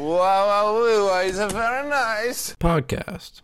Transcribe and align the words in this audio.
Wow, 0.00 0.16
wow, 0.16 1.08
wow, 1.08 1.20
it's 1.20 1.36
a 1.36 1.46
very 1.48 1.86
nice. 1.86 2.56
podcast. 2.56 3.42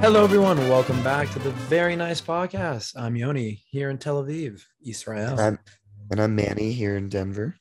Hello, 0.00 0.22
everyone. 0.22 0.56
Welcome 0.68 1.02
back 1.02 1.28
to 1.30 1.40
the 1.40 1.50
very 1.50 1.96
nice 1.96 2.20
podcast. 2.20 2.92
I'm 2.96 3.16
Yoni 3.16 3.64
here 3.68 3.90
in 3.90 3.98
Tel 3.98 4.22
Aviv, 4.22 4.62
Israel. 4.86 5.30
And 5.32 5.40
I'm, 5.40 5.58
and 6.12 6.20
I'm 6.20 6.36
Manny 6.36 6.70
here 6.70 6.96
in 6.96 7.08
Denver. 7.08 7.56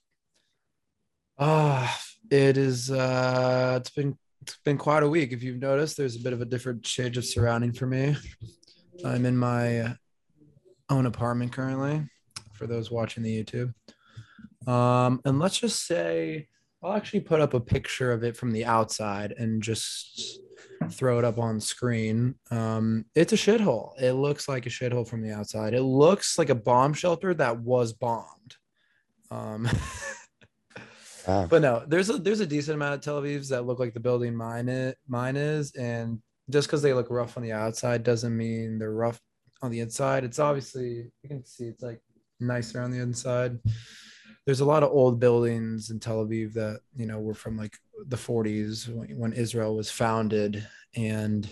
Ah, 1.39 1.99
it 2.29 2.57
is. 2.57 2.91
Uh, 2.91 3.79
it's 3.81 3.89
been 3.89 4.19
it's 4.41 4.57
been 4.63 4.77
quite 4.77 5.03
a 5.03 5.09
week. 5.09 5.31
If 5.31 5.43
you've 5.43 5.61
noticed, 5.61 5.97
there's 5.97 6.15
a 6.15 6.19
bit 6.19 6.33
of 6.33 6.41
a 6.41 6.45
different 6.45 6.83
change 6.83 7.17
of 7.17 7.25
surrounding 7.25 7.73
for 7.73 7.85
me. 7.85 8.15
I'm 9.05 9.25
in 9.25 9.37
my 9.37 9.95
own 10.89 11.05
apartment 11.05 11.51
currently. 11.51 12.07
For 12.53 12.67
those 12.67 12.91
watching 12.91 13.23
the 13.23 13.43
YouTube, 13.43 13.73
um, 14.67 15.19
and 15.25 15.39
let's 15.39 15.57
just 15.57 15.87
say 15.87 16.47
I'll 16.83 16.93
actually 16.93 17.21
put 17.21 17.41
up 17.41 17.55
a 17.55 17.59
picture 17.59 18.11
of 18.11 18.23
it 18.23 18.37
from 18.37 18.51
the 18.51 18.65
outside 18.65 19.33
and 19.37 19.63
just 19.63 20.39
throw 20.89 21.19
it 21.19 21.25
up 21.25 21.39
on 21.39 21.59
screen. 21.59 22.35
Um, 22.49 23.05
it's 23.15 23.33
a 23.33 23.35
shithole. 23.35 23.99
It 23.99 24.13
looks 24.13 24.47
like 24.47 24.65
a 24.65 24.69
shithole 24.69 25.07
from 25.07 25.21
the 25.21 25.31
outside. 25.31 25.73
It 25.73 25.81
looks 25.81 26.37
like 26.37 26.49
a 26.49 26.55
bomb 26.55 26.93
shelter 26.93 27.33
that 27.35 27.59
was 27.59 27.93
bombed. 27.93 28.57
Um, 29.29 29.67
But 31.49 31.61
no, 31.61 31.83
there's 31.87 32.09
a 32.09 32.17
there's 32.17 32.39
a 32.39 32.45
decent 32.45 32.75
amount 32.75 32.95
of 32.95 33.01
Tel 33.01 33.21
Avivs 33.21 33.49
that 33.49 33.65
look 33.65 33.79
like 33.79 33.93
the 33.93 33.99
building 33.99 34.35
mine 34.35 34.69
it, 34.69 34.97
mine 35.07 35.35
is, 35.35 35.73
and 35.75 36.19
just 36.49 36.67
because 36.67 36.81
they 36.81 36.93
look 36.93 37.07
rough 37.09 37.37
on 37.37 37.43
the 37.43 37.51
outside 37.51 38.03
doesn't 38.03 38.35
mean 38.35 38.77
they're 38.77 38.93
rough 38.93 39.19
on 39.61 39.71
the 39.71 39.79
inside. 39.79 40.23
It's 40.23 40.39
obviously 40.39 41.11
you 41.23 41.29
can 41.29 41.45
see 41.45 41.65
it's 41.65 41.83
like 41.83 42.01
nicer 42.39 42.81
on 42.81 42.91
the 42.91 42.99
inside. 42.99 43.59
There's 44.45 44.61
a 44.61 44.65
lot 44.65 44.83
of 44.83 44.91
old 44.91 45.19
buildings 45.19 45.91
in 45.91 45.99
Tel 45.99 46.25
Aviv 46.25 46.53
that 46.53 46.79
you 46.95 47.05
know 47.05 47.19
were 47.19 47.33
from 47.33 47.57
like 47.57 47.77
the 48.07 48.17
40s 48.17 48.87
when, 48.87 49.17
when 49.17 49.33
Israel 49.33 49.75
was 49.75 49.91
founded, 49.91 50.67
and 50.95 51.47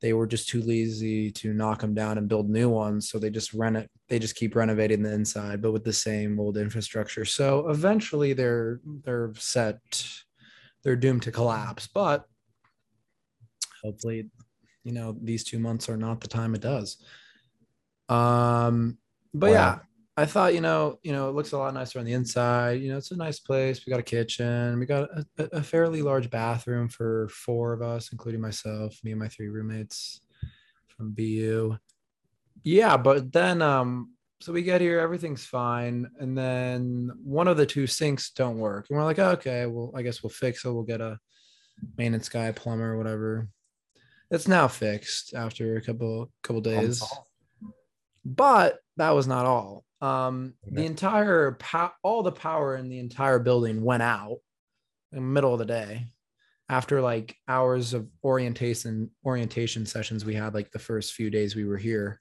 they 0.00 0.12
were 0.12 0.26
just 0.26 0.48
too 0.48 0.62
lazy 0.62 1.30
to 1.32 1.52
knock 1.52 1.80
them 1.80 1.94
down 1.94 2.18
and 2.18 2.28
build 2.28 2.48
new 2.48 2.68
ones. 2.68 3.08
So 3.08 3.18
they 3.18 3.30
just 3.30 3.52
rent 3.52 3.76
it. 3.76 3.90
They 4.08 4.18
just 4.18 4.36
keep 4.36 4.54
renovating 4.56 5.02
the 5.02 5.12
inside, 5.12 5.60
but 5.60 5.72
with 5.72 5.84
the 5.84 5.92
same 5.92 6.40
old 6.40 6.56
infrastructure. 6.56 7.24
So 7.24 7.68
eventually 7.68 8.32
they're 8.32 8.80
they're 9.04 9.32
set. 9.36 9.78
They're 10.82 10.96
doomed 10.96 11.22
to 11.22 11.32
collapse. 11.32 11.86
But 11.88 12.24
hopefully, 13.82 14.30
you 14.84 14.92
know, 14.92 15.16
these 15.22 15.44
two 15.44 15.58
months 15.58 15.88
are 15.88 15.96
not 15.96 16.20
the 16.20 16.28
time 16.28 16.54
it 16.54 16.62
does. 16.62 17.02
Um, 18.08 18.98
but 19.34 19.50
Wow. 19.50 19.52
yeah, 19.52 19.78
I 20.16 20.26
thought, 20.26 20.54
you 20.54 20.60
know, 20.60 20.98
you 21.02 21.12
know, 21.12 21.28
it 21.28 21.34
looks 21.34 21.52
a 21.52 21.58
lot 21.58 21.74
nicer 21.74 21.98
on 21.98 22.04
the 22.04 22.12
inside. 22.12 22.80
You 22.80 22.90
know, 22.90 22.96
it's 22.96 23.10
a 23.12 23.16
nice 23.16 23.38
place. 23.38 23.84
We 23.84 23.90
got 23.90 24.00
a 24.00 24.02
kitchen. 24.04 24.78
We 24.78 24.86
got 24.86 25.08
a, 25.10 25.24
a 25.38 25.48
a 25.58 25.62
fairly 25.62 26.02
large 26.02 26.30
bathroom 26.30 26.88
for 26.88 27.28
four 27.28 27.72
of 27.72 27.82
us, 27.82 28.10
including 28.12 28.40
myself, 28.40 28.98
me 29.04 29.12
and 29.12 29.20
my 29.20 29.28
three 29.28 29.48
roommates 29.48 30.20
from 30.88 31.12
BU. 31.12 31.76
Yeah, 32.64 32.96
but 32.96 33.32
then 33.32 33.62
um, 33.62 34.12
so 34.40 34.52
we 34.52 34.62
get 34.62 34.80
here, 34.80 34.98
everything's 35.00 35.44
fine, 35.44 36.10
and 36.18 36.36
then 36.36 37.10
one 37.22 37.48
of 37.48 37.56
the 37.56 37.66
two 37.66 37.86
sinks 37.86 38.30
don't 38.30 38.58
work, 38.58 38.86
and 38.88 38.98
we're 38.98 39.04
like, 39.04 39.18
okay, 39.18 39.66
well, 39.66 39.92
I 39.94 40.02
guess 40.02 40.22
we'll 40.22 40.30
fix 40.30 40.64
it. 40.64 40.72
We'll 40.72 40.82
get 40.82 41.00
a 41.00 41.18
maintenance 41.96 42.28
guy, 42.28 42.52
plumber, 42.52 42.96
whatever. 42.96 43.48
It's 44.30 44.48
now 44.48 44.68
fixed 44.68 45.34
after 45.34 45.76
a 45.76 45.82
couple 45.82 46.30
couple 46.42 46.60
days. 46.60 47.02
but 48.24 48.78
that 48.96 49.10
was 49.10 49.26
not 49.26 49.46
all. 49.46 49.84
Um 50.00 50.54
the 50.64 50.84
entire 50.86 51.52
pow- 51.52 51.92
all 52.02 52.22
the 52.22 52.32
power 52.32 52.76
in 52.76 52.88
the 52.88 52.98
entire 52.98 53.38
building 53.38 53.82
went 53.82 54.02
out 54.02 54.36
in 55.12 55.16
the 55.16 55.22
middle 55.22 55.52
of 55.52 55.58
the 55.58 55.64
day 55.64 56.06
after 56.68 57.00
like 57.00 57.34
hours 57.48 57.94
of 57.94 58.06
orientation 58.22 59.10
orientation 59.24 59.86
sessions 59.86 60.24
we 60.24 60.34
had 60.34 60.54
like 60.54 60.70
the 60.70 60.78
first 60.78 61.14
few 61.14 61.30
days 61.30 61.56
we 61.56 61.64
were 61.64 61.78
here 61.78 62.20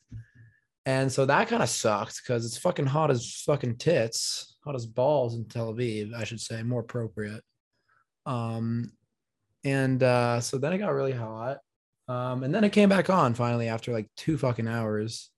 and 0.88 1.12
so 1.12 1.26
that 1.26 1.50
kind 1.50 1.62
of 1.62 1.70
sucked 1.70 2.22
because 2.24 2.46
it's 2.46 2.58
fucking 2.58 2.86
hot 2.86 3.12
as 3.12 3.44
fucking 3.46 3.76
tits 3.78 4.58
hot 4.64 4.74
as 4.74 4.86
balls 4.86 5.36
in 5.36 5.46
tel 5.46 5.74
aviv 5.74 6.14
i 6.16 6.24
should 6.24 6.42
say 6.42 6.64
more 6.64 6.82
appropriate 6.82 7.44
um 8.26 8.92
and 9.64 10.02
uh 10.02 10.40
so 10.40 10.58
then 10.58 10.74
it 10.74 10.80
got 10.80 10.94
really 10.94 11.12
hot 11.12 11.58
um 12.08 12.44
and 12.44 12.56
then 12.56 12.64
it 12.64 12.72
came 12.72 12.90
back 12.90 13.10
on 13.10 13.34
finally 13.34 13.68
after 13.68 13.92
like 13.92 14.10
two 14.16 14.38
fucking 14.38 14.68
hours 14.68 15.30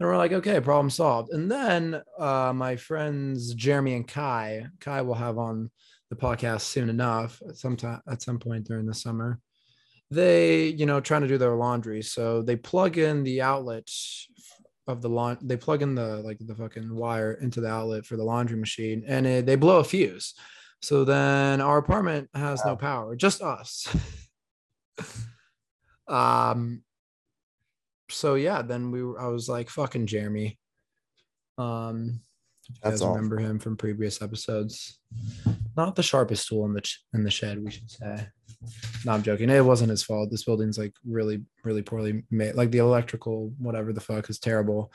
and 0.00 0.08
we're 0.08 0.16
like, 0.16 0.32
okay, 0.32 0.60
problem 0.60 0.90
solved. 0.90 1.32
And 1.32 1.50
then 1.50 2.00
uh, 2.18 2.52
my 2.54 2.76
friends 2.76 3.52
Jeremy 3.54 3.94
and 3.94 4.06
Kai, 4.06 4.66
Kai 4.80 5.02
will 5.02 5.14
have 5.14 5.38
on 5.38 5.70
the 6.10 6.16
podcast 6.16 6.62
soon 6.62 6.88
enough, 6.88 7.42
at 7.48 7.56
some 7.56 7.76
time 7.76 8.00
at 8.08 8.22
some 8.22 8.38
point 8.38 8.66
during 8.66 8.86
the 8.86 8.94
summer. 8.94 9.40
They, 10.10 10.68
you 10.68 10.86
know, 10.86 11.00
trying 11.00 11.22
to 11.22 11.28
do 11.28 11.36
their 11.36 11.54
laundry, 11.54 12.02
so 12.02 12.42
they 12.42 12.56
plug 12.56 12.96
in 12.96 13.24
the 13.24 13.42
outlet 13.42 13.90
of 14.88 15.02
the 15.02 15.08
lawn. 15.08 15.38
They 15.42 15.56
plug 15.56 15.82
in 15.82 15.94
the 15.94 16.18
like 16.18 16.38
the 16.40 16.54
fucking 16.54 16.94
wire 16.94 17.34
into 17.34 17.60
the 17.60 17.68
outlet 17.68 18.06
for 18.06 18.16
the 18.16 18.24
laundry 18.24 18.58
machine, 18.58 19.04
and 19.06 19.26
it, 19.26 19.46
they 19.46 19.56
blow 19.56 19.78
a 19.78 19.84
fuse. 19.84 20.34
So 20.80 21.04
then 21.04 21.60
our 21.60 21.78
apartment 21.78 22.28
has 22.34 22.64
no 22.64 22.76
power, 22.76 23.16
just 23.16 23.42
us. 23.42 23.88
um 26.08 26.82
so 28.10 28.36
yeah, 28.36 28.62
then 28.62 28.90
we 28.90 29.02
were, 29.02 29.20
I 29.20 29.28
was 29.28 29.48
like, 29.48 29.68
fucking 29.68 30.06
Jeremy. 30.06 30.58
Um, 31.58 32.20
if 32.62 32.68
you 32.68 32.80
That's 32.82 32.94
guys 32.94 33.02
awful. 33.02 33.16
remember 33.16 33.38
him 33.38 33.58
from 33.58 33.76
previous 33.76 34.22
episodes. 34.22 34.98
Not 35.76 35.96
the 35.96 36.02
sharpest 36.02 36.48
tool 36.48 36.64
in 36.66 36.72
the 36.72 36.80
ch- 36.80 37.04
in 37.14 37.24
the 37.24 37.30
shed, 37.30 37.62
we 37.62 37.70
should 37.70 37.90
say. 37.90 38.28
No, 39.04 39.12
I'm 39.12 39.22
joking. 39.22 39.50
It 39.50 39.64
wasn't 39.64 39.90
his 39.90 40.02
fault. 40.02 40.30
This 40.30 40.44
building's 40.44 40.78
like 40.78 40.94
really, 41.06 41.42
really 41.64 41.82
poorly 41.82 42.24
made. 42.30 42.54
Like 42.54 42.70
the 42.70 42.78
electrical, 42.78 43.52
whatever 43.58 43.92
the 43.92 44.00
fuck, 44.00 44.28
is 44.28 44.38
terrible. 44.38 44.92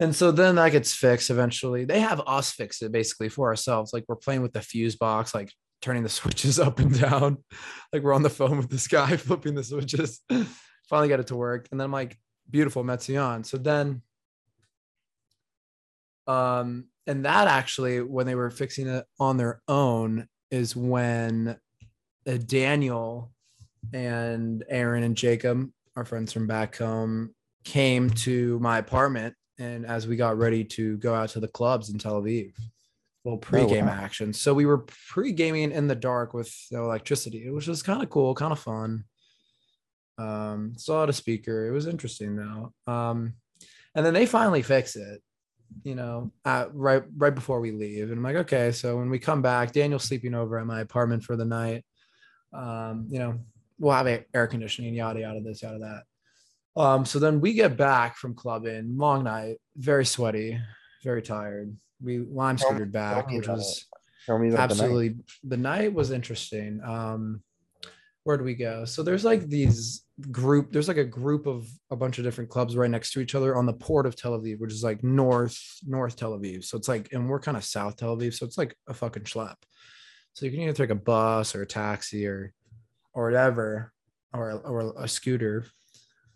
And 0.00 0.14
so 0.14 0.30
then 0.30 0.56
that 0.56 0.72
gets 0.72 0.94
fixed 0.94 1.30
eventually. 1.30 1.84
They 1.84 2.00
have 2.00 2.20
us 2.26 2.52
fix 2.52 2.82
it 2.82 2.92
basically 2.92 3.28
for 3.28 3.48
ourselves. 3.48 3.92
Like 3.92 4.04
we're 4.08 4.16
playing 4.16 4.42
with 4.42 4.52
the 4.52 4.60
fuse 4.60 4.96
box, 4.96 5.34
like 5.34 5.52
turning 5.82 6.02
the 6.02 6.08
switches 6.08 6.58
up 6.58 6.78
and 6.78 6.98
down. 6.98 7.38
Like 7.92 8.02
we're 8.02 8.14
on 8.14 8.22
the 8.22 8.30
phone 8.30 8.58
with 8.58 8.70
this 8.70 8.88
guy 8.88 9.16
flipping 9.16 9.54
the 9.54 9.64
switches. 9.64 10.20
Finally 10.88 11.08
got 11.08 11.20
it 11.20 11.28
to 11.28 11.36
work. 11.36 11.68
And 11.70 11.80
then 11.80 11.86
I'm 11.86 11.92
like, 11.92 12.16
beautiful 12.50 12.84
Metzion. 12.84 13.44
So 13.44 13.58
then 13.58 14.02
um 16.26 16.84
and 17.06 17.24
that 17.24 17.48
actually 17.48 18.02
when 18.02 18.26
they 18.26 18.34
were 18.34 18.50
fixing 18.50 18.86
it 18.86 19.06
on 19.18 19.38
their 19.38 19.62
own 19.66 20.28
is 20.50 20.76
when 20.76 21.58
Daniel 22.36 23.30
and 23.92 24.64
Aaron 24.68 25.02
and 25.02 25.16
Jacob, 25.16 25.70
our 25.96 26.04
friends 26.04 26.32
from 26.32 26.46
back 26.46 26.76
home, 26.76 27.34
came 27.64 28.10
to 28.10 28.58
my 28.60 28.78
apartment 28.78 29.34
and 29.58 29.84
as 29.86 30.06
we 30.06 30.16
got 30.16 30.38
ready 30.38 30.64
to 30.64 30.96
go 30.98 31.14
out 31.14 31.30
to 31.30 31.40
the 31.40 31.48
clubs 31.48 31.90
in 31.90 31.98
Tel 31.98 32.22
Aviv. 32.22 32.52
Little 33.24 33.40
pregame 33.40 33.86
wow. 33.86 33.92
action. 33.92 34.32
So 34.32 34.54
we 34.54 34.64
were 34.64 34.86
pre-gaming 35.10 35.72
in 35.72 35.88
the 35.88 35.94
dark 35.94 36.32
with 36.34 36.54
no 36.70 36.84
electricity, 36.84 37.50
which 37.50 37.66
was 37.66 37.82
kind 37.82 38.02
of 38.02 38.10
cool, 38.10 38.34
kind 38.34 38.52
of 38.52 38.60
fun. 38.60 39.04
Um, 40.18 40.74
saw 40.76 41.04
a 41.04 41.12
speaker. 41.12 41.66
It 41.66 41.72
was 41.72 41.86
interesting 41.86 42.36
though. 42.36 42.72
Um, 42.86 43.34
and 43.94 44.06
then 44.06 44.14
they 44.14 44.24
finally 44.24 44.62
fix 44.62 44.94
it, 44.96 45.20
you 45.82 45.96
know, 45.96 46.32
uh, 46.44 46.66
right 46.72 47.02
right 47.16 47.34
before 47.34 47.60
we 47.60 47.72
leave. 47.72 48.04
And 48.10 48.18
I'm 48.18 48.22
like, 48.22 48.36
okay. 48.36 48.70
So 48.70 48.96
when 48.96 49.10
we 49.10 49.18
come 49.18 49.42
back, 49.42 49.72
Daniel's 49.72 50.04
sleeping 50.04 50.34
over 50.34 50.58
at 50.58 50.66
my 50.66 50.80
apartment 50.80 51.24
for 51.24 51.36
the 51.36 51.44
night. 51.44 51.84
Um, 52.52 53.06
you 53.10 53.18
know, 53.18 53.38
we'll 53.78 53.92
have 53.92 54.06
a- 54.06 54.24
air 54.34 54.46
conditioning, 54.46 54.94
yada 54.94 55.20
yada, 55.20 55.40
this, 55.40 55.62
yada 55.62 55.78
that. 55.78 56.02
Um, 56.80 57.04
so 57.04 57.18
then 57.18 57.40
we 57.40 57.54
get 57.54 57.76
back 57.76 58.16
from 58.16 58.34
clubbing, 58.34 58.96
long 58.96 59.24
night, 59.24 59.56
very 59.76 60.04
sweaty, 60.06 60.58
very 61.02 61.22
tired. 61.22 61.76
We 62.00 62.18
lime 62.18 62.56
scootered 62.56 62.92
back, 62.92 63.30
which 63.30 63.48
was 63.48 63.86
about 64.54 64.68
the 64.68 64.74
night. 64.74 64.82
absolutely 64.82 65.16
the 65.44 65.56
night 65.56 65.92
was 65.92 66.10
interesting 66.10 66.80
um 66.84 67.42
where 68.24 68.36
do 68.36 68.44
we 68.44 68.54
go 68.54 68.84
so 68.84 69.02
there's 69.02 69.24
like 69.24 69.48
these 69.48 70.02
group 70.30 70.70
there's 70.70 70.86
like 70.88 70.98
a 70.98 71.04
group 71.04 71.46
of 71.46 71.66
a 71.90 71.96
bunch 71.96 72.18
of 72.18 72.24
different 72.24 72.50
clubs 72.50 72.76
right 72.76 72.90
next 72.90 73.12
to 73.12 73.20
each 73.20 73.34
other 73.34 73.56
on 73.56 73.64
the 73.64 73.72
port 73.72 74.04
of 74.04 74.14
tel 74.16 74.38
aviv 74.38 74.58
which 74.58 74.72
is 74.72 74.84
like 74.84 75.02
north 75.02 75.58
north 75.86 76.14
tel 76.14 76.38
aviv 76.38 76.62
so 76.62 76.76
it's 76.76 76.88
like 76.88 77.10
and 77.12 77.26
we're 77.28 77.40
kind 77.40 77.56
of 77.56 77.64
south 77.64 77.96
tel 77.96 78.16
aviv 78.16 78.34
so 78.34 78.44
it's 78.44 78.58
like 78.58 78.76
a 78.88 78.92
fucking 78.92 79.22
schlep 79.22 79.56
so 80.34 80.44
you 80.46 80.52
can 80.52 80.60
either 80.60 80.72
take 80.72 80.90
a 80.90 80.94
bus 80.94 81.54
or 81.54 81.62
a 81.62 81.66
taxi 81.66 82.26
or 82.26 82.52
or 83.14 83.24
whatever 83.24 83.92
or 84.32 84.52
or 84.52 84.94
a 84.98 85.08
scooter 85.08 85.64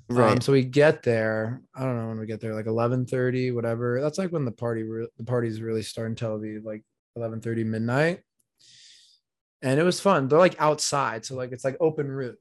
Right. 0.09 0.33
um, 0.33 0.41
so 0.41 0.53
we 0.53 0.65
get 0.65 1.03
there. 1.03 1.63
I 1.75 1.85
don't 1.85 1.97
know 1.97 2.09
when 2.09 2.19
we 2.19 2.27
get 2.27 2.41
there, 2.41 2.55
like 2.55 2.67
eleven 2.67 3.07
thirty, 3.07 3.51
whatever. 3.51 4.01
That's 4.01 4.19
like 4.19 4.31
when 4.31 4.45
the 4.45 4.53
party 4.53 4.83
re- 4.83 5.09
the 5.17 5.25
parties 5.25 5.63
really 5.63 5.83
start 5.83 6.09
in 6.09 6.17
Tel 6.17 6.39
Aviv, 6.39 6.65
like 6.65 6.83
eleven 7.17 7.41
thirty 7.41 7.65
midnight. 7.65 8.21
And 9.63 9.79
it 9.79 9.85
was 9.85 10.01
fun. 10.01 10.29
They're 10.29 10.39
like 10.39 10.61
outside, 10.61 11.25
so 11.25 11.37
like 11.37 11.53
it's 11.53 11.65
like 11.65 11.77
open 11.81 12.09
roof. 12.11 12.37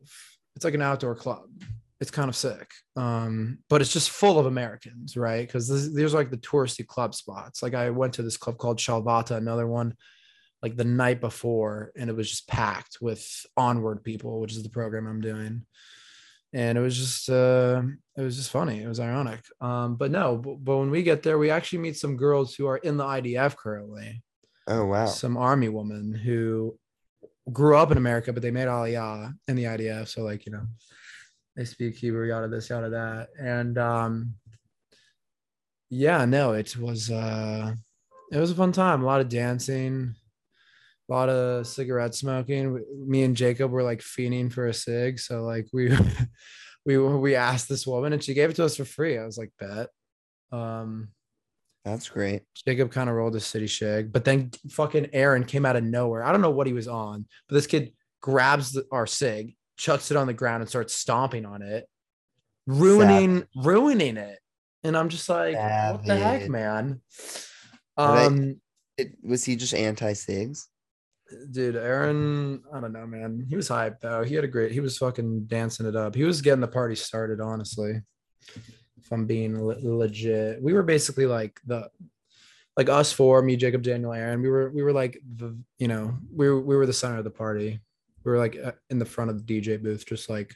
It's 0.55 0.65
like 0.65 0.73
an 0.73 0.81
outdoor 0.81 1.15
club, 1.15 1.43
it's 2.01 2.11
kind 2.11 2.27
of 2.27 2.35
sick. 2.35 2.69
Um, 2.97 3.59
but 3.69 3.79
it's 3.79 3.93
just 3.93 4.09
full 4.09 4.37
of 4.39 4.47
Americans, 4.47 5.15
right? 5.15 5.45
Because 5.47 5.93
there's 5.93 6.13
like 6.15 6.31
the 6.31 6.37
touristy 6.37 6.85
club 6.85 7.13
spots. 7.15 7.61
Like 7.63 7.75
I 7.75 7.89
went 7.91 8.13
to 8.15 8.23
this 8.23 8.37
club 8.37 8.57
called 8.57 8.79
Shalvata, 8.79 9.37
another 9.37 9.67
one, 9.67 9.95
like 10.61 10.75
the 10.75 10.83
night 10.83 11.19
before, 11.19 11.91
and 11.95 12.09
it 12.09 12.15
was 12.15 12.29
just 12.29 12.47
packed 12.47 12.99
with 13.01 13.25
onward 13.57 14.03
people, 14.03 14.39
which 14.39 14.53
is 14.53 14.63
the 14.63 14.69
program 14.69 15.07
I'm 15.07 15.21
doing. 15.21 15.65
And 16.53 16.77
it 16.77 16.81
was 16.81 16.97
just 16.97 17.29
uh 17.29 17.81
it 18.17 18.21
was 18.21 18.35
just 18.35 18.51
funny. 18.51 18.81
It 18.81 18.87
was 18.87 18.99
ironic. 18.99 19.41
Um, 19.61 19.95
but 19.95 20.11
no, 20.11 20.37
but, 20.37 20.63
but 20.63 20.77
when 20.77 20.91
we 20.91 21.01
get 21.01 21.23
there, 21.23 21.37
we 21.37 21.49
actually 21.49 21.79
meet 21.79 21.97
some 21.97 22.17
girls 22.17 22.53
who 22.53 22.67
are 22.67 22.77
in 22.77 22.97
the 22.97 23.05
IDF 23.05 23.55
currently. 23.55 24.21
Oh 24.67 24.85
wow. 24.85 25.05
Some 25.05 25.37
army 25.37 25.69
woman 25.69 26.13
who 26.13 26.77
grew 27.51 27.77
up 27.77 27.91
in 27.91 27.97
America, 27.97 28.33
but 28.33 28.43
they 28.43 28.51
made 28.51 28.67
Aliyah 28.67 29.33
in 29.47 29.55
the 29.55 29.63
IDF. 29.63 30.09
So 30.09 30.23
like, 30.23 30.45
you 30.45 30.51
know, 30.51 30.67
they 31.55 31.65
speak 31.65 31.95
Hebrew, 31.95 32.27
yada 32.27 32.47
this, 32.47 32.69
yada 32.69 32.89
that. 32.89 33.29
And 33.39 33.77
um 33.77 34.35
yeah, 35.89 36.25
no, 36.25 36.53
it 36.53 36.77
was 36.77 37.09
uh 37.09 37.73
it 38.31 38.37
was 38.37 38.51
a 38.51 38.55
fun 38.55 38.71
time, 38.71 39.01
a 39.01 39.05
lot 39.05 39.21
of 39.21 39.29
dancing, 39.29 40.15
a 41.11 41.13
lot 41.13 41.29
of 41.29 41.67
cigarette 41.67 42.15
smoking. 42.15 42.83
Me 43.05 43.23
and 43.23 43.35
Jacob 43.35 43.71
were 43.71 43.83
like 43.83 43.99
fiending 43.99 44.51
for 44.51 44.67
a 44.67 44.73
cig. 44.73 45.19
So 45.19 45.43
like 45.43 45.67
we 45.73 45.91
we 46.85 46.97
we 46.97 47.35
asked 47.35 47.67
this 47.67 47.85
woman 47.85 48.13
and 48.13 48.23
she 48.23 48.33
gave 48.33 48.49
it 48.49 48.55
to 48.55 48.65
us 48.65 48.77
for 48.77 48.85
free. 48.85 49.17
I 49.17 49.25
was 49.25 49.37
like, 49.37 49.51
bet. 49.59 49.89
Um 50.51 51.09
that's 51.83 52.07
great. 52.09 52.43
Jacob 52.65 52.91
kind 52.91 53.09
of 53.09 53.15
rolled 53.15 53.35
a 53.35 53.39
city 53.39 53.67
shag, 53.67 54.13
but 54.13 54.23
then 54.23 54.51
fucking 54.69 55.09
Aaron 55.13 55.43
came 55.43 55.65
out 55.65 55.75
of 55.75 55.83
nowhere. 55.83 56.23
I 56.23 56.31
don't 56.31 56.41
know 56.41 56.51
what 56.51 56.67
he 56.67 56.73
was 56.73 56.87
on, 56.87 57.25
but 57.49 57.55
this 57.55 57.67
kid 57.67 57.91
grabs 58.21 58.71
the, 58.73 58.85
our 58.91 59.07
sig, 59.07 59.55
chucks 59.77 60.11
it 60.11 60.17
on 60.17 60.27
the 60.27 60.33
ground, 60.33 60.61
and 60.61 60.69
starts 60.69 60.93
stomping 60.93 61.43
on 61.43 61.63
it, 61.63 61.89
ruining 62.67 63.37
Savage. 63.37 63.47
ruining 63.55 64.17
it. 64.17 64.37
And 64.83 64.95
I'm 64.95 65.09
just 65.09 65.27
like, 65.27 65.55
Savage. 65.55 65.97
what 66.01 66.05
the 66.05 66.15
heck, 66.17 66.49
man? 66.49 67.01
Um, 67.97 68.61
it, 68.95 69.13
was 69.23 69.43
he 69.43 69.55
just 69.55 69.73
anti 69.73 70.13
cigs? 70.13 70.67
Dude, 71.51 71.75
Aaron, 71.75 72.63
I 72.73 72.79
don't 72.79 72.93
know, 72.93 73.05
man. 73.05 73.45
He 73.47 73.55
was 73.55 73.69
hyped 73.69 74.01
though. 74.01 74.23
He 74.23 74.35
had 74.35 74.43
a 74.43 74.47
great. 74.47 74.71
He 74.71 74.79
was 74.79 74.97
fucking 74.97 75.45
dancing 75.45 75.85
it 75.85 75.95
up. 75.95 76.15
He 76.15 76.23
was 76.23 76.41
getting 76.41 76.61
the 76.61 76.67
party 76.67 76.95
started, 76.95 77.41
honestly 77.41 78.01
if 79.03 79.11
I'm 79.11 79.25
being 79.25 79.63
le- 79.63 79.79
legit. 79.81 80.61
We 80.61 80.73
were 80.73 80.83
basically 80.83 81.25
like 81.25 81.59
the 81.65 81.89
like 82.77 82.89
us 82.89 83.11
four, 83.11 83.41
me, 83.41 83.57
Jacob, 83.57 83.83
Daniel, 83.83 84.13
Aaron. 84.13 84.41
We 84.41 84.49
were 84.49 84.69
we 84.69 84.83
were 84.83 84.93
like 84.93 85.19
the 85.35 85.57
you 85.79 85.87
know 85.87 86.17
we 86.33 86.49
were 86.49 86.61
we 86.61 86.75
were 86.75 86.85
the 86.85 86.93
center 86.93 87.17
of 87.17 87.23
the 87.23 87.29
party. 87.29 87.79
We 88.23 88.31
were 88.31 88.37
like 88.37 88.57
uh, 88.63 88.73
in 88.89 88.99
the 88.99 89.05
front 89.05 89.31
of 89.31 89.45
the 89.45 89.61
DJ 89.61 89.81
booth, 89.81 90.05
just 90.05 90.29
like 90.29 90.55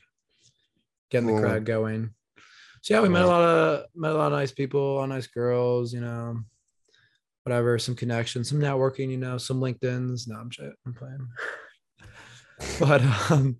getting 1.09 1.27
the 1.27 1.41
crowd 1.41 1.65
going. 1.65 2.11
So 2.81 2.93
yeah, 2.93 3.01
we 3.01 3.09
met 3.09 3.25
a 3.25 3.27
lot 3.27 3.41
of 3.41 3.85
met 3.95 4.11
a 4.11 4.15
lot 4.15 4.31
of 4.31 4.37
nice 4.37 4.51
people, 4.51 4.95
a 4.95 4.97
lot 4.97 5.03
of 5.03 5.09
nice 5.09 5.27
girls, 5.27 5.93
you 5.93 6.01
know, 6.01 6.41
whatever, 7.45 7.77
some 7.77 7.95
connections, 7.95 8.49
some 8.49 8.59
networking, 8.59 9.09
you 9.09 9.17
know, 9.17 9.37
some 9.37 9.59
LinkedIn's. 9.61 10.27
No, 10.27 10.35
I'm 10.35 10.49
I'm 10.85 10.93
playing. 10.93 11.27
but 12.79 13.01
um 13.31 13.57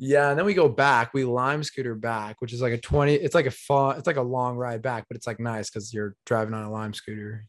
yeah, 0.00 0.30
and 0.30 0.38
then 0.38 0.46
we 0.46 0.54
go 0.54 0.68
back. 0.68 1.12
We 1.12 1.24
lime 1.24 1.62
scooter 1.62 1.94
back, 1.94 2.40
which 2.40 2.52
is 2.52 2.60
like 2.60 2.72
a 2.72 2.78
20. 2.78 3.14
It's 3.14 3.34
like 3.34 3.46
a 3.46 3.50
fun, 3.50 3.96
it's 3.98 4.06
like 4.06 4.16
a 4.16 4.22
long 4.22 4.56
ride 4.56 4.82
back, 4.82 5.06
but 5.08 5.16
it's 5.16 5.26
like 5.26 5.40
nice 5.40 5.70
because 5.70 5.92
you're 5.92 6.14
driving 6.24 6.54
on 6.54 6.64
a 6.64 6.70
lime 6.70 6.94
scooter. 6.94 7.46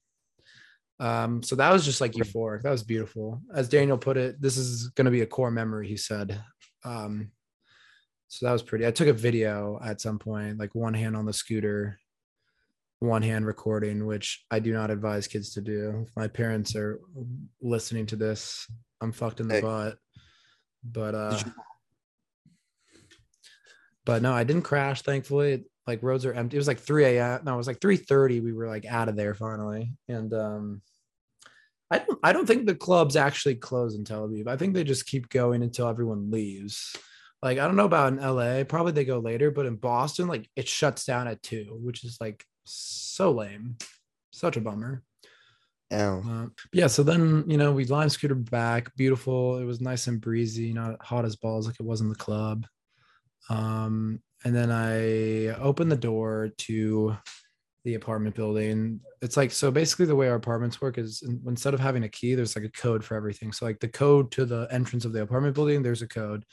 Um, 0.99 1.43
so 1.43 1.55
that 1.55 1.71
was 1.71 1.85
just 1.85 2.01
like 2.01 2.13
euphoric. 2.13 2.63
That 2.63 2.71
was 2.71 2.83
beautiful. 2.83 3.41
As 3.53 3.69
Daniel 3.69 3.97
put 3.97 4.17
it, 4.17 4.41
this 4.41 4.57
is 4.57 4.89
gonna 4.89 5.11
be 5.11 5.21
a 5.21 5.27
core 5.27 5.51
memory, 5.51 5.87
he 5.87 5.97
said. 5.97 6.41
Um, 6.83 7.31
so 8.27 8.45
that 8.45 8.53
was 8.53 8.63
pretty. 8.63 8.85
I 8.85 8.91
took 8.91 9.07
a 9.07 9.13
video 9.13 9.79
at 9.83 10.01
some 10.01 10.19
point, 10.19 10.59
like 10.59 10.75
one 10.75 10.93
hand 10.93 11.15
on 11.15 11.25
the 11.25 11.33
scooter, 11.33 11.99
one 12.99 13.21
hand 13.21 13.45
recording, 13.45 14.05
which 14.05 14.45
I 14.51 14.59
do 14.59 14.73
not 14.73 14.91
advise 14.91 15.27
kids 15.27 15.53
to 15.53 15.61
do. 15.61 16.05
If 16.07 16.15
my 16.15 16.27
parents 16.27 16.75
are 16.75 16.99
listening 17.61 18.05
to 18.07 18.15
this, 18.15 18.67
I'm 19.01 19.11
fucked 19.11 19.39
in 19.39 19.47
the 19.47 19.55
hey. 19.55 19.61
butt. 19.61 19.97
But 20.83 21.15
uh 21.15 21.39
but 24.05 24.21
no, 24.21 24.33
I 24.33 24.43
didn't 24.43 24.63
crash. 24.63 25.01
Thankfully, 25.01 25.65
like 25.85 26.03
roads 26.03 26.25
are 26.25 26.33
empty. 26.33 26.57
It 26.57 26.59
was 26.59 26.67
like 26.67 26.79
3 26.79 27.05
a.m. 27.05 27.41
No, 27.43 27.53
it 27.53 27.57
was 27.57 27.67
like 27.67 27.79
3:30. 27.79 28.43
We 28.43 28.53
were 28.53 28.67
like 28.67 28.85
out 28.85 29.07
of 29.07 29.15
there 29.15 29.35
finally, 29.35 29.93
and 30.07 30.33
um, 30.33 30.81
I 31.91 31.99
don't. 31.99 32.19
I 32.23 32.33
don't 32.33 32.47
think 32.47 32.65
the 32.65 32.75
clubs 32.75 33.15
actually 33.15 33.55
close 33.55 33.95
in 33.95 34.05
Tel 34.05 34.27
Aviv. 34.27 34.47
I 34.47 34.57
think 34.57 34.73
they 34.73 34.83
just 34.83 35.05
keep 35.05 35.29
going 35.29 35.61
until 35.63 35.87
everyone 35.87 36.31
leaves. 36.31 36.95
Like 37.41 37.59
I 37.59 37.65
don't 37.65 37.75
know 37.75 37.85
about 37.85 38.13
in 38.13 38.19
LA. 38.19 38.63
Probably 38.63 38.91
they 38.91 39.05
go 39.05 39.19
later, 39.19 39.51
but 39.51 39.65
in 39.65 39.75
Boston, 39.75 40.27
like 40.27 40.49
it 40.55 40.67
shuts 40.67 41.05
down 41.05 41.27
at 41.27 41.43
two, 41.43 41.77
which 41.81 42.03
is 42.03 42.17
like 42.19 42.43
so 42.69 43.31
lame. 43.31 43.77
Such 44.31 44.57
a 44.57 44.61
bummer. 44.61 45.03
Oh. 45.91 46.23
Uh, 46.27 46.47
yeah. 46.71 46.87
So 46.87 47.03
then, 47.03 47.43
you 47.47 47.57
know, 47.57 47.71
we 47.71 47.85
lime 47.85 48.09
scooted 48.09 48.49
back. 48.49 48.95
Beautiful. 48.95 49.57
It 49.57 49.65
was 49.65 49.81
nice 49.81 50.07
and 50.07 50.21
breezy, 50.21 50.71
not 50.73 51.03
hot 51.03 51.25
as 51.25 51.35
balls 51.35 51.65
like 51.65 51.79
it 51.79 51.85
was 51.85 52.01
in 52.01 52.09
the 52.09 52.15
club. 52.15 52.65
Um, 53.49 54.21
and 54.45 54.55
then 54.55 54.71
I 54.71 55.47
opened 55.59 55.91
the 55.91 55.97
door 55.97 56.51
to 56.59 57.17
the 57.83 57.95
apartment 57.95 58.35
building. 58.35 58.99
It's 59.21 59.37
like 59.37 59.51
so 59.51 59.71
basically 59.71 60.05
the 60.05 60.15
way 60.15 60.29
our 60.29 60.35
apartments 60.35 60.81
work 60.81 60.97
is 60.97 61.23
instead 61.47 61.73
of 61.73 61.79
having 61.79 62.03
a 62.03 62.09
key, 62.09 62.35
there's 62.35 62.55
like 62.55 62.65
a 62.65 62.71
code 62.71 63.03
for 63.03 63.15
everything. 63.15 63.51
So 63.51 63.65
like 63.65 63.79
the 63.79 63.87
code 63.87 64.31
to 64.33 64.45
the 64.45 64.67
entrance 64.69 65.05
of 65.05 65.13
the 65.13 65.21
apartment 65.21 65.55
building, 65.55 65.81
there's 65.81 66.01
a 66.01 66.07
code. 66.07 66.45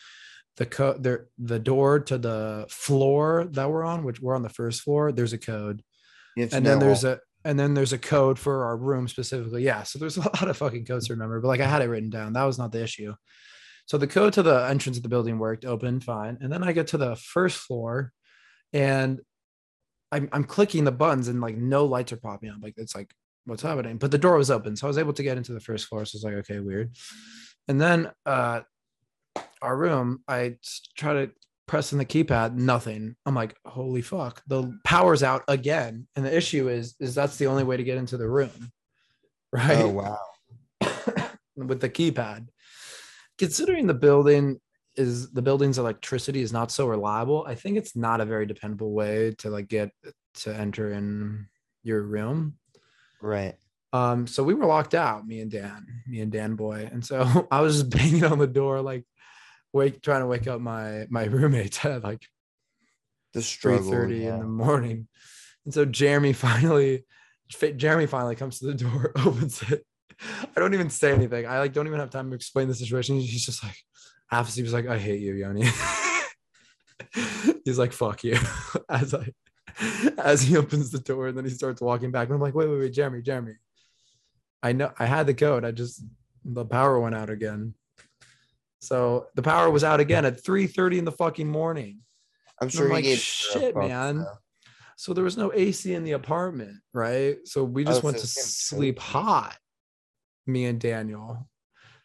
The 0.56 0.66
code 0.66 1.02
there, 1.02 1.26
the 1.36 1.58
door 1.58 2.00
to 2.00 2.16
the 2.16 2.66
floor 2.70 3.46
that 3.50 3.70
we're 3.70 3.84
on, 3.84 4.04
which 4.04 4.20
we're 4.20 4.34
on 4.34 4.42
the 4.42 4.48
first 4.48 4.80
floor, 4.80 5.12
there's 5.12 5.34
a 5.34 5.38
code. 5.38 5.82
And 6.36 6.66
then 6.66 6.78
there's 6.78 7.04
a 7.04 7.20
and 7.44 7.58
then 7.58 7.74
there's 7.74 7.92
a 7.92 7.98
code 7.98 8.38
for 8.38 8.64
our 8.64 8.76
room 8.76 9.06
specifically. 9.06 9.62
Yeah. 9.62 9.84
So 9.84 9.98
there's 9.98 10.16
a 10.16 10.20
lot 10.22 10.48
of 10.48 10.56
fucking 10.56 10.84
codes 10.84 11.06
to 11.06 11.12
remember, 11.12 11.40
but 11.40 11.48
like 11.48 11.60
I 11.60 11.66
had 11.66 11.82
it 11.82 11.86
written 11.88 12.10
down. 12.10 12.32
That 12.32 12.44
was 12.44 12.58
not 12.58 12.72
the 12.72 12.82
issue. 12.82 13.14
So 13.86 13.98
the 13.98 14.08
code 14.08 14.32
to 14.32 14.42
the 14.42 14.66
entrance 14.68 14.96
of 14.96 15.04
the 15.04 15.08
building 15.08 15.38
worked, 15.38 15.64
open, 15.64 16.00
fine. 16.00 16.38
And 16.40 16.52
then 16.52 16.64
I 16.64 16.72
get 16.72 16.88
to 16.88 16.98
the 16.98 17.14
first 17.14 17.56
floor 17.56 18.12
and 18.72 19.20
I'm, 20.10 20.28
I'm 20.32 20.42
clicking 20.42 20.82
the 20.82 20.90
buttons 20.90 21.28
and 21.28 21.40
like 21.40 21.56
no 21.56 21.84
lights 21.84 22.12
are 22.12 22.16
popping 22.16 22.50
up. 22.50 22.56
Like 22.60 22.74
it's 22.76 22.96
like, 22.96 23.14
what's 23.44 23.62
happening? 23.62 23.98
But 23.98 24.10
the 24.10 24.18
door 24.18 24.36
was 24.36 24.50
open. 24.50 24.74
So 24.74 24.88
I 24.88 24.88
was 24.88 24.98
able 24.98 25.12
to 25.12 25.22
get 25.22 25.36
into 25.36 25.52
the 25.52 25.60
first 25.60 25.86
floor. 25.86 26.04
So 26.04 26.16
it's 26.16 26.24
like, 26.24 26.34
okay, 26.34 26.58
weird. 26.58 26.96
And 27.68 27.80
then 27.80 28.10
uh 28.24 28.62
our 29.62 29.76
room, 29.76 30.22
I 30.26 30.56
try 30.96 31.12
to 31.12 31.30
press 31.66 31.92
in 31.92 31.98
the 31.98 32.04
keypad, 32.04 32.54
nothing. 32.54 33.16
I'm 33.26 33.34
like, 33.34 33.56
holy 33.64 34.02
fuck, 34.02 34.42
the 34.46 34.78
power's 34.84 35.22
out 35.22 35.42
again. 35.48 36.06
And 36.16 36.24
the 36.24 36.36
issue 36.36 36.68
is, 36.68 36.94
is 37.00 37.14
that's 37.14 37.36
the 37.36 37.46
only 37.46 37.64
way 37.64 37.76
to 37.76 37.84
get 37.84 37.98
into 37.98 38.16
the 38.16 38.28
room. 38.28 38.50
Right. 39.52 39.78
Oh 39.78 39.88
wow. 39.88 40.18
With 41.56 41.80
the 41.80 41.88
keypad 41.88 42.48
considering 43.38 43.86
the 43.86 43.94
building 43.94 44.60
is 44.96 45.30
the 45.32 45.42
building's 45.42 45.78
electricity 45.78 46.40
is 46.40 46.52
not 46.52 46.70
so 46.70 46.86
reliable 46.86 47.44
i 47.46 47.54
think 47.54 47.76
it's 47.76 47.94
not 47.94 48.20
a 48.20 48.24
very 48.24 48.46
dependable 48.46 48.92
way 48.92 49.34
to 49.38 49.50
like 49.50 49.68
get 49.68 49.90
to 50.34 50.54
enter 50.54 50.92
in 50.92 51.46
your 51.82 52.02
room 52.02 52.54
right 53.20 53.54
um 53.92 54.26
so 54.26 54.42
we 54.42 54.54
were 54.54 54.66
locked 54.66 54.94
out 54.94 55.26
me 55.26 55.40
and 55.40 55.50
dan 55.50 55.86
me 56.06 56.20
and 56.20 56.32
dan 56.32 56.54
boy 56.54 56.88
and 56.90 57.04
so 57.04 57.46
i 57.50 57.60
was 57.60 57.78
just 57.78 57.90
banging 57.90 58.24
on 58.24 58.38
the 58.38 58.46
door 58.46 58.80
like 58.80 59.04
wake 59.76 60.02
trying 60.02 60.20
to 60.20 60.26
wake 60.26 60.46
up 60.46 60.60
my 60.60 61.06
my 61.10 61.24
roommates 61.36 61.84
at 61.84 62.02
like 62.02 62.26
the 63.32 63.42
struggle 63.42 63.90
30 63.90 64.16
yeah. 64.16 64.34
in 64.34 64.40
the 64.40 64.46
morning 64.46 65.08
and 65.64 65.74
so 65.74 65.84
jeremy 65.84 66.32
finally 66.46 67.04
jeremy 67.76 68.06
finally 68.06 68.34
comes 68.34 68.58
to 68.58 68.66
the 68.66 68.74
door 68.74 69.12
opens 69.24 69.62
it 69.70 69.86
I 70.20 70.60
don't 70.60 70.74
even 70.74 70.90
say 70.90 71.12
anything. 71.12 71.46
I 71.46 71.58
like 71.58 71.72
don't 71.72 71.86
even 71.86 72.00
have 72.00 72.10
time 72.10 72.30
to 72.30 72.36
explain 72.36 72.68
the 72.68 72.74
situation. 72.74 73.16
He's 73.20 73.44
just 73.44 73.62
like, 73.62 73.76
half 74.28 74.52
he 74.54 74.62
was 74.62 74.72
like, 74.72 74.86
I 74.86 74.98
hate 74.98 75.20
you, 75.20 75.34
Yoni. 75.34 75.68
He's 77.64 77.78
like, 77.78 77.92
fuck 77.92 78.24
you. 78.24 78.38
As 78.88 79.14
I 79.14 79.32
as 80.16 80.40
he 80.40 80.56
opens 80.56 80.90
the 80.90 81.00
door 81.00 81.28
and 81.28 81.36
then 81.36 81.44
he 81.44 81.50
starts 81.50 81.82
walking 81.82 82.10
back. 82.10 82.28
And 82.28 82.34
I'm 82.34 82.40
like, 82.40 82.54
wait, 82.54 82.68
wait, 82.68 82.78
wait, 82.78 82.92
Jeremy, 82.92 83.20
Jeremy. 83.20 83.54
I 84.62 84.72
know 84.72 84.92
I 84.98 85.04
had 85.04 85.26
the 85.26 85.34
code. 85.34 85.64
I 85.64 85.70
just 85.70 86.02
the 86.44 86.64
power 86.64 86.98
went 86.98 87.14
out 87.14 87.30
again. 87.30 87.74
So 88.86 89.26
the 89.34 89.42
power 89.42 89.70
was 89.70 89.84
out 89.84 90.00
again 90.00 90.24
at 90.24 90.42
3 90.42 90.66
30 90.66 90.98
in 91.00 91.04
the 91.04 91.12
fucking 91.12 91.48
morning. 91.48 92.00
I'm 92.60 92.68
sure 92.68 92.86
I'm 92.86 92.92
like, 92.92 93.04
shit, 93.04 93.76
man. 93.76 94.24
So 94.96 95.12
there 95.12 95.24
was 95.24 95.36
no 95.36 95.52
AC 95.52 95.92
in 95.92 96.04
the 96.04 96.12
apartment, 96.12 96.78
right? 96.94 97.36
So 97.44 97.64
we 97.64 97.82
oh, 97.82 97.86
just 97.86 98.02
oh, 98.02 98.06
went 98.06 98.18
so 98.18 98.22
to 98.22 98.28
sleep 98.28 98.98
hot 98.98 99.56
me 100.46 100.66
and 100.66 100.80
Daniel. 100.80 101.48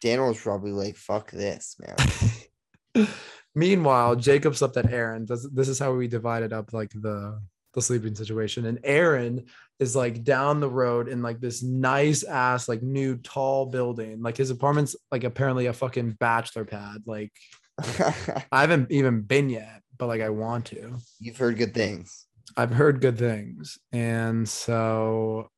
Daniel 0.00 0.28
was 0.28 0.40
probably 0.40 0.72
like, 0.72 0.96
fuck 0.96 1.30
this, 1.30 1.76
man. 1.80 3.08
Meanwhile, 3.54 4.16
Jacob 4.16 4.56
slept 4.56 4.76
at 4.76 4.90
Aaron. 4.92 5.26
This, 5.26 5.46
this 5.52 5.68
is 5.68 5.78
how 5.78 5.92
we 5.92 6.08
divided 6.08 6.52
up 6.52 6.72
like 6.72 6.90
the 6.90 7.40
the 7.74 7.82
sleeping 7.82 8.14
situation. 8.14 8.66
And 8.66 8.80
Aaron 8.84 9.46
is 9.78 9.96
like 9.96 10.24
down 10.24 10.60
the 10.60 10.68
road 10.68 11.08
in 11.08 11.22
like 11.22 11.40
this 11.40 11.62
nice 11.62 12.22
ass, 12.22 12.68
like 12.68 12.82
new 12.82 13.16
tall 13.16 13.66
building. 13.66 14.22
Like 14.22 14.36
his 14.36 14.50
apartment's 14.50 14.96
like 15.10 15.24
apparently 15.24 15.66
a 15.66 15.72
fucking 15.72 16.12
bachelor 16.12 16.64
pad. 16.64 17.02
Like 17.06 17.32
I 18.52 18.60
haven't 18.60 18.90
even 18.90 19.22
been 19.22 19.50
yet, 19.50 19.82
but 19.98 20.06
like 20.06 20.20
I 20.20 20.28
want 20.28 20.66
to. 20.66 20.98
You've 21.18 21.38
heard 21.38 21.56
good 21.56 21.74
things. 21.74 22.26
I've 22.56 22.72
heard 22.72 23.00
good 23.00 23.16
things, 23.16 23.78
and 23.92 24.46
so 24.46 25.48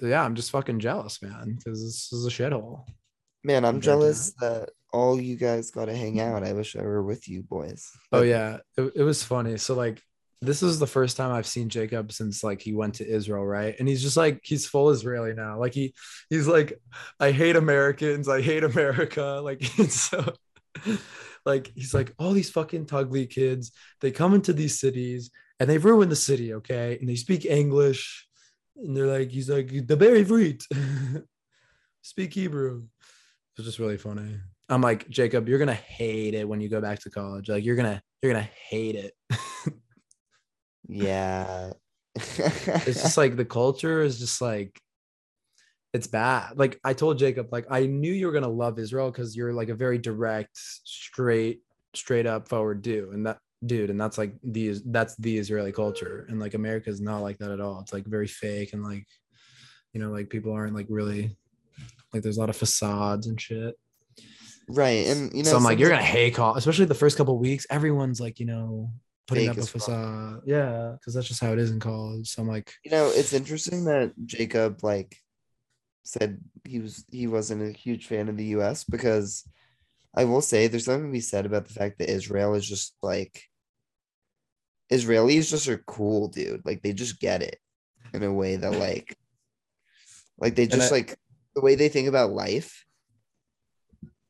so 0.00 0.06
yeah, 0.06 0.24
I'm 0.24 0.34
just 0.34 0.50
fucking 0.50 0.80
jealous, 0.80 1.22
man, 1.22 1.54
because 1.56 1.80
this 1.80 2.12
is 2.12 2.26
a 2.26 2.30
shithole. 2.30 2.84
Man, 3.44 3.64
I'm 3.64 3.80
to- 3.80 3.84
jealous 3.84 4.32
that 4.40 4.70
all 4.92 5.20
you 5.20 5.36
guys 5.36 5.70
got 5.70 5.84
to 5.84 5.94
hang 5.96 6.20
out. 6.20 6.42
I 6.42 6.52
wish 6.54 6.74
I 6.76 6.82
were 6.82 7.02
with 7.02 7.28
you 7.28 7.42
boys. 7.42 7.88
Oh 8.10 8.22
yeah, 8.22 8.58
it, 8.76 8.92
it 8.96 9.02
was 9.04 9.22
funny. 9.22 9.58
So 9.58 9.74
like 9.74 10.02
this 10.42 10.60
is 10.60 10.80
the 10.80 10.88
first 10.88 11.16
time 11.16 11.30
I've 11.30 11.46
seen 11.46 11.68
Jacob 11.68 12.10
since 12.10 12.42
like 12.42 12.60
he 12.60 12.74
went 12.74 12.94
to 12.94 13.08
Israel, 13.08 13.46
right? 13.46 13.76
And 13.78 13.86
he's 13.86 14.02
just 14.02 14.16
like 14.16 14.40
he's 14.42 14.66
full 14.66 14.90
Israeli 14.90 15.34
now. 15.34 15.58
Like 15.58 15.72
he 15.72 15.94
he's 16.30 16.48
like 16.48 16.80
I 17.20 17.30
hate 17.30 17.54
Americans, 17.54 18.28
I 18.28 18.42
hate 18.42 18.64
America. 18.64 19.22
Like 19.42 19.62
so 19.62 20.34
like 21.46 21.70
he's 21.74 21.94
like 21.94 22.12
all 22.18 22.32
these 22.32 22.50
fucking 22.50 22.86
Taglit 22.86 23.30
kids, 23.30 23.70
they 24.00 24.10
come 24.10 24.34
into 24.34 24.52
these 24.52 24.80
cities 24.80 25.30
and 25.60 25.70
they 25.70 25.78
ruin 25.78 26.08
the 26.08 26.16
city, 26.16 26.54
okay? 26.54 26.98
And 26.98 27.08
they 27.08 27.14
speak 27.14 27.44
English 27.44 28.26
and 28.76 28.96
they're 28.96 29.06
like 29.06 29.30
he's 29.30 29.48
like 29.48 29.68
daber 29.68 30.24
Ivrit. 30.24 31.24
speak 32.02 32.34
Hebrew. 32.34 32.84
It's 33.56 33.66
just 33.66 33.78
really 33.78 33.98
funny. 33.98 34.40
I'm 34.68 34.80
like, 34.80 35.08
Jacob, 35.08 35.48
you're 35.48 35.58
gonna 35.60 35.72
hate 35.74 36.34
it 36.34 36.48
when 36.48 36.60
you 36.60 36.68
go 36.68 36.80
back 36.80 36.98
to 37.00 37.10
college. 37.10 37.48
Like 37.48 37.64
you're 37.64 37.76
gonna 37.76 38.02
you're 38.22 38.32
gonna 38.32 38.48
hate 38.68 38.96
it. 38.96 39.12
Yeah. 40.94 41.72
it's 42.14 43.02
just 43.02 43.16
like 43.22 43.36
the 43.36 43.44
culture 43.44 44.02
is 44.02 44.18
just 44.18 44.40
like 44.40 44.78
it's 45.92 46.06
bad. 46.06 46.58
Like 46.58 46.80
I 46.84 46.94
told 46.94 47.18
Jacob, 47.18 47.48
like 47.52 47.66
I 47.70 47.86
knew 47.86 48.12
you 48.12 48.26
were 48.26 48.32
gonna 48.32 48.48
love 48.48 48.78
Israel 48.78 49.10
because 49.10 49.36
you're 49.36 49.52
like 49.52 49.68
a 49.68 49.74
very 49.74 49.98
direct, 49.98 50.56
straight, 50.56 51.60
straight 51.94 52.26
up 52.26 52.48
forward 52.48 52.82
dude. 52.82 53.12
And 53.12 53.26
that 53.26 53.38
dude, 53.64 53.90
and 53.90 54.00
that's 54.00 54.16
like 54.16 54.34
the 54.42 54.80
that's 54.86 55.16
the 55.16 55.36
Israeli 55.36 55.72
culture. 55.72 56.26
And 56.28 56.40
like 56.40 56.54
America 56.54 56.88
is 56.88 57.00
not 57.00 57.18
like 57.18 57.38
that 57.38 57.50
at 57.50 57.60
all. 57.60 57.80
It's 57.80 57.92
like 57.92 58.06
very 58.06 58.26
fake 58.26 58.72
and 58.72 58.82
like, 58.82 59.06
you 59.92 60.00
know, 60.00 60.10
like 60.10 60.30
people 60.30 60.52
aren't 60.52 60.74
like 60.74 60.86
really 60.88 61.36
like 62.12 62.22
there's 62.22 62.38
a 62.38 62.40
lot 62.40 62.50
of 62.50 62.56
facades 62.56 63.26
and 63.26 63.38
shit. 63.40 63.74
right. 64.68 65.06
And 65.08 65.30
you 65.32 65.42
know, 65.42 65.50
so 65.50 65.56
I'm 65.56 65.64
like, 65.64 65.78
you're 65.78 65.90
gonna 65.90 66.02
hate 66.02 66.34
call, 66.34 66.56
especially 66.56 66.86
the 66.86 66.94
first 66.94 67.18
couple 67.18 67.38
weeks. 67.38 67.66
Everyone's 67.68 68.20
like, 68.20 68.40
you 68.40 68.46
know, 68.46 68.90
putting 69.26 69.48
up 69.48 69.58
a 69.58 69.66
facade. 69.66 70.40
Yeah, 70.44 70.94
because 70.98 71.14
that's 71.14 71.28
just 71.28 71.40
how 71.40 71.52
it 71.52 71.58
is 71.58 71.70
in 71.70 71.80
college. 71.80 72.28
So 72.28 72.42
I'm 72.42 72.48
like, 72.48 72.72
you 72.84 72.90
know, 72.90 73.10
it's 73.14 73.32
interesting 73.32 73.84
that 73.84 74.12
Jacob 74.26 74.82
like 74.82 75.16
said 76.04 76.40
he 76.64 76.80
was 76.80 77.04
he 77.10 77.26
wasn't 77.26 77.62
a 77.62 77.76
huge 77.76 78.06
fan 78.06 78.28
of 78.28 78.36
the 78.36 78.46
US 78.56 78.84
because 78.84 79.44
I 80.14 80.24
will 80.24 80.42
say 80.42 80.66
there's 80.66 80.84
something 80.84 81.08
to 81.08 81.12
be 81.12 81.20
said 81.20 81.46
about 81.46 81.66
the 81.66 81.74
fact 81.74 81.98
that 81.98 82.10
Israel 82.10 82.54
is 82.54 82.68
just 82.68 82.96
like 83.02 83.42
Israelis 84.92 85.48
just 85.48 85.68
are 85.68 85.82
cool, 85.86 86.28
dude. 86.28 86.66
Like 86.66 86.82
they 86.82 86.92
just 86.92 87.20
get 87.20 87.42
it 87.42 87.58
in 88.12 88.22
a 88.22 88.32
way 88.32 88.56
that 88.56 88.72
like 88.72 89.16
like 90.38 90.54
they 90.54 90.66
just 90.66 90.92
I- 90.92 90.94
like 90.96 91.18
the 91.54 91.62
way 91.62 91.74
they 91.74 91.88
think 91.88 92.08
about 92.08 92.32
life. 92.32 92.84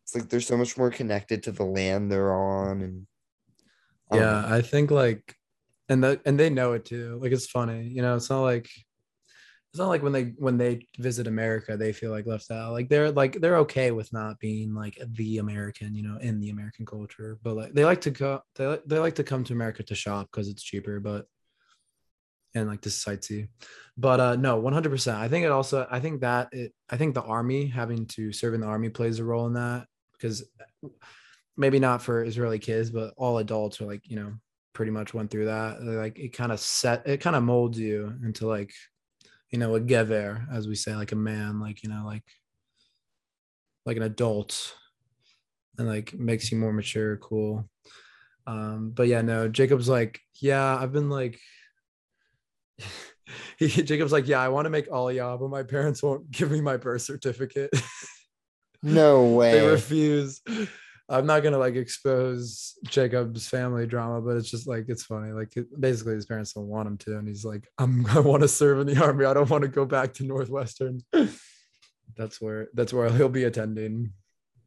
It's 0.05 0.15
like 0.15 0.29
they're 0.29 0.41
so 0.41 0.57
much 0.57 0.77
more 0.77 0.91
connected 0.91 1.45
to 1.45 1.53
the 1.53 1.65
land 1.65 2.11
they're 2.11 2.35
on 2.35 2.83
and 2.83 3.07
yeah, 4.15 4.43
know. 4.43 4.55
I 4.57 4.63
think 4.63 4.91
like, 4.91 5.35
and 5.89 6.03
the 6.03 6.21
and 6.25 6.39
they 6.39 6.51
know 6.51 6.73
it 6.73 6.85
too. 6.85 7.19
Like 7.23 7.33
it's 7.33 7.47
funny, 7.47 7.89
you 7.89 8.03
know. 8.03 8.17
It's 8.17 8.31
not 8.31 8.43
like 8.43 8.69
it's 9.73 9.79
not 9.79 9.89
like 9.89 10.03
when 10.03 10.13
they 10.13 10.35
when 10.37 10.59
they 10.59 10.87
visit 10.99 11.27
America, 11.27 11.77
they 11.77 11.93
feel 11.93 12.11
like 12.11 12.27
left 12.27 12.51
out. 12.51 12.73
Like 12.73 12.89
they're 12.89 13.11
like 13.11 13.41
they're 13.41 13.59
okay 13.59 13.91
with 13.91 14.13
not 14.13 14.39
being 14.39 14.75
like 14.75 14.99
the 15.15 15.39
American, 15.39 15.95
you 15.95 16.03
know, 16.03 16.19
in 16.19 16.41
the 16.41 16.51
American 16.51 16.85
culture. 16.85 17.39
But 17.43 17.57
like 17.57 17.73
they 17.73 17.85
like 17.85 18.03
to 18.03 18.11
go, 18.11 18.41
they 18.57 18.67
like- 18.67 18.85
they 18.87 18.99
like 18.99 19.15
to 19.17 19.25
come 19.25 19.45
to 19.45 19.55
America 19.55 19.83
to 19.83 19.95
shop 19.95 20.29
because 20.31 20.49
it's 20.49 20.63
cheaper. 20.63 21.01
But 21.01 21.27
and 22.55 22.69
like 22.69 22.83
to 22.83 22.91
sightsee. 22.91 23.49
But 23.97 24.21
uh 24.21 24.37
no, 24.37 24.61
100%. 24.61 25.17
I 25.17 25.29
think 25.29 25.45
it 25.45 25.51
also 25.51 25.87
I 25.91 26.01
think 26.01 26.21
that 26.21 26.49
it 26.53 26.73
I 26.91 26.97
think 26.97 27.15
the 27.15 27.23
army 27.23 27.67
having 27.67 28.07
to 28.09 28.33
serve 28.33 28.55
in 28.55 28.61
the 28.61 28.67
army 28.67 28.91
plays 28.91 29.19
a 29.19 29.25
role 29.25 29.47
in 29.47 29.55
that 29.55 29.87
because 30.13 30.45
maybe 31.57 31.79
not 31.79 32.03
for 32.03 32.25
Israeli 32.25 32.59
kids, 32.59 32.91
but 32.91 33.15
all 33.17 33.39
adults 33.39 33.81
are 33.81 33.87
like, 33.87 34.09
you 34.09 34.17
know, 34.17 34.33
pretty 34.73 34.91
much 34.91 35.15
went 35.15 35.31
through 35.31 35.47
that. 35.47 35.83
Like 35.83 36.19
it 36.19 36.33
kind 36.33 36.53
of 36.53 36.61
set 36.61 37.07
it 37.07 37.21
kind 37.21 37.37
of 37.37 37.43
molds 37.43 37.79
you 37.79 38.15
into 38.25 38.47
like, 38.47 38.73
you 39.51 39.59
know, 39.59 39.75
a 39.75 39.81
gever, 39.81 40.47
as 40.53 40.67
we 40.67 40.75
say, 40.75 40.95
like 40.95 41.13
a 41.13 41.17
man, 41.17 41.61
like, 41.61 41.83
you 41.83 41.91
know, 41.91 42.03
like 42.05 42.25
like 43.85 43.97
an 43.97 44.03
adult 44.05 44.77
and 45.79 45.89
like 45.89 46.15
makes 46.15 46.51
you 46.51 46.59
more 46.59 46.73
mature, 46.73 47.17
cool. 47.19 47.69
Um, 48.47 48.91
but 48.95 49.07
yeah, 49.09 49.23
no, 49.23 49.49
Jacob's 49.49 49.89
like, 49.89 50.21
yeah, 50.41 50.77
I've 50.77 50.93
been 50.93 51.11
like 51.11 51.39
he, 53.59 53.69
Jacob's 53.83 54.13
like, 54.13 54.29
yeah, 54.29 54.41
I 54.41 54.49
want 54.49 54.67
to 54.67 54.71
make 54.71 54.89
Aliyah, 54.89 55.39
but 55.39 55.49
my 55.49 55.63
parents 55.63 56.03
won't 56.03 56.31
give 56.31 56.51
me 56.51 56.61
my 56.61 56.77
birth 56.77 57.03
certificate. 57.03 57.71
no 58.83 59.25
way. 59.27 59.53
they 59.53 59.67
refuse. 59.67 60.41
I'm 61.13 61.27
not 61.27 61.43
gonna 61.43 61.59
like 61.59 61.77
expose 61.77 62.75
Jacob's 62.85 63.47
family 63.47 63.87
drama, 63.87 64.23
but 64.23 64.39
it's 64.39 64.51
just 64.51 64.67
like 64.67 64.87
it's 64.89 65.05
funny. 65.05 65.33
Like 65.33 65.53
basically, 65.79 66.15
his 66.15 66.25
parents 66.25 66.55
don't 66.55 66.69
want 66.69 66.89
him 66.89 66.97
to, 66.99 67.19
and 67.19 67.29
he's 67.29 67.45
like, 67.45 67.69
"I'm 67.79 68.07
I 68.11 68.21
want 68.21 68.43
to 68.43 68.49
serve 68.49 68.81
in 68.81 68.87
the 68.87 69.05
army. 69.05 69.27
I 69.27 69.35
don't 69.35 69.51
want 69.51 69.63
to 69.63 69.69
go 69.69 69.85
back 69.85 70.15
to 70.15 70.25
Northwestern." 70.25 71.03
that's 72.17 72.41
where 72.41 72.69
that's 72.73 72.95
where 72.95 73.11
he'll 73.11 73.29
be 73.29 73.45
attending. 73.45 74.13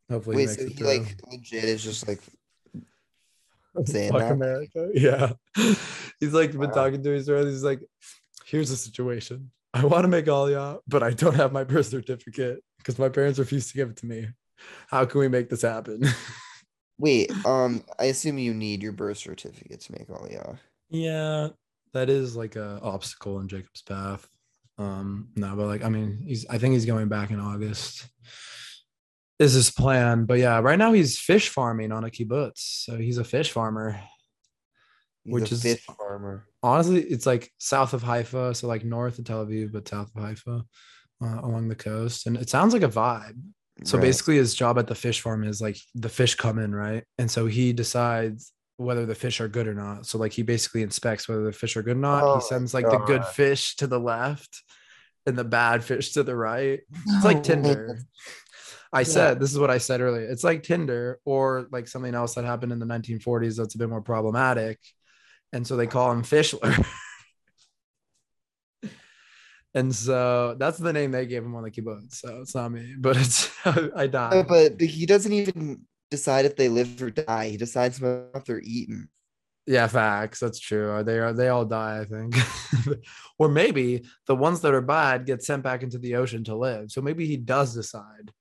Hopefully, 0.10 0.36
Wait, 0.38 0.48
makes 0.48 0.62
so 0.62 0.68
he 0.68 0.84
like 0.84 1.16
legit 1.32 1.64
is 1.64 1.84
just 1.84 2.08
like 2.08 2.22
saying 3.86 4.12
Fuck 4.12 4.22
that? 4.22 4.32
America. 4.32 4.90
Yeah. 4.94 5.34
He's 6.20 6.34
like 6.34 6.52
been 6.52 6.72
talking 6.72 7.02
to 7.02 7.14
Israel. 7.14 7.46
He's 7.46 7.64
like, 7.64 7.82
here's 8.46 8.70
the 8.70 8.78
situation. 8.78 9.52
I 9.74 9.84
want 9.84 10.04
to 10.04 10.08
make 10.08 10.26
Aliyah, 10.26 10.80
but 10.88 11.02
I 11.02 11.10
don't 11.12 11.36
have 11.36 11.52
my 11.52 11.64
birth 11.64 11.88
certificate 11.88 12.64
because 12.78 13.00
my 13.00 13.10
parents 13.10 13.40
refused 13.40 13.72
to 13.72 13.76
give 13.76 13.90
it 13.90 13.98
to 13.98 14.06
me. 14.06 14.28
How 14.88 15.06
can 15.06 15.20
we 15.20 15.28
make 15.28 15.50
this 15.50 15.62
happen? 15.62 16.04
Wait, 16.98 17.30
um, 17.46 17.84
I 18.00 18.06
assume 18.06 18.38
you 18.38 18.54
need 18.54 18.82
your 18.82 18.94
birth 18.94 19.18
certificate 19.18 19.82
to 19.82 19.92
make 19.92 20.08
Aliyah. 20.08 20.58
yeah, 20.90 21.50
that 21.94 22.10
is 22.10 22.36
like 22.36 22.56
a 22.56 22.80
obstacle 22.82 23.40
in 23.40 23.48
Jacob's 23.48 23.82
path. 23.82 24.28
Um, 24.78 25.30
no, 25.36 25.56
but 25.56 25.68
like 25.68 25.84
I 25.84 25.90
mean, 25.90 26.24
he's 26.26 26.46
I 26.50 26.58
think 26.58 26.74
he's 26.74 26.86
going 26.86 27.08
back 27.10 27.32
in 27.32 27.40
August. 27.40 28.08
Is 29.40 29.54
his 29.54 29.70
plan? 29.72 30.24
But 30.26 30.40
yeah, 30.40 30.60
right 30.60 30.80
now 30.80 30.94
he's 30.94 31.20
fish 31.20 31.50
farming 31.50 31.92
on 31.92 32.06
a 32.06 32.10
kibbutz, 32.10 32.54
so 32.86 32.98
he's 32.98 33.18
a 33.18 33.24
fish 33.26 33.52
farmer. 33.52 34.00
He's 35.26 35.34
Which 35.34 35.52
is- 35.52 35.62
fish 35.64 35.84
farmer. 35.86 36.46
honestly 36.62 37.02
it's 37.02 37.26
like 37.26 37.52
south 37.58 37.94
of 37.94 38.04
haifa 38.04 38.54
so 38.56 38.68
like 38.68 38.86
north 38.86 39.18
of 39.20 39.26
tel 39.26 39.44
aviv 39.46 39.72
but 39.72 39.88
south 39.88 40.12
of 40.16 40.22
haifa 40.22 40.64
uh, 41.24 41.40
along 41.42 41.68
the 41.68 41.76
coast 41.76 42.28
and 42.28 42.38
it 42.38 42.48
sounds 42.50 42.74
like 42.74 42.84
a 42.84 42.88
vibe 42.88 43.40
so 43.84 43.98
Right. 43.98 44.02
basically 44.04 44.38
his 44.38 44.56
job 44.56 44.80
at 44.80 44.88
the 44.88 44.96
fish 44.96 45.22
farm 45.22 45.44
is 45.44 45.62
like 45.62 45.78
the 45.94 46.10
fish 46.10 46.36
come 46.36 46.60
in 46.60 46.74
right 46.74 47.04
and 47.18 47.30
so 47.30 47.46
he 47.46 47.74
decides 47.74 48.52
whether 48.78 49.06
the 49.06 49.16
fish 49.16 49.40
are 49.42 49.48
good 49.48 49.68
or 49.68 49.74
not 49.74 50.06
so 50.06 50.18
like 50.18 50.34
he 50.34 50.44
basically 50.44 50.82
inspects 50.82 51.28
whether 51.28 51.44
the 51.44 51.52
fish 51.52 51.78
are 51.78 51.84
good 51.84 51.98
or 51.98 52.00
not 52.00 52.30
Oh 52.30 52.36
he 52.36 52.42
sends 52.42 52.74
like 52.74 52.90
the 52.90 52.98
good 53.06 53.26
fish 53.26 53.76
to 53.78 53.88
the 53.88 54.00
left 54.00 54.64
and 55.26 55.38
the 55.38 55.44
bad 55.44 55.84
fish 55.84 56.14
to 56.14 56.24
the 56.24 56.36
right 56.36 56.80
it's 57.06 57.26
like 57.26 57.44
tinder 57.44 57.98
I 58.94 59.02
Yeah. 59.02 59.04
said 59.04 59.40
this 59.42 59.52
is 59.52 59.60
what 59.60 59.70
I 59.72 59.78
said 59.78 60.00
earlier. 60.00 60.26
It's 60.26 60.44
like 60.44 60.64
Tinder 60.64 61.20
or 61.26 61.68
like 61.70 61.86
something 61.88 62.16
else 62.16 62.36
that 62.36 62.46
happened 62.46 62.72
in 62.72 62.80
the 62.80 62.86
1940s 62.86 63.58
that's 63.58 63.76
a 63.76 63.78
bit 63.78 63.90
more 63.90 64.02
problematic. 64.02 64.80
And 65.52 65.68
so 65.68 65.76
they 65.76 65.88
call 65.88 66.12
him 66.14 66.24
Fishler. 66.24 66.86
and 69.76 69.94
so 69.94 70.56
that's 70.58 70.78
the 70.78 70.94
name 70.94 71.12
they 71.12 71.26
gave 71.26 71.44
him 71.44 71.54
on 71.54 71.64
the 71.64 71.70
kibbutz. 71.70 72.16
So 72.16 72.40
it's 72.42 72.56
not 72.56 72.72
me, 72.72 72.96
but 73.00 73.18
it's 73.18 73.52
I 73.96 74.08
died. 74.08 74.48
but 74.48 74.82
he 74.82 75.06
doesn't 75.06 75.32
even 75.34 75.82
decide 76.10 76.46
if 76.46 76.56
they 76.56 76.70
live 76.70 77.02
or 77.02 77.12
die. 77.12 77.50
He 77.50 77.58
decides 77.58 78.00
whether 78.00 78.30
they're 78.46 78.62
eaten. 78.62 79.10
Yeah, 79.68 79.88
facts. 79.88 80.40
That's 80.40 80.60
true. 80.60 81.04
They 81.04 81.20
are 81.20 81.34
they 81.34 81.50
all 81.50 81.66
die, 81.66 82.00
I 82.00 82.06
think. 82.06 82.36
or 83.40 83.50
maybe 83.50 84.06
the 84.28 84.36
ones 84.36 84.62
that 84.62 84.74
are 84.74 84.82
bad 84.82 85.26
get 85.26 85.44
sent 85.44 85.64
back 85.64 85.84
into 85.84 85.98
the 85.98 86.16
ocean 86.16 86.44
to 86.46 86.56
live. 86.56 86.92
So 86.92 87.02
maybe 87.02 87.26
he 87.26 87.38
does 87.38 87.74
decide. 87.74 88.32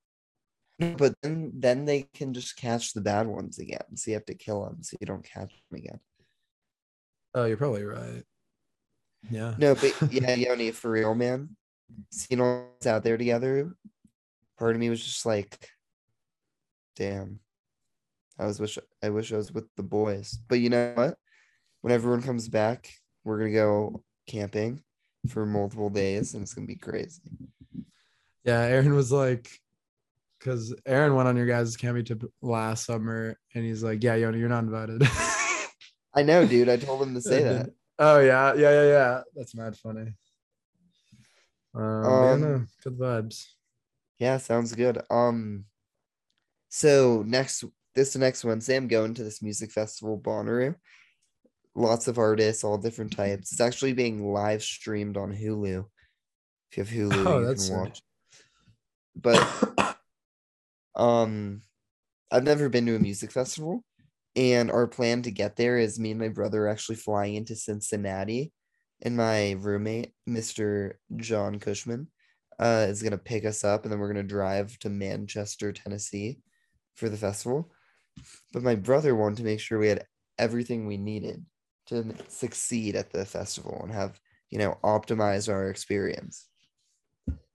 But 0.78 1.14
then, 1.22 1.52
then 1.54 1.84
they 1.84 2.08
can 2.14 2.34
just 2.34 2.56
catch 2.56 2.92
the 2.92 3.00
bad 3.00 3.26
ones 3.26 3.58
again. 3.58 3.96
So 3.96 4.10
you 4.10 4.16
have 4.16 4.26
to 4.26 4.34
kill 4.34 4.64
them 4.64 4.82
so 4.82 4.96
you 5.00 5.06
don't 5.06 5.24
catch 5.24 5.50
them 5.70 5.78
again. 5.78 6.00
Oh, 7.32 7.44
you're 7.44 7.56
probably 7.56 7.84
right. 7.84 8.22
Yeah. 9.30 9.54
No, 9.58 9.74
but 9.74 9.94
yeah, 10.12 10.34
Yoni, 10.34 10.70
for 10.70 10.90
real, 10.90 11.14
man. 11.14 11.56
Seeing 12.10 12.40
all 12.40 12.70
us 12.80 12.86
out 12.86 13.04
there 13.04 13.16
together, 13.16 13.74
part 14.58 14.74
of 14.74 14.80
me 14.80 14.90
was 14.90 15.04
just 15.04 15.24
like, 15.26 15.70
damn. 16.96 17.40
I 18.38 18.46
was 18.46 18.58
wish 18.58 18.78
I 19.02 19.10
wish 19.10 19.32
I 19.32 19.36
was 19.36 19.52
with 19.52 19.66
the 19.76 19.82
boys. 19.82 20.38
But 20.48 20.58
you 20.58 20.70
know 20.70 20.92
what? 20.94 21.16
When 21.82 21.92
everyone 21.92 22.22
comes 22.22 22.48
back, 22.48 22.90
we're 23.22 23.38
gonna 23.38 23.52
go 23.52 24.02
camping 24.26 24.82
for 25.28 25.46
multiple 25.46 25.90
days 25.90 26.34
and 26.34 26.42
it's 26.42 26.54
gonna 26.54 26.66
be 26.66 26.76
crazy. 26.76 27.22
Yeah, 28.42 28.60
Aaron 28.60 28.94
was 28.94 29.12
like, 29.12 29.48
because 30.38 30.74
Aaron 30.84 31.14
went 31.14 31.28
on 31.28 31.36
your 31.36 31.46
guys' 31.46 31.76
camping 31.76 32.04
trip 32.04 32.24
last 32.42 32.84
summer, 32.84 33.38
and 33.54 33.64
he's 33.64 33.82
like, 33.82 34.02
"Yeah, 34.02 34.16
Yoni, 34.16 34.38
you're 34.38 34.48
not 34.48 34.64
invited." 34.64 35.02
I 36.14 36.22
know, 36.22 36.46
dude. 36.46 36.68
I 36.68 36.76
told 36.76 37.02
him 37.02 37.14
to 37.14 37.20
say 37.20 37.42
that. 37.42 37.70
Oh 37.98 38.20
yeah, 38.20 38.54
yeah, 38.54 38.70
yeah, 38.70 38.86
yeah. 38.86 39.22
That's 39.34 39.54
mad 39.54 39.76
funny. 39.76 40.14
Um, 41.74 42.24
yeah, 42.24 42.32
Um, 42.32 42.40
no, 42.40 42.64
good 42.82 42.98
vibes. 42.98 43.46
Yeah, 44.18 44.38
sounds 44.38 44.74
good. 44.74 45.00
Um, 45.10 45.64
so 46.68 47.22
next 47.26 47.64
this 47.94 48.16
next 48.16 48.44
Wednesday, 48.44 48.76
I'm 48.76 48.88
going 48.88 49.14
to 49.14 49.24
this 49.24 49.42
music 49.42 49.70
festival, 49.70 50.18
Bonnaroo. 50.18 50.74
Lots 51.76 52.08
of 52.08 52.18
artists, 52.18 52.64
all 52.64 52.78
different 52.78 53.12
types. 53.12 53.52
It's 53.52 53.60
actually 53.60 53.92
being 53.92 54.32
live 54.32 54.62
streamed 54.62 55.16
on 55.16 55.32
Hulu. 55.32 55.84
If 56.70 56.76
you 56.76 56.84
have 56.84 56.92
Hulu, 57.12 57.26
Oh, 57.26 57.40
you 57.40 57.46
that's 57.46 57.68
can 57.68 57.78
watch. 57.78 58.02
But 59.16 59.96
um, 60.96 61.62
I've 62.30 62.44
never 62.44 62.68
been 62.68 62.86
to 62.86 62.96
a 62.96 63.00
music 63.00 63.30
festival, 63.32 63.84
and 64.36 64.70
our 64.70 64.86
plan 64.86 65.22
to 65.22 65.30
get 65.30 65.56
there 65.56 65.78
is 65.78 65.98
me 65.98 66.10
and 66.10 66.20
my 66.20 66.28
brother 66.28 66.64
are 66.64 66.68
actually 66.68 66.96
flying 66.96 67.34
into 67.34 67.54
Cincinnati, 67.54 68.52
and 69.02 69.16
my 69.16 69.52
roommate, 69.52 70.12
Mr. 70.28 70.94
John 71.16 71.58
Cushman, 71.58 72.08
uh, 72.58 72.86
is 72.88 73.02
gonna 73.02 73.18
pick 73.18 73.44
us 73.44 73.64
up, 73.64 73.84
and 73.84 73.92
then 73.92 73.98
we're 73.98 74.12
gonna 74.12 74.22
drive 74.22 74.78
to 74.80 74.90
Manchester, 74.90 75.72
Tennessee, 75.72 76.38
for 76.94 77.08
the 77.08 77.16
festival. 77.16 77.72
But 78.52 78.62
my 78.62 78.74
brother 78.74 79.14
wanted 79.14 79.38
to 79.38 79.44
make 79.44 79.60
sure 79.60 79.78
we 79.78 79.88
had 79.88 80.06
everything 80.38 80.86
we 80.86 80.96
needed 80.96 81.44
to 81.86 82.14
succeed 82.28 82.96
at 82.96 83.12
the 83.12 83.24
festival 83.24 83.80
and 83.82 83.92
have 83.92 84.18
you 84.50 84.58
know 84.58 84.78
optimize 84.82 85.52
our 85.52 85.68
experience. 85.68 86.48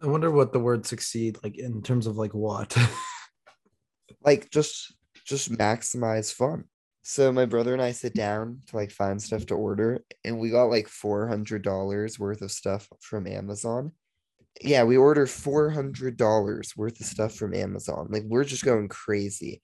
I 0.02 0.08
wonder 0.08 0.32
what 0.32 0.54
the 0.54 0.60
word 0.60 0.86
succeed 0.86 1.38
like 1.44 1.58
in 1.58 1.82
terms 1.82 2.08
of 2.08 2.18
like 2.18 2.34
what. 2.34 2.76
like 4.24 4.50
just 4.50 4.94
just 5.30 5.52
maximize 5.52 6.34
fun. 6.34 6.66
So 7.04 7.32
my 7.32 7.46
brother 7.46 7.74
and 7.74 7.82
I 7.82 7.92
sit 7.92 8.14
down 8.14 8.62
to 8.68 8.76
like 8.76 8.92
find 8.92 9.22
stuff 9.22 9.46
to 9.48 9.56
order, 9.56 10.04
and 10.26 10.40
we 10.40 10.50
got 10.50 10.66
like 10.66 10.88
four 10.88 11.28
hundred 11.28 11.62
dollars 11.62 12.20
worth 12.20 12.42
of 12.42 12.52
stuff 12.52 12.88
from 13.00 13.26
Amazon. 13.26 13.94
Yeah, 14.62 14.84
we 14.84 14.98
order 14.98 15.26
four 15.26 15.70
hundred 15.70 16.18
dollars 16.18 16.76
worth 16.76 17.00
of 17.00 17.06
stuff 17.06 17.36
from 17.36 17.54
Amazon. 17.54 18.08
Like 18.10 18.24
we're 18.26 18.44
just 18.44 18.66
going 18.66 18.90
crazy. 18.90 19.62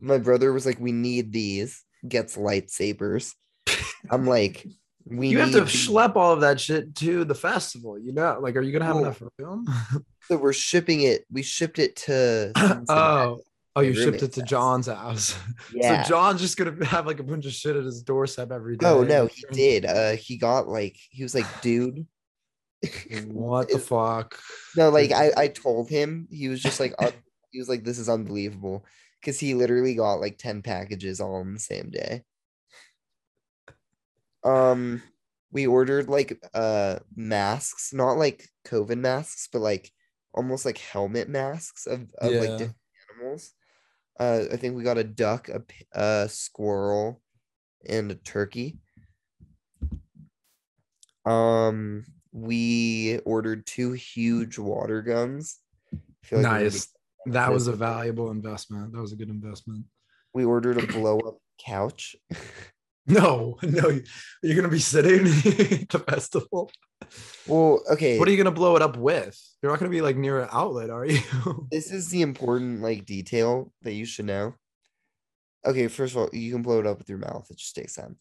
My 0.00 0.18
brother 0.18 0.52
was 0.52 0.64
like, 0.66 0.80
"We 0.80 0.92
need 0.92 1.32
these." 1.32 1.84
Gets 2.08 2.36
lightsabers. 2.36 3.34
I'm 4.10 4.26
like, 4.26 4.66
"We 5.04 5.28
you 5.28 5.38
have 5.40 5.52
to 5.52 5.60
these." 5.60 5.88
schlep 5.88 6.16
all 6.16 6.32
of 6.32 6.40
that 6.40 6.58
shit 6.58 6.94
to 6.96 7.24
the 7.24 7.34
festival. 7.34 7.98
You 7.98 8.14
know, 8.14 8.38
like, 8.40 8.56
are 8.56 8.62
you 8.62 8.72
gonna 8.72 8.86
have 8.86 8.96
enough 8.96 9.22
room? 9.38 9.66
So 10.22 10.36
we're 10.36 10.52
shipping 10.52 11.02
it. 11.02 11.24
We 11.30 11.42
shipped 11.42 11.78
it 11.78 11.96
to. 11.96 12.52
Oh, 12.88 13.40
oh, 13.76 13.80
you 13.80 13.94
shipped 13.94 14.22
it 14.22 14.32
to 14.32 14.40
house. 14.40 14.48
John's 14.48 14.86
house. 14.86 15.38
yeah. 15.72 16.02
So 16.02 16.10
John's 16.10 16.40
just 16.40 16.56
gonna 16.56 16.84
have 16.86 17.06
like 17.06 17.20
a 17.20 17.24
bunch 17.24 17.46
of 17.46 17.52
shit 17.52 17.76
at 17.76 17.84
his 17.84 18.02
doorstep 18.02 18.50
every 18.50 18.76
day. 18.76 18.86
Oh 18.86 19.02
no, 19.02 19.26
he 19.26 19.44
did. 19.52 19.84
Uh, 19.84 20.12
he 20.12 20.36
got 20.36 20.68
like 20.68 20.96
he 21.10 21.22
was 21.22 21.34
like, 21.34 21.46
dude. 21.62 22.06
What 23.26 23.68
the 23.68 23.78
fuck? 23.78 24.38
No, 24.76 24.90
like 24.90 25.12
I 25.12 25.30
I 25.36 25.48
told 25.48 25.88
him 25.88 26.28
he 26.30 26.48
was 26.48 26.62
just 26.62 26.80
like 26.80 26.94
un- 26.98 27.12
he 27.50 27.58
was 27.58 27.68
like 27.68 27.84
this 27.84 27.98
is 27.98 28.08
unbelievable 28.08 28.84
because 29.20 29.38
he 29.38 29.54
literally 29.54 29.94
got 29.94 30.14
like 30.14 30.38
ten 30.38 30.62
packages 30.62 31.20
all 31.20 31.36
on 31.36 31.52
the 31.52 31.60
same 31.60 31.90
day. 31.90 32.22
Um, 34.42 35.02
we 35.52 35.66
ordered 35.66 36.08
like 36.08 36.42
uh 36.54 37.00
masks, 37.14 37.92
not 37.92 38.16
like 38.16 38.48
COVID 38.66 38.98
masks, 38.98 39.48
but 39.52 39.60
like 39.60 39.90
almost 40.32 40.64
like 40.64 40.78
helmet 40.78 41.28
masks 41.28 41.86
of 41.86 42.06
of 42.18 42.32
like 42.32 42.50
different 42.58 42.76
animals. 43.18 43.52
Uh, 44.20 44.44
I 44.52 44.56
think 44.56 44.76
we 44.76 44.82
got 44.82 44.98
a 44.98 45.04
duck, 45.04 45.48
a, 45.48 45.62
a 45.98 46.28
squirrel, 46.28 47.22
and 47.88 48.10
a 48.10 48.14
turkey. 48.14 48.78
Um, 51.24 52.04
we 52.32 53.18
ordered 53.24 53.64
two 53.66 53.92
huge 53.92 54.58
water 54.58 55.00
guns. 55.00 55.58
Like 55.90 56.02
we're 56.30 56.42
gonna 56.42 56.58
be- 56.58 56.64
nice. 56.64 56.88
That 57.26 57.52
was 57.52 57.66
a 57.66 57.72
valuable 57.72 58.30
investment. 58.30 58.92
That 58.92 59.00
was 59.00 59.12
a 59.12 59.16
good 59.16 59.30
investment. 59.30 59.84
we 60.34 60.44
ordered 60.44 60.82
a 60.82 60.86
blow 60.86 61.18
up 61.20 61.38
couch. 61.64 62.14
No, 63.06 63.56
no, 63.62 63.98
you're 64.42 64.54
gonna 64.54 64.68
be 64.68 64.78
sitting 64.78 65.26
at 65.26 65.88
the 65.88 66.04
festival. 66.06 66.70
Well, 67.46 67.82
okay. 67.90 68.18
What 68.18 68.28
are 68.28 68.30
you 68.30 68.36
gonna 68.36 68.50
blow 68.50 68.76
it 68.76 68.82
up 68.82 68.96
with? 68.96 69.38
You're 69.62 69.72
not 69.72 69.78
gonna 69.78 69.90
be 69.90 70.02
like 70.02 70.16
near 70.16 70.40
an 70.40 70.48
outlet, 70.52 70.90
are 70.90 71.04
you? 71.04 71.20
this 71.70 71.90
is 71.90 72.08
the 72.08 72.22
important 72.22 72.82
like 72.82 73.06
detail 73.06 73.72
that 73.82 73.92
you 73.92 74.04
should 74.04 74.26
know. 74.26 74.54
Okay, 75.66 75.88
first 75.88 76.14
of 76.14 76.22
all, 76.22 76.30
you 76.32 76.52
can 76.52 76.62
blow 76.62 76.80
it 76.80 76.86
up 76.86 76.98
with 76.98 77.08
your 77.08 77.18
mouth. 77.18 77.46
It 77.50 77.58
just 77.58 77.74
takes 77.74 77.94
time. 77.94 78.16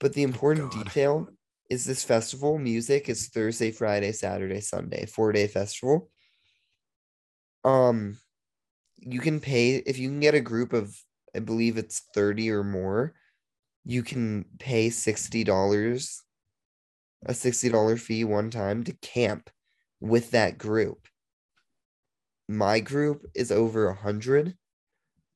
But 0.00 0.12
the 0.12 0.22
important 0.22 0.70
God. 0.70 0.84
detail 0.84 1.28
is 1.70 1.84
this 1.84 2.04
festival 2.04 2.58
music 2.58 3.08
is 3.08 3.28
Thursday, 3.28 3.70
Friday, 3.70 4.12
Saturday, 4.12 4.60
Sunday, 4.60 5.06
four 5.06 5.32
day 5.32 5.46
festival. 5.46 6.10
Um, 7.64 8.18
you 8.98 9.20
can 9.20 9.40
pay 9.40 9.76
if 9.76 9.98
you 9.98 10.08
can 10.08 10.20
get 10.20 10.34
a 10.34 10.40
group 10.40 10.72
of, 10.72 10.94
I 11.34 11.40
believe 11.40 11.78
it's 11.78 12.02
30 12.14 12.50
or 12.50 12.64
more, 12.64 13.14
you 13.84 14.02
can 14.02 14.44
pay 14.58 14.88
$60, 14.88 16.20
a 17.26 17.32
$60 17.32 17.98
fee 17.98 18.24
one 18.24 18.50
time 18.50 18.84
to 18.84 18.92
camp 18.94 19.50
with 20.00 20.30
that 20.32 20.58
group 20.58 21.08
my 22.48 22.80
group 22.80 23.26
is 23.34 23.50
over 23.50 23.88
a 23.88 23.94
hundred 23.94 24.54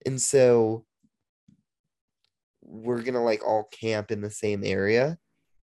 and 0.04 0.20
so 0.20 0.84
we're 2.62 3.02
gonna 3.02 3.22
like 3.22 3.46
all 3.46 3.64
camp 3.64 4.10
in 4.10 4.20
the 4.20 4.30
same 4.30 4.62
area 4.62 5.16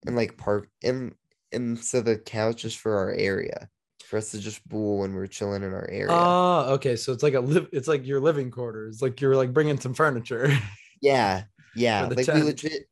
and 0.05 0.15
like 0.15 0.37
park 0.37 0.69
and 0.83 1.15
and 1.51 1.79
so 1.79 2.01
the 2.01 2.17
couch 2.17 2.65
is 2.65 2.75
for 2.75 2.97
our 2.97 3.11
area 3.13 3.67
for 4.03 4.17
us 4.17 4.31
to 4.31 4.39
just 4.39 4.67
bool 4.67 4.99
when 4.99 5.13
we're 5.13 5.25
chilling 5.25 5.63
in 5.63 5.73
our 5.73 5.89
area 5.89 6.07
Oh, 6.11 6.73
okay. 6.73 6.95
So 6.95 7.13
it's 7.13 7.23
like 7.23 7.33
a 7.33 7.39
live. 7.39 7.67
It's 7.71 7.87
like 7.87 8.05
your 8.05 8.19
living 8.19 8.51
quarters. 8.51 9.01
Like 9.01 9.19
you're 9.21 9.35
like 9.35 9.53
bringing 9.53 9.79
some 9.79 9.93
furniture. 9.93 10.55
yeah 11.01 11.43
yeah 11.75 12.07
like 12.07 12.27
we 12.27 12.43
legit 12.43 12.87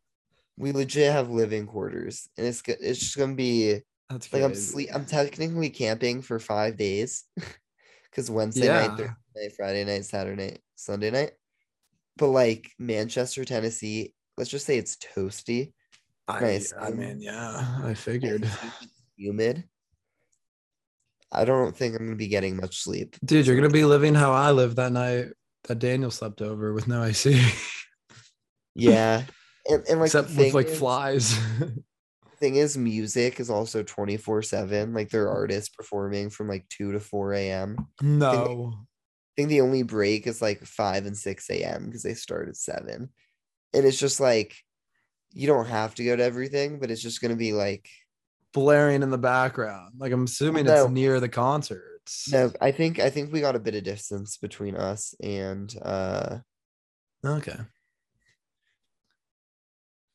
we 0.58 0.72
legit 0.72 1.12
have 1.12 1.30
living 1.30 1.66
quarters 1.66 2.30
and 2.38 2.46
it's 2.46 2.62
it's 2.68 3.00
just 3.00 3.18
gonna 3.18 3.36
be 3.36 3.80
That's 4.10 4.32
like 4.32 4.44
i'm 4.44 4.56
sleep 4.56 4.90
i'm 4.94 5.06
technically 5.06 5.70
camping 5.70 6.22
for 6.22 6.40
five 6.40 6.78
days 6.78 7.26
because 8.10 8.30
wednesday 8.30 8.68
night 8.68 8.92
thursday 8.92 9.14
night 9.36 9.52
friday 9.56 9.86
night 9.86 10.06
saturday 10.06 10.44
night 10.44 10.60
sunday 10.76 11.12
night. 11.12 11.32
But 12.18 12.28
like 12.28 12.70
manchester 12.78 13.46
tennessee 13.46 14.14
let's 14.38 14.50
just 14.50 14.66
say 14.66 14.78
it's 14.78 14.98
toasty. 14.98 15.74
I, 16.28 16.40
nice. 16.40 16.74
I 16.80 16.92
mean, 16.92 17.22
yeah, 17.22 17.80
I 17.84 17.94
figured. 17.94 18.50
humid. 19.18 19.64
I 21.32 21.46
don't 21.46 21.76
think 21.76 21.96
i'm 21.96 22.06
gonna 22.06 22.16
be 22.16 22.28
getting 22.28 22.58
much 22.58 22.80
sleep. 22.80 23.16
Dude, 23.24 23.46
you're 23.46 23.56
gonna 23.56 23.70
be 23.70 23.86
living 23.86 24.16
how 24.16 24.32
I 24.34 24.52
lived 24.52 24.78
that 24.78 24.92
night 24.92 25.28
that 25.66 25.80
Daniel 25.80 26.12
slept 26.12 26.42
over 26.42 26.74
with 26.74 26.88
no 26.88 27.04
AC, 27.04 27.40
yeah 28.76 29.24
and, 29.70 29.84
and 29.90 30.00
like 30.00 30.08
except 30.08 30.36
with 30.36 30.54
like 30.54 30.68
is- 30.68 30.80
flies. 30.80 31.38
thing 32.40 32.56
is 32.56 32.76
music 32.76 33.40
is 33.40 33.52
also 33.52 33.84
24 33.84 34.42
7 34.42 34.96
like 34.96 35.10
there 35.12 35.26
are 35.26 35.30
artists 35.32 35.70
performing 35.70 36.28
from 36.32 36.48
like 36.48 36.68
2 36.70 36.92
to 36.94 37.00
4 37.00 37.34
a.m 37.34 37.78
no. 38.02 38.74
I 38.74 39.42
think 39.42 39.50
the 39.50 39.62
only 39.62 39.84
break 39.84 40.26
is 40.28 40.42
like 40.42 40.60
5 40.66 41.06
and 41.06 41.16
6 41.18 41.50
a.m. 41.52 41.86
because 41.86 42.04
they 42.04 42.16
start 42.16 42.50
at 42.50 42.58
7. 42.58 43.10
And 43.74 43.86
it's 43.86 43.98
just 43.98 44.20
like, 44.20 44.54
you 45.32 45.48
don't 45.48 45.68
have 45.68 45.96
to 45.96 46.04
go 46.04 46.18
to 46.18 46.22
everything, 46.24 46.80
but 46.80 46.92
it's 46.92 47.02
just 47.02 47.22
going 47.22 47.30
to 47.32 47.38
be 47.38 47.54
like, 47.54 47.88
blaring 48.54 49.04
in 49.04 49.10
the 49.10 49.18
background. 49.18 49.94
Like 49.98 50.12
I'm 50.12 50.26
assuming 50.26 50.66
No. 50.66 50.84
it's 50.84 50.92
near 50.92 51.22
the 51.22 51.30
concerts. 51.30 52.28
no, 52.30 52.52
I 52.60 52.72
think, 52.74 53.00
I 53.00 53.10
think 53.10 53.32
we 53.32 53.40
got 53.40 53.56
a 53.56 53.60
bit 53.60 53.74
of 53.76 53.84
distance 53.86 54.36
between 54.36 54.76
us 54.76 55.16
and, 55.24 55.74
uh, 55.82 56.40
Okay. 57.26 57.56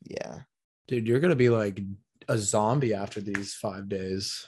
Yeah. 0.08 0.40
Dude, 0.88 1.06
you're 1.06 1.20
gonna 1.20 1.34
be 1.36 1.48
like 1.50 1.80
a 2.28 2.38
zombie 2.38 2.94
after 2.94 3.20
these 3.20 3.54
five 3.54 3.88
days. 3.88 4.46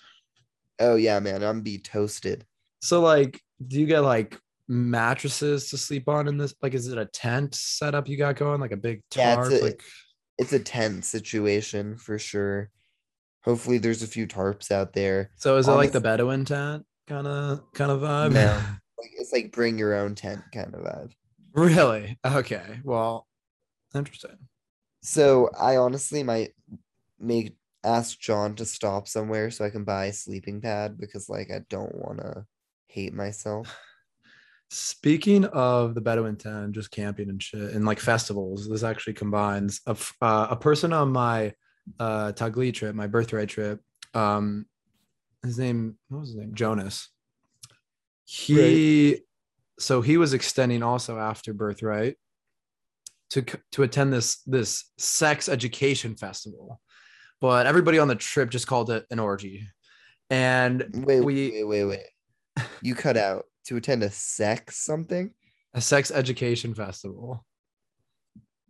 Oh, 0.80 0.94
yeah, 0.94 1.18
man. 1.20 1.42
I'm 1.42 1.62
be 1.62 1.78
toasted. 1.78 2.44
So 2.80 3.00
like, 3.00 3.40
do 3.66 3.80
you 3.80 3.86
get 3.86 4.00
like 4.00 4.38
mattresses 4.68 5.70
to 5.70 5.78
sleep 5.78 6.08
on 6.08 6.28
in 6.28 6.38
this? 6.38 6.54
Like, 6.62 6.74
is 6.74 6.86
it 6.88 6.98
a 6.98 7.06
tent 7.06 7.54
setup 7.54 8.08
you 8.08 8.16
got 8.16 8.36
going? 8.36 8.60
Like 8.60 8.72
a 8.72 8.76
big 8.76 9.02
Yeah, 9.16 9.34
tarp? 9.34 9.50
it's 9.52 9.60
a- 9.62 9.64
like 9.64 9.82
It's 10.38 10.52
a 10.52 10.60
tense 10.60 11.08
situation 11.08 11.96
for 11.96 12.18
sure. 12.18 12.70
Hopefully, 13.44 13.78
there's 13.78 14.02
a 14.02 14.06
few 14.06 14.26
tarps 14.26 14.70
out 14.70 14.92
there. 14.92 15.30
so 15.36 15.56
is 15.56 15.66
it 15.68 15.72
like 15.72 15.90
the 15.92 16.00
Bedouin 16.00 16.44
tent 16.44 16.84
kind 17.08 17.26
of 17.26 17.62
kind 17.72 17.90
of 17.90 18.00
vibe? 18.02 18.32
No. 18.32 18.60
Like, 19.00 19.10
it's 19.16 19.32
like 19.32 19.52
bring 19.52 19.78
your 19.78 19.94
own 19.94 20.16
tent 20.16 20.40
kind 20.52 20.74
of 20.74 20.80
vibe. 20.80 21.12
really? 21.54 22.18
Okay. 22.26 22.80
Well, 22.82 23.28
interesting. 23.94 24.36
So 25.02 25.50
I 25.58 25.76
honestly 25.76 26.22
might 26.22 26.54
make 27.18 27.56
ask 27.84 28.18
John 28.18 28.54
to 28.56 28.64
stop 28.64 29.08
somewhere 29.08 29.50
so 29.50 29.64
I 29.64 29.70
can 29.70 29.84
buy 29.84 30.06
a 30.06 30.12
sleeping 30.12 30.60
pad 30.60 30.98
because 30.98 31.28
like 31.28 31.50
I 31.50 31.60
don't 31.70 31.94
want 31.94 32.18
to 32.18 32.44
hate 32.88 33.14
myself. 33.14 33.74
Speaking 34.70 35.46
of 35.46 35.94
the 35.94 36.00
Bedouin 36.02 36.36
tent, 36.36 36.72
just 36.72 36.90
camping 36.90 37.30
and 37.30 37.42
shit, 37.42 37.72
and 37.72 37.86
like 37.86 37.98
festivals, 37.98 38.68
this 38.68 38.82
actually 38.82 39.14
combines 39.14 39.80
a, 39.86 39.96
uh, 40.20 40.48
a 40.50 40.56
person 40.56 40.92
on 40.92 41.10
my 41.10 41.54
uh, 41.98 42.32
Taglit 42.32 42.74
trip, 42.74 42.94
my 42.94 43.06
birthright 43.06 43.48
trip. 43.48 43.80
Um, 44.12 44.66
his 45.42 45.58
name, 45.58 45.96
what 46.08 46.20
was 46.20 46.28
his 46.30 46.36
name? 46.36 46.54
Jonas. 46.54 47.08
He, 48.26 49.22
so 49.78 50.02
he 50.02 50.18
was 50.18 50.34
extending 50.34 50.82
also 50.82 51.18
after 51.18 51.54
birthright 51.54 52.16
to 53.30 53.44
to 53.72 53.82
attend 53.82 54.12
this 54.12 54.42
this 54.42 54.90
sex 54.98 55.48
education 55.48 56.16
festival, 56.16 56.80
but 57.40 57.66
everybody 57.66 57.98
on 57.98 58.08
the 58.08 58.14
trip 58.14 58.50
just 58.50 58.66
called 58.66 58.90
it 58.90 59.06
an 59.10 59.18
orgy, 59.18 59.66
and 60.30 60.84
Wait, 61.06 61.20
we 61.20 61.50
wait, 61.50 61.64
wait, 61.64 61.84
wait. 61.84 62.66
You 62.82 62.94
cut 62.94 63.16
out 63.16 63.44
to 63.66 63.76
attend 63.76 64.02
a 64.02 64.10
sex 64.10 64.84
something? 64.84 65.32
a 65.74 65.80
sex 65.80 66.10
education 66.10 66.74
festival. 66.74 67.44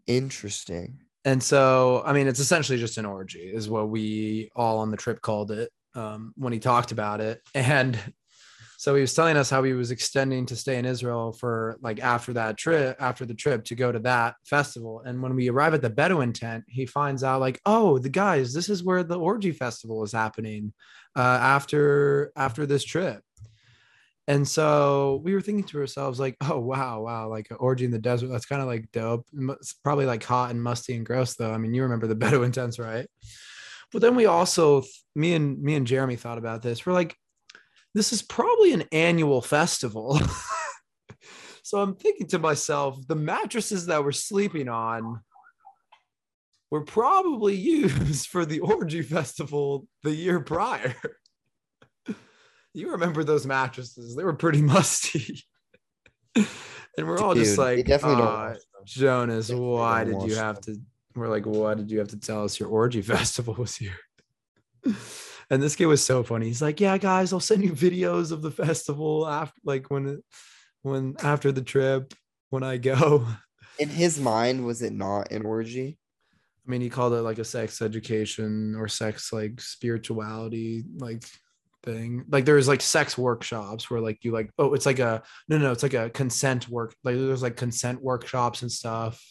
Interesting. 0.06 0.98
And 1.24 1.42
so, 1.42 2.02
I 2.04 2.12
mean, 2.12 2.26
it's 2.26 2.40
essentially 2.40 2.78
just 2.78 2.98
an 2.98 3.06
orgy, 3.06 3.50
is 3.52 3.68
what 3.68 3.88
we 3.88 4.50
all 4.56 4.78
on 4.78 4.90
the 4.90 4.96
trip 4.96 5.20
called 5.20 5.50
it 5.50 5.70
um, 5.94 6.32
when 6.36 6.52
he 6.52 6.58
talked 6.58 6.92
about 6.92 7.20
it. 7.20 7.40
And 7.54 7.98
so 8.78 8.94
he 8.94 9.00
was 9.00 9.12
telling 9.12 9.36
us 9.36 9.50
how 9.50 9.64
he 9.64 9.72
was 9.72 9.90
extending 9.90 10.46
to 10.46 10.54
stay 10.54 10.78
in 10.78 10.84
Israel 10.84 11.32
for 11.32 11.76
like 11.82 11.98
after 11.98 12.32
that 12.34 12.56
trip, 12.56 12.96
after 13.00 13.26
the 13.26 13.34
trip 13.34 13.64
to 13.64 13.74
go 13.74 13.90
to 13.90 13.98
that 13.98 14.36
festival. 14.44 15.02
And 15.04 15.20
when 15.20 15.34
we 15.34 15.50
arrive 15.50 15.74
at 15.74 15.82
the 15.82 15.90
Bedouin 15.90 16.32
tent, 16.32 16.62
he 16.68 16.86
finds 16.86 17.24
out 17.24 17.40
like, 17.40 17.60
oh, 17.66 17.98
the 17.98 18.08
guys, 18.08 18.54
this 18.54 18.68
is 18.68 18.84
where 18.84 19.02
the 19.02 19.18
orgy 19.18 19.50
festival 19.50 20.04
is 20.04 20.12
happening 20.12 20.72
uh, 21.16 21.40
after 21.42 22.30
after 22.36 22.66
this 22.66 22.84
trip. 22.84 23.20
And 24.28 24.46
so 24.46 25.22
we 25.24 25.34
were 25.34 25.40
thinking 25.40 25.64
to 25.64 25.80
ourselves, 25.80 26.20
like, 26.20 26.36
oh, 26.42 26.60
wow, 26.60 27.00
wow, 27.00 27.28
like 27.28 27.50
an 27.50 27.56
orgy 27.58 27.84
in 27.84 27.90
the 27.90 27.98
desert. 27.98 28.28
That's 28.28 28.46
kind 28.46 28.62
of 28.62 28.68
like 28.68 28.92
dope. 28.92 29.26
It's 29.32 29.72
probably 29.72 30.06
like 30.06 30.22
hot 30.22 30.52
and 30.52 30.62
musty 30.62 30.94
and 30.94 31.04
gross, 31.04 31.34
though. 31.34 31.50
I 31.50 31.58
mean, 31.58 31.74
you 31.74 31.82
remember 31.82 32.06
the 32.06 32.14
Bedouin 32.24 32.52
tents, 32.52 32.78
right? 32.78 33.08
But 33.90 34.02
then 34.02 34.14
we 34.14 34.26
also, 34.26 34.84
me 35.16 35.34
and 35.34 35.60
me 35.60 35.74
and 35.74 35.86
Jeremy 35.86 36.14
thought 36.14 36.38
about 36.38 36.62
this. 36.62 36.86
We're 36.86 36.92
like, 36.92 37.16
this 37.94 38.12
is 38.12 38.22
probably 38.22 38.72
an 38.72 38.85
annual 38.92 39.40
festival. 39.40 40.20
so 41.62 41.81
I'm 41.81 41.94
thinking 41.94 42.27
to 42.29 42.38
myself, 42.38 42.98
the 43.07 43.16
mattresses 43.16 43.87
that 43.87 44.05
we're 44.05 44.12
sleeping 44.12 44.68
on 44.68 45.20
were 46.70 46.85
probably 46.85 47.55
used 47.57 48.29
for 48.29 48.44
the 48.44 48.61
orgy 48.61 49.03
festival 49.03 49.87
the 50.03 50.14
year 50.14 50.40
prior. 50.40 50.94
you 52.74 52.90
remember 52.92 53.24
those 53.24 53.46
mattresses? 53.46 54.14
They 54.14 54.24
were 54.24 54.35
pretty 54.35 54.62
musty. 54.62 55.44
and 56.35 56.46
we're 57.07 57.18
all 57.18 57.35
just 57.35 57.57
Dude, 57.57 57.59
they 57.66 57.77
like, 57.77 57.87
definitely 57.87 58.18
don't 58.18 58.27
"Ah, 58.27 58.48
wash 58.48 58.57
them. 58.57 58.83
Jonas, 58.85 59.51
why 59.51 60.05
did 60.05 60.22
you 60.22 60.37
have 60.37 60.61
them. 60.61 60.74
to? 60.74 60.81
We're 61.18 61.29
like, 61.29 61.44
why 61.44 61.74
did 61.74 61.90
you 61.90 61.98
have 61.98 62.09
to 62.09 62.20
tell 62.20 62.44
us 62.44 62.61
your 62.61 62.68
orgy 62.68 63.03
festival 63.03 63.55
was 63.55 63.77
here? 63.77 63.96
And 65.50 65.62
this 65.62 65.76
kid 65.76 65.87
was 65.87 66.04
so 66.04 66.22
funny. 66.22 66.46
He's 66.46 66.62
like, 66.62 66.80
yeah, 66.80 66.98
guys, 66.98 67.32
I'll 67.32 67.40
send 67.40 67.64
you 67.64 67.72
videos 67.72 68.32
of 68.32 68.42
the 68.42 68.50
festival 68.50 69.26
after, 69.26 69.58
like 69.64 69.90
when, 69.90 70.22
when 70.82 71.16
after 71.22 71.52
the 71.52 71.62
trip, 71.62 72.14
when 72.50 72.62
I 72.62 72.76
go. 72.76 73.26
In 73.78 73.88
his 73.88 74.18
mind, 74.18 74.66
was 74.66 74.82
it 74.82 74.92
not 74.92 75.32
an 75.32 75.46
orgy? 75.46 75.98
I 76.66 76.70
mean, 76.70 76.80
he 76.82 76.90
called 76.90 77.14
it 77.14 77.22
like 77.22 77.38
a 77.38 77.44
sex 77.44 77.80
education 77.80 78.74
or 78.74 78.88
sex 78.88 79.32
like 79.32 79.61
spirituality 79.61 80.84
like 80.98 81.24
thing. 81.82 82.24
Like 82.28 82.44
there's 82.44 82.68
like 82.68 82.82
sex 82.82 83.16
workshops 83.16 83.90
where 83.90 84.00
like 84.00 84.22
you 84.22 84.32
like 84.32 84.50
oh 84.58 84.74
it's 84.74 84.84
like 84.84 84.98
a 84.98 85.22
no 85.48 85.56
no 85.56 85.72
it's 85.72 85.82
like 85.82 85.94
a 85.94 86.11
consent 86.11 86.68
work 86.68 86.94
like 87.04 87.16
there's 87.16 87.42
like 87.42 87.56
consent 87.56 88.02
workshops 88.02 88.61
and 88.61 88.70
stuff. 88.70 89.24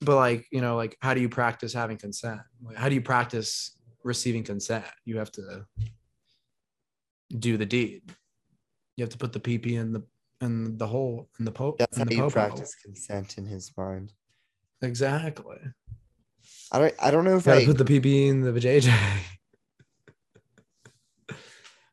But 0.00 0.16
like 0.16 0.46
you 0.50 0.62
know 0.62 0.76
like 0.76 0.96
how 1.00 1.12
do 1.12 1.20
you 1.20 1.28
practice 1.28 1.74
having 1.74 1.98
consent? 1.98 2.40
Like 2.62 2.76
how 2.76 2.88
do 2.88 2.94
you 2.94 3.02
practice 3.02 3.75
receiving 4.06 4.44
consent? 4.44 4.84
You 5.04 5.18
have 5.18 5.30
to 5.32 5.66
do 7.36 7.56
the 7.56 7.66
deed. 7.66 8.02
You 8.96 9.02
have 9.02 9.10
to 9.10 9.18
put 9.18 9.32
the 9.32 9.40
pee 9.40 9.76
in 9.76 9.92
the 9.92 10.02
in 10.40 10.78
the 10.78 10.86
hole 10.86 11.28
in 11.38 11.44
the 11.44 11.52
pope. 11.52 11.78
That's 11.78 11.98
how 11.98 12.04
the 12.04 12.14
you 12.14 12.20
popo. 12.22 12.30
practice 12.30 12.74
consent 12.74 13.38
in 13.38 13.46
his 13.46 13.72
mind. 13.76 14.12
Exactly. 14.82 15.58
I 16.72 16.78
don't. 16.78 16.94
I 17.00 17.10
don't 17.10 17.24
know 17.24 17.36
if 17.36 17.48
I. 17.48 17.64
put 17.64 17.78
the 17.78 17.84
PP 17.84 18.28
in 18.28 18.40
the 18.40 18.52
vajayjay. 18.52 19.18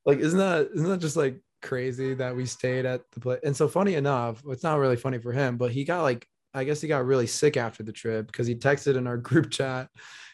like, 0.06 0.19
isn't 0.19 0.39
that 0.39 0.69
isn't 0.73 0.89
that 0.89 0.99
just 0.99 1.17
like 1.17 1.39
crazy 1.62 2.13
that 2.15 2.36
we 2.36 2.45
stayed 2.45 2.86
at 2.86 3.02
the 3.12 3.19
place? 3.19 3.39
And 3.43 3.56
so 3.56 3.67
funny 3.67 3.95
enough, 3.95 4.43
it's 4.47 4.63
not 4.63 4.80
really 4.80 4.97
funny 4.97 5.19
for 5.19 5.32
him, 5.32 5.58
but 5.58 5.71
he 5.71 5.84
got 5.84 6.04
like 6.04 6.28
I 6.54 6.63
guess 6.63 6.82
he 6.82 6.88
got 6.88 7.06
really 7.06 7.28
sick 7.28 7.58
after 7.58 7.84
the 7.84 7.91
trip 7.91 8.28
because 8.28 8.47
he 8.47 8.56
texted 8.56 8.95
in 8.95 9.08
our 9.08 9.17
group 9.17 9.49
chat. 9.49 9.89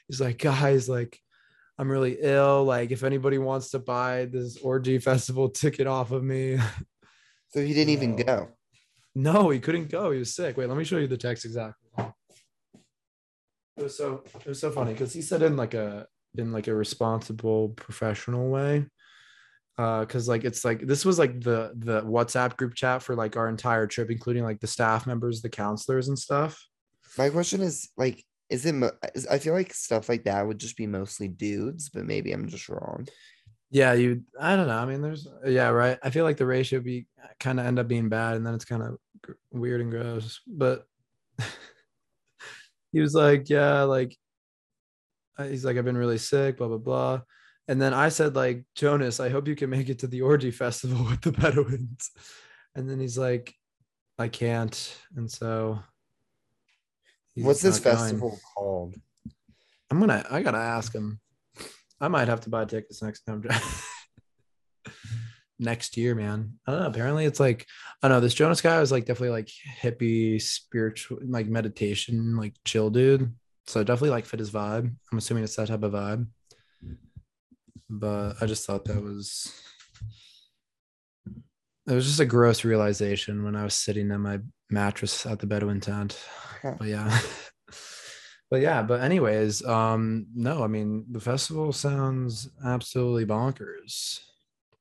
He's 0.08 0.20
like, 0.20 0.38
guys, 0.40 0.90
like, 0.90 1.20
I'm 1.80 1.90
really 1.90 2.18
ill. 2.20 2.66
Like, 2.66 2.92
if 2.92 3.04
anybody 3.04 3.38
wants 3.38 3.72
to 3.72 3.80
buy 3.80 4.26
this 4.26 4.58
orgy 4.58 5.00
festival 5.00 5.50
ticket 5.50 5.88
off 5.88 6.12
of 6.12 6.24
me. 6.24 6.60
so 7.52 7.62
he 7.62 7.74
didn't 7.74 7.94
even 7.94 8.18
go. 8.18 8.50
No, 9.16 9.50
he 9.50 9.60
couldn't 9.60 9.90
go. 9.90 10.12
He 10.12 10.20
was 10.20 10.36
sick. 10.36 10.58
Wait, 10.58 10.68
let 10.68 10.78
me 10.78 10.84
show 10.84 10.98
you 10.98 11.08
the 11.08 11.18
text 11.18 11.46
exactly. 11.46 11.90
It 13.78 13.84
was 13.84 13.98
so 13.98 14.24
it 14.36 14.46
was 14.46 14.60
so 14.60 14.72
funny 14.72 14.92
because 14.92 15.14
he 15.14 15.22
said 15.22 15.42
in 15.42 15.56
like 15.56 15.74
a 15.74 16.06
in 16.38 16.52
like 16.52 16.68
a 16.68 16.76
responsible 16.76 17.70
professional 17.70 18.50
way. 18.50 18.86
Uh, 19.78 20.04
cause 20.04 20.28
like 20.28 20.44
it's 20.44 20.66
like 20.66 20.86
this 20.86 21.06
was 21.06 21.18
like 21.18 21.40
the 21.40 21.72
the 21.78 22.02
WhatsApp 22.02 22.58
group 22.58 22.76
chat 22.76 23.02
for 23.02 23.16
like 23.16 23.38
our 23.38 23.48
entire 23.48 23.88
trip, 23.88 24.12
including 24.12 24.44
like 24.44 24.60
the 24.60 24.68
staff 24.68 25.08
members, 25.08 25.42
the 25.42 25.50
counselors 25.50 26.10
and 26.10 26.20
stuff. 26.20 26.62
My 27.18 27.30
question 27.30 27.62
is 27.62 27.90
like, 27.96 28.24
is 28.50 28.66
it? 28.66 28.74
mo- 28.74 28.92
I 29.30 29.38
feel 29.38 29.54
like 29.54 29.74
stuff 29.74 30.10
like 30.10 30.24
that 30.24 30.46
would 30.46 30.60
just 30.60 30.78
be 30.78 30.88
mostly 30.88 31.28
dudes, 31.28 31.90
but 31.90 32.06
maybe 32.06 32.32
I'm 32.32 32.48
just 32.48 32.70
wrong. 32.70 33.08
Yeah, 33.72 33.94
you 33.94 34.24
I 34.40 34.56
don't 34.56 34.68
know. 34.68 34.78
I 34.78 34.86
mean, 34.86 35.02
there's 35.02 35.28
yeah, 35.46 35.70
right. 35.70 36.00
I 36.02 36.10
feel 36.10 36.24
like 36.24 36.38
the 36.38 36.46
ratio 36.46 36.80
be 36.80 37.06
kind 37.40 37.60
of 37.60 37.66
end 37.66 37.80
up 37.80 37.88
being 37.88 38.10
bad, 38.10 38.36
and 38.36 38.46
then 38.46 38.56
it's 38.56 38.66
kind 38.66 38.82
of 38.82 38.98
weird 39.52 39.82
and 39.82 39.92
gross. 39.92 40.42
But 40.48 40.86
he 42.92 43.00
was 43.00 43.14
like, 43.14 43.50
yeah, 43.50 43.84
like 43.84 44.18
uh, 45.38 45.46
he's 45.46 45.64
like, 45.64 45.78
I've 45.78 45.86
been 45.86 45.98
really 45.98 46.18
sick, 46.18 46.58
blah 46.58 46.68
blah 46.68 46.78
blah. 46.78 47.22
And 47.68 47.80
then 47.80 47.94
I 47.94 48.10
said, 48.10 48.36
like, 48.36 48.64
Jonas, 48.74 49.20
I 49.20 49.30
hope 49.30 49.48
you 49.48 49.56
can 49.56 49.70
make 49.70 49.90
it 49.90 50.00
to 50.00 50.08
the 50.08 50.22
orgy 50.22 50.50
festival 50.64 51.06
with 51.06 51.22
the 51.22 51.32
Bedouins. 51.32 52.10
And 52.74 52.90
then 52.90 53.00
he's 53.00 53.18
like, 53.18 53.54
I 54.18 54.28
can't. 54.28 54.98
And 55.16 55.32
so 55.32 55.80
he's 57.36 57.46
What's 57.46 57.62
this 57.62 57.84
not 57.84 57.84
going. 57.84 57.98
festival 57.98 58.40
called? 58.56 58.96
I'm 59.92 60.00
gonna 60.00 60.26
I 60.30 60.42
gotta 60.42 60.58
ask 60.58 60.94
him. 60.94 61.20
I 62.02 62.08
might 62.08 62.28
have 62.28 62.42
to 62.42 62.50
buy 62.50 62.66
tickets 62.66 63.02
next 63.02 63.22
time. 63.22 63.44
next 65.60 65.98
year, 65.98 66.16
man. 66.16 66.54
I 66.66 66.72
don't 66.72 66.82
know. 66.82 66.88
Apparently 66.88 67.26
it's 67.26 67.40
like 67.40 67.66
I 68.02 68.08
don't 68.08 68.18
know. 68.18 68.22
This 68.22 68.34
Jonas 68.34 68.62
guy 68.62 68.80
was 68.80 68.92
like 68.92 69.06
definitely 69.06 69.32
like 69.32 69.50
hippie, 69.82 70.42
spiritual, 70.42 71.20
like 71.24 71.48
meditation, 71.48 72.38
like 72.38 72.54
chill 72.66 72.90
dude. 72.90 73.34
So 73.68 73.84
definitely 73.84 74.12
like 74.12 74.26
fit 74.26 74.40
his 74.40 74.52
vibe. 74.52 74.92
I'm 75.12 75.18
assuming 75.18 75.44
it's 75.44 75.56
that 75.58 75.68
type 75.68 75.84
of 75.84 75.92
vibe. 75.92 76.28
But 77.90 78.42
I 78.42 78.46
just 78.46 78.66
thought 78.66 78.86
that 78.86 79.02
was 79.02 79.54
it 81.88 81.94
was 81.94 82.06
just 82.06 82.20
a 82.20 82.26
gross 82.26 82.64
realization 82.64 83.44
when 83.44 83.56
I 83.56 83.64
was 83.64 83.74
sitting 83.74 84.12
in 84.12 84.22
my 84.22 84.40
mattress 84.70 85.26
at 85.26 85.40
the 85.40 85.48
Bedouin 85.48 85.80
tent. 85.80 86.20
But 86.64 86.88
yeah. 86.88 87.20
But 88.52 88.62
yeah 88.62 88.82
but 88.82 89.02
anyways 89.02 89.64
um 89.64 90.26
no 90.34 90.64
i 90.64 90.68
mean 90.68 91.06
the 91.12 91.20
festival 91.20 91.72
sounds 91.72 92.50
absolutely 92.66 93.28
bonkers. 93.28 94.22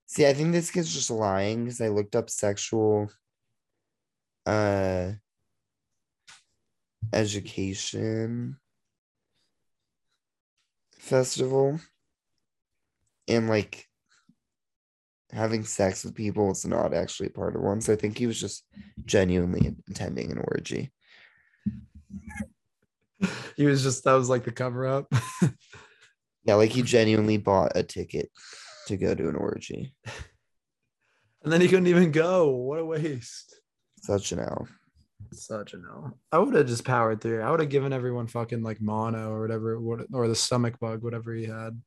See, 0.07 0.27
I 0.27 0.33
think 0.33 0.53
this 0.53 0.70
kid's 0.70 0.94
just 0.94 1.11
lying 1.11 1.64
because 1.64 1.83
I 1.83 1.88
looked 1.88 2.16
up 2.16 2.31
sexual 2.31 3.11
uh 4.46 5.12
education 7.12 8.57
festival 10.98 11.79
and 13.29 13.48
like 13.48 13.88
having 15.33 15.64
sex 15.64 16.05
with 16.05 16.14
people 16.14 16.51
is 16.51 16.64
not 16.67 16.95
actually 16.95 17.29
part 17.29 17.55
of 17.57 17.62
one. 17.62 17.81
So 17.81 17.93
I 17.93 17.97
think 17.97 18.17
he 18.19 18.27
was 18.27 18.41
just 18.41 18.64
genuinely 19.05 19.75
attending 19.91 20.31
an 20.33 20.38
orgy. 20.38 20.91
he 23.57 23.67
was 23.67 23.83
just 23.83 24.05
that 24.05 24.12
was 24.14 24.29
like 24.29 24.45
the 24.45 24.53
cover 24.53 24.87
up 24.87 25.12
Yeah, 26.45 26.55
like 26.55 26.71
he 26.71 26.81
genuinely 26.83 27.37
bought 27.37 27.73
a 27.75 27.83
ticket 27.83 28.31
to 28.87 28.97
go 28.97 29.14
to 29.14 29.29
an 29.29 29.35
orgy. 29.37 29.95
and 31.43 31.53
then 31.53 31.61
he 31.61 31.69
couldn't 31.69 31.88
even 31.88 32.11
go 32.12 32.49
what 32.49 32.79
a 32.79 32.85
waste 32.85 33.61
Such 34.01 34.33
an 34.33 34.38
L. 34.38 34.67
such 35.33 35.75
an 35.75 35.83
no 35.83 36.12
i 36.33 36.38
would 36.38 36.55
have 36.55 36.67
just 36.69 36.85
powered 36.85 37.21
through 37.21 37.43
i 37.43 37.51
would 37.51 37.61
have 37.61 37.69
given 37.69 37.93
everyone 37.93 38.29
fucking 38.29 38.62
like 38.62 38.81
mono 38.81 39.31
or 39.31 39.41
whatever 39.43 39.77
or 40.12 40.29
the 40.29 40.35
stomach 40.35 40.79
bug 40.81 41.03
whatever 41.03 41.35
he 41.35 41.45
had 41.45 41.79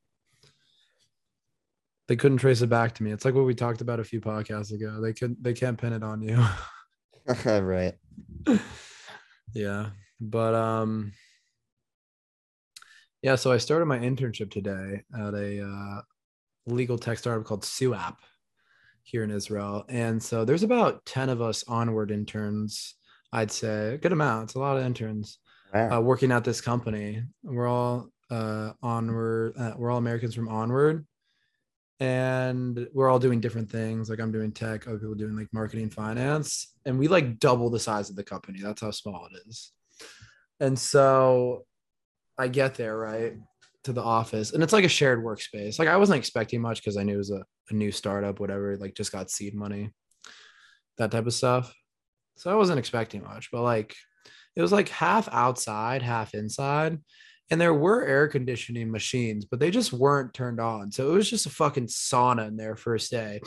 they 2.08 2.16
couldn't 2.16 2.38
trace 2.38 2.62
it 2.62 2.68
back 2.68 2.94
to 2.96 3.02
me. 3.02 3.12
It's 3.12 3.24
like 3.24 3.34
what 3.34 3.46
we 3.46 3.54
talked 3.54 3.80
about 3.80 4.00
a 4.00 4.04
few 4.04 4.20
podcasts 4.20 4.72
ago. 4.72 5.00
They 5.00 5.12
could 5.12 5.36
they 5.42 5.52
can't 5.54 5.78
pin 5.78 5.92
it 5.92 6.02
on 6.02 6.22
you. 6.22 6.44
right. 7.46 7.94
yeah. 9.54 9.90
But 10.20 10.54
um 10.54 11.12
yeah, 13.22 13.36
so 13.36 13.52
I 13.52 13.58
started 13.58 13.86
my 13.86 13.98
internship 13.98 14.50
today 14.50 15.02
at 15.16 15.32
a 15.34 15.64
uh, 15.64 16.00
legal 16.66 16.98
tech 16.98 17.18
startup 17.18 17.46
called 17.46 17.62
SUAP 17.62 18.16
here 19.04 19.22
in 19.22 19.30
Israel. 19.30 19.84
And 19.88 20.20
so 20.20 20.44
there's 20.44 20.64
about 20.64 21.04
10 21.06 21.28
of 21.28 21.40
us 21.40 21.62
onward 21.68 22.10
interns, 22.10 22.96
I'd 23.32 23.52
say, 23.52 23.94
a 23.94 23.98
good 23.98 24.12
amount. 24.12 24.44
It's 24.44 24.54
a 24.54 24.58
lot 24.58 24.76
of 24.76 24.84
interns 24.84 25.38
Wow. 25.72 25.98
uh, 25.98 26.00
working 26.00 26.32
at 26.32 26.44
this 26.44 26.60
company. 26.60 27.22
We're 27.42 27.68
all 27.68 28.08
uh, 28.30 28.72
onward, 28.82 29.54
uh, 29.56 29.72
we're 29.76 29.90
all 29.90 29.98
Americans 29.98 30.34
from 30.34 30.48
onward. 30.48 31.06
And 32.02 32.88
we're 32.92 33.08
all 33.08 33.20
doing 33.20 33.40
different 33.40 33.70
things. 33.70 34.10
Like 34.10 34.18
I'm 34.18 34.32
doing 34.32 34.50
tech, 34.50 34.88
other 34.88 34.98
people 34.98 35.14
doing 35.14 35.36
like 35.36 35.46
marketing, 35.52 35.88
finance, 35.88 36.74
and 36.84 36.98
we 36.98 37.06
like 37.06 37.38
double 37.38 37.70
the 37.70 37.78
size 37.78 38.10
of 38.10 38.16
the 38.16 38.24
company. 38.24 38.58
That's 38.60 38.80
how 38.80 38.90
small 38.90 39.28
it 39.30 39.38
is. 39.46 39.70
And 40.58 40.76
so 40.76 41.64
I 42.36 42.48
get 42.48 42.74
there, 42.74 42.98
right, 42.98 43.34
to 43.84 43.92
the 43.92 44.02
office, 44.02 44.52
and 44.52 44.64
it's 44.64 44.72
like 44.72 44.82
a 44.82 44.88
shared 44.88 45.22
workspace. 45.22 45.78
Like 45.78 45.86
I 45.86 45.96
wasn't 45.96 46.18
expecting 46.18 46.60
much 46.60 46.82
because 46.82 46.96
I 46.96 47.04
knew 47.04 47.14
it 47.14 47.18
was 47.18 47.30
a, 47.30 47.44
a 47.70 47.74
new 47.74 47.92
startup, 47.92 48.40
whatever, 48.40 48.76
like 48.78 48.96
just 48.96 49.12
got 49.12 49.30
seed 49.30 49.54
money, 49.54 49.92
that 50.98 51.12
type 51.12 51.28
of 51.28 51.34
stuff. 51.34 51.72
So 52.36 52.50
I 52.50 52.56
wasn't 52.56 52.80
expecting 52.80 53.22
much, 53.22 53.50
but 53.52 53.62
like 53.62 53.94
it 54.56 54.60
was 54.60 54.72
like 54.72 54.88
half 54.88 55.28
outside, 55.30 56.02
half 56.02 56.34
inside. 56.34 56.98
And 57.50 57.60
there 57.60 57.74
were 57.74 58.04
air 58.04 58.28
conditioning 58.28 58.90
machines, 58.90 59.44
but 59.44 59.60
they 59.60 59.70
just 59.70 59.92
weren't 59.92 60.32
turned 60.32 60.60
on. 60.60 60.90
So 60.90 61.10
it 61.10 61.14
was 61.14 61.28
just 61.28 61.46
a 61.46 61.50
fucking 61.50 61.86
sauna 61.86 62.48
in 62.48 62.56
there 62.56 62.76
first 62.76 63.10
day. 63.10 63.40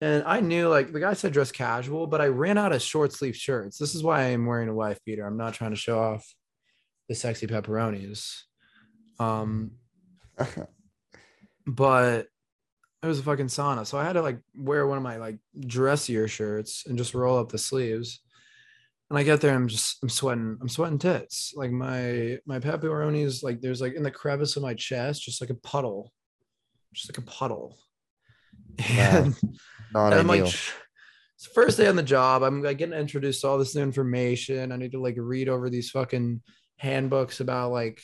And 0.00 0.24
I 0.26 0.40
knew 0.40 0.68
like 0.68 0.92
the 0.92 1.00
guy 1.00 1.14
said 1.14 1.32
dress 1.32 1.52
casual, 1.52 2.06
but 2.06 2.20
I 2.20 2.26
ran 2.26 2.58
out 2.58 2.72
of 2.72 2.82
short 2.82 3.12
sleeve 3.12 3.36
shirts. 3.36 3.78
This 3.78 3.94
is 3.94 4.02
why 4.02 4.20
I 4.20 4.26
am 4.30 4.46
wearing 4.46 4.68
a 4.68 4.74
wife 4.74 4.98
beater. 5.04 5.26
I'm 5.26 5.36
not 5.36 5.54
trying 5.54 5.70
to 5.70 5.76
show 5.76 5.98
off 5.98 6.26
the 7.08 7.14
sexy 7.14 7.46
pepperonis. 7.46 8.42
Um, 9.18 9.72
but 11.66 12.26
it 13.02 13.06
was 13.06 13.18
a 13.18 13.22
fucking 13.22 13.46
sauna. 13.46 13.86
So 13.86 13.98
I 13.98 14.04
had 14.04 14.14
to 14.14 14.22
like 14.22 14.38
wear 14.54 14.86
one 14.86 14.96
of 14.96 15.04
my 15.04 15.16
like 15.16 15.38
dressier 15.58 16.28
shirts 16.28 16.84
and 16.86 16.96
just 16.96 17.14
roll 17.14 17.38
up 17.38 17.50
the 17.50 17.58
sleeves. 17.58 18.20
And 19.12 19.18
I 19.18 19.24
get 19.24 19.42
there, 19.42 19.54
I'm 19.54 19.68
just 19.68 19.98
I'm 20.02 20.08
sweating, 20.08 20.56
I'm 20.58 20.70
sweating 20.70 20.98
tits. 20.98 21.52
Like 21.54 21.70
my 21.70 22.38
my 22.46 22.58
pepperonis, 22.60 23.42
like 23.42 23.60
there's 23.60 23.82
like 23.82 23.92
in 23.92 24.02
the 24.02 24.10
crevice 24.10 24.56
of 24.56 24.62
my 24.62 24.72
chest, 24.72 25.22
just 25.22 25.42
like 25.42 25.50
a 25.50 25.54
puddle, 25.54 26.10
just 26.94 27.10
like 27.10 27.18
a 27.18 27.30
puddle. 27.30 27.76
And, 28.88 29.36
Not 29.92 30.12
and 30.12 30.14
I'm 30.14 30.26
like, 30.26 30.44
it's 30.44 30.72
the 31.42 31.50
first 31.52 31.76
day 31.76 31.88
on 31.88 31.96
the 31.96 32.02
job. 32.02 32.42
I'm 32.42 32.62
like 32.62 32.78
getting 32.78 32.98
introduced 32.98 33.42
to 33.42 33.48
all 33.48 33.58
this 33.58 33.74
new 33.74 33.82
information. 33.82 34.72
I 34.72 34.76
need 34.76 34.92
to 34.92 35.02
like 35.02 35.16
read 35.18 35.50
over 35.50 35.68
these 35.68 35.90
fucking 35.90 36.40
handbooks 36.78 37.40
about 37.40 37.70
like 37.70 38.00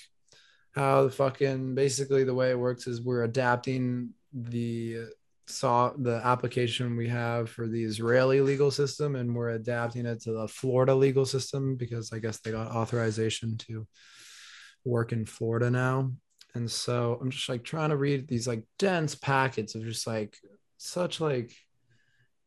how 0.72 1.04
the 1.04 1.10
fucking 1.10 1.74
basically 1.74 2.24
the 2.24 2.34
way 2.34 2.50
it 2.50 2.58
works 2.58 2.86
is 2.86 3.00
we're 3.00 3.24
adapting 3.24 4.10
the 4.34 5.06
saw 5.48 5.92
the 5.96 6.20
application 6.24 6.96
we 6.96 7.08
have 7.08 7.50
for 7.50 7.66
the 7.66 7.82
Israeli 7.82 8.40
legal 8.40 8.70
system 8.70 9.16
and 9.16 9.34
we're 9.34 9.50
adapting 9.50 10.06
it 10.06 10.20
to 10.22 10.32
the 10.32 10.48
Florida 10.48 10.94
legal 10.94 11.24
system 11.24 11.76
because 11.76 12.12
I 12.12 12.18
guess 12.18 12.40
they 12.40 12.50
got 12.50 12.70
authorization 12.70 13.56
to 13.58 13.86
work 14.84 15.12
in 15.12 15.24
Florida 15.24 15.70
now. 15.70 16.12
And 16.54 16.70
so 16.70 17.18
I'm 17.20 17.30
just 17.30 17.48
like 17.48 17.62
trying 17.62 17.90
to 17.90 17.96
read 17.96 18.26
these 18.26 18.48
like 18.48 18.64
dense 18.78 19.14
packets 19.14 19.74
of 19.74 19.84
just 19.84 20.06
like 20.06 20.36
such 20.76 21.20
like 21.20 21.54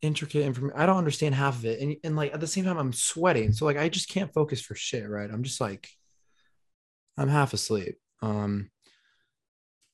intricate 0.01 0.43
information. 0.43 0.77
I 0.77 0.85
don't 0.85 0.97
understand 0.97 1.35
half 1.35 1.57
of 1.57 1.65
it. 1.65 1.79
And, 1.79 1.95
and 2.03 2.15
like 2.15 2.33
at 2.33 2.39
the 2.39 2.47
same 2.47 2.65
time, 2.65 2.77
I'm 2.77 2.93
sweating. 2.93 3.51
So 3.53 3.65
like 3.65 3.77
I 3.77 3.89
just 3.89 4.09
can't 4.09 4.33
focus 4.33 4.61
for 4.61 4.75
shit, 4.75 5.07
right? 5.07 5.29
I'm 5.29 5.43
just 5.43 5.61
like 5.61 5.87
I'm 7.17 7.29
half 7.29 7.53
asleep. 7.53 7.97
Um 8.21 8.70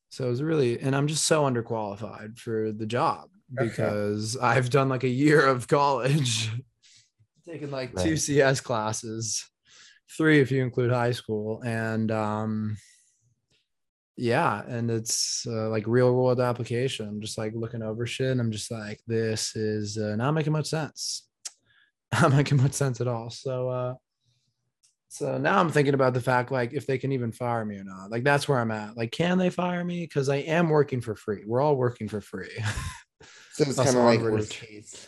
so 0.09 0.25
it 0.25 0.29
was 0.29 0.41
really 0.43 0.79
and 0.79 0.95
I'm 0.95 1.07
just 1.07 1.25
so 1.25 1.43
underqualified 1.43 2.37
for 2.39 2.71
the 2.71 2.85
job 2.85 3.29
Okay. 3.57 3.69
because 3.69 4.35
I've 4.35 4.69
done 4.69 4.89
like 4.89 5.03
a 5.05 5.07
year 5.09 5.45
of 5.45 5.67
college, 5.69 6.51
taken 7.47 7.71
like 7.71 7.95
two 7.95 8.17
CS 8.17 8.59
classes, 8.59 9.49
three 10.17 10.41
if 10.41 10.51
you 10.51 10.61
include 10.63 10.91
high 10.91 11.13
school, 11.13 11.61
and 11.63 12.11
um 12.11 12.77
yeah, 14.19 14.63
and 14.67 14.89
it's 14.89 15.45
uh, 15.47 15.69
like 15.69 15.85
real 15.85 16.11
world 16.13 16.41
application. 16.41 17.07
I'm 17.07 17.21
just 17.21 17.37
like 17.37 17.53
looking 17.55 17.83
over 17.83 18.07
shit, 18.07 18.31
and 18.31 18.41
I'm 18.41 18.51
just 18.51 18.71
like, 18.71 18.99
this 19.05 19.55
is 19.55 19.97
uh, 19.97 20.15
not 20.15 20.31
making 20.31 20.53
much 20.53 20.67
sense. 20.67 21.23
Not 22.21 22.31
making 22.33 22.57
much 22.57 22.71
sense 22.73 22.99
at 23.01 23.07
all. 23.07 23.29
So 23.29 23.69
uh 23.69 23.93
so 25.17 25.37
now 25.37 25.59
I'm 25.59 25.69
thinking 25.71 25.93
about 25.93 26.13
the 26.13 26.21
fact 26.21 26.51
like 26.51 26.73
if 26.73 26.85
they 26.87 26.97
can 26.97 27.11
even 27.11 27.31
fire 27.31 27.65
me 27.65 27.77
or 27.77 27.83
not. 27.83 28.11
Like 28.11 28.23
that's 28.23 28.47
where 28.47 28.59
I'm 28.59 28.71
at. 28.71 28.95
Like, 28.97 29.11
can 29.11 29.37
they 29.37 29.49
fire 29.49 29.83
me? 29.83 30.01
Because 30.01 30.29
I 30.29 30.37
am 30.37 30.69
working 30.69 31.01
for 31.01 31.15
free. 31.15 31.43
We're 31.45 31.61
all 31.61 31.75
working 31.75 32.07
for 32.07 32.21
free. 32.21 32.49
So 33.53 33.63
it's 33.63 33.75
kind 33.77 33.89
of 33.97 34.03
like 34.03 34.49
case. 34.51 35.07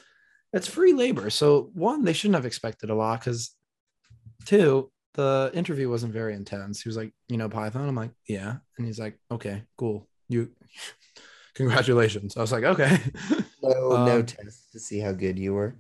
it's 0.54 0.68
free 0.68 0.94
labor. 0.94 1.30
So 1.30 1.70
one, 1.76 2.04
they 2.04 2.14
shouldn't 2.14 2.34
have 2.34 2.48
expected 2.48 2.90
a 2.90 2.96
lot 2.96 3.20
because 3.20 3.56
two, 4.46 4.92
the 5.14 5.52
interview 5.54 5.88
wasn't 5.88 6.14
very 6.14 6.34
intense. 6.34 6.82
He 6.82 6.90
was 6.90 6.98
like, 6.98 7.14
you 7.28 7.38
know, 7.38 7.48
Python. 7.48 7.88
I'm 7.88 7.94
like, 7.96 8.10
yeah. 8.28 8.56
And 8.78 8.88
he's 8.88 8.98
like, 8.98 9.20
okay, 9.30 9.62
cool. 9.78 10.08
You 10.30 10.50
congratulations. 11.54 12.38
I 12.38 12.42
was 12.42 12.52
like, 12.52 12.64
okay. 12.64 12.98
No, 13.62 14.06
no 14.06 14.20
Um, 14.20 14.26
test 14.26 14.72
to 14.72 14.80
see 14.80 15.00
how 15.00 15.12
good 15.12 15.38
you 15.38 15.54
were. 15.54 15.76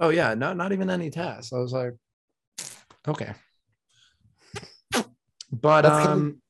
oh 0.00 0.08
yeah, 0.08 0.34
no, 0.34 0.52
not 0.54 0.72
even 0.72 0.90
any 0.90 1.10
tests. 1.10 1.52
I 1.52 1.58
was 1.58 1.72
like, 1.72 1.92
okay. 3.08 3.32
But 5.52 5.82
That's 5.82 6.06
um 6.06 6.42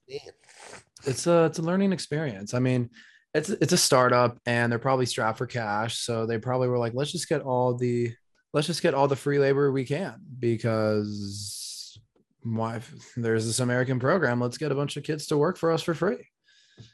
it's 1.05 1.27
a 1.27 1.45
it's 1.45 1.59
a 1.59 1.63
learning 1.63 1.93
experience. 1.93 2.55
I 2.55 2.59
mean, 2.59 2.91
it's 3.35 3.51
it's 3.51 3.73
a 3.73 3.79
startup 3.79 4.39
and 4.47 4.71
they're 4.71 4.79
probably 4.79 5.07
strapped 5.07 5.39
for 5.39 5.47
cash, 5.47 5.99
so 5.99 6.27
they 6.27 6.39
probably 6.39 6.69
were 6.69 6.79
like, 6.79 6.95
let's 6.95 7.13
just 7.13 7.29
get 7.29 7.43
all 7.43 7.75
the 7.75 8.13
let's 8.53 8.67
just 8.67 8.83
get 8.83 8.95
all 8.95 9.09
the 9.09 9.17
free 9.17 9.39
labor 9.39 9.71
we 9.71 9.85
can 9.85 10.17
because 10.39 11.99
why 12.43 12.81
there's 13.17 13.47
this 13.47 13.61
American 13.61 13.99
program. 13.99 14.41
Let's 14.41 14.59
get 14.59 14.73
a 14.73 14.77
bunch 14.77 14.97
of 14.97 15.03
kids 15.05 15.27
to 15.27 15.37
work 15.37 15.57
for 15.59 15.73
us 15.73 15.83
for 15.83 15.95
free. 15.95 16.29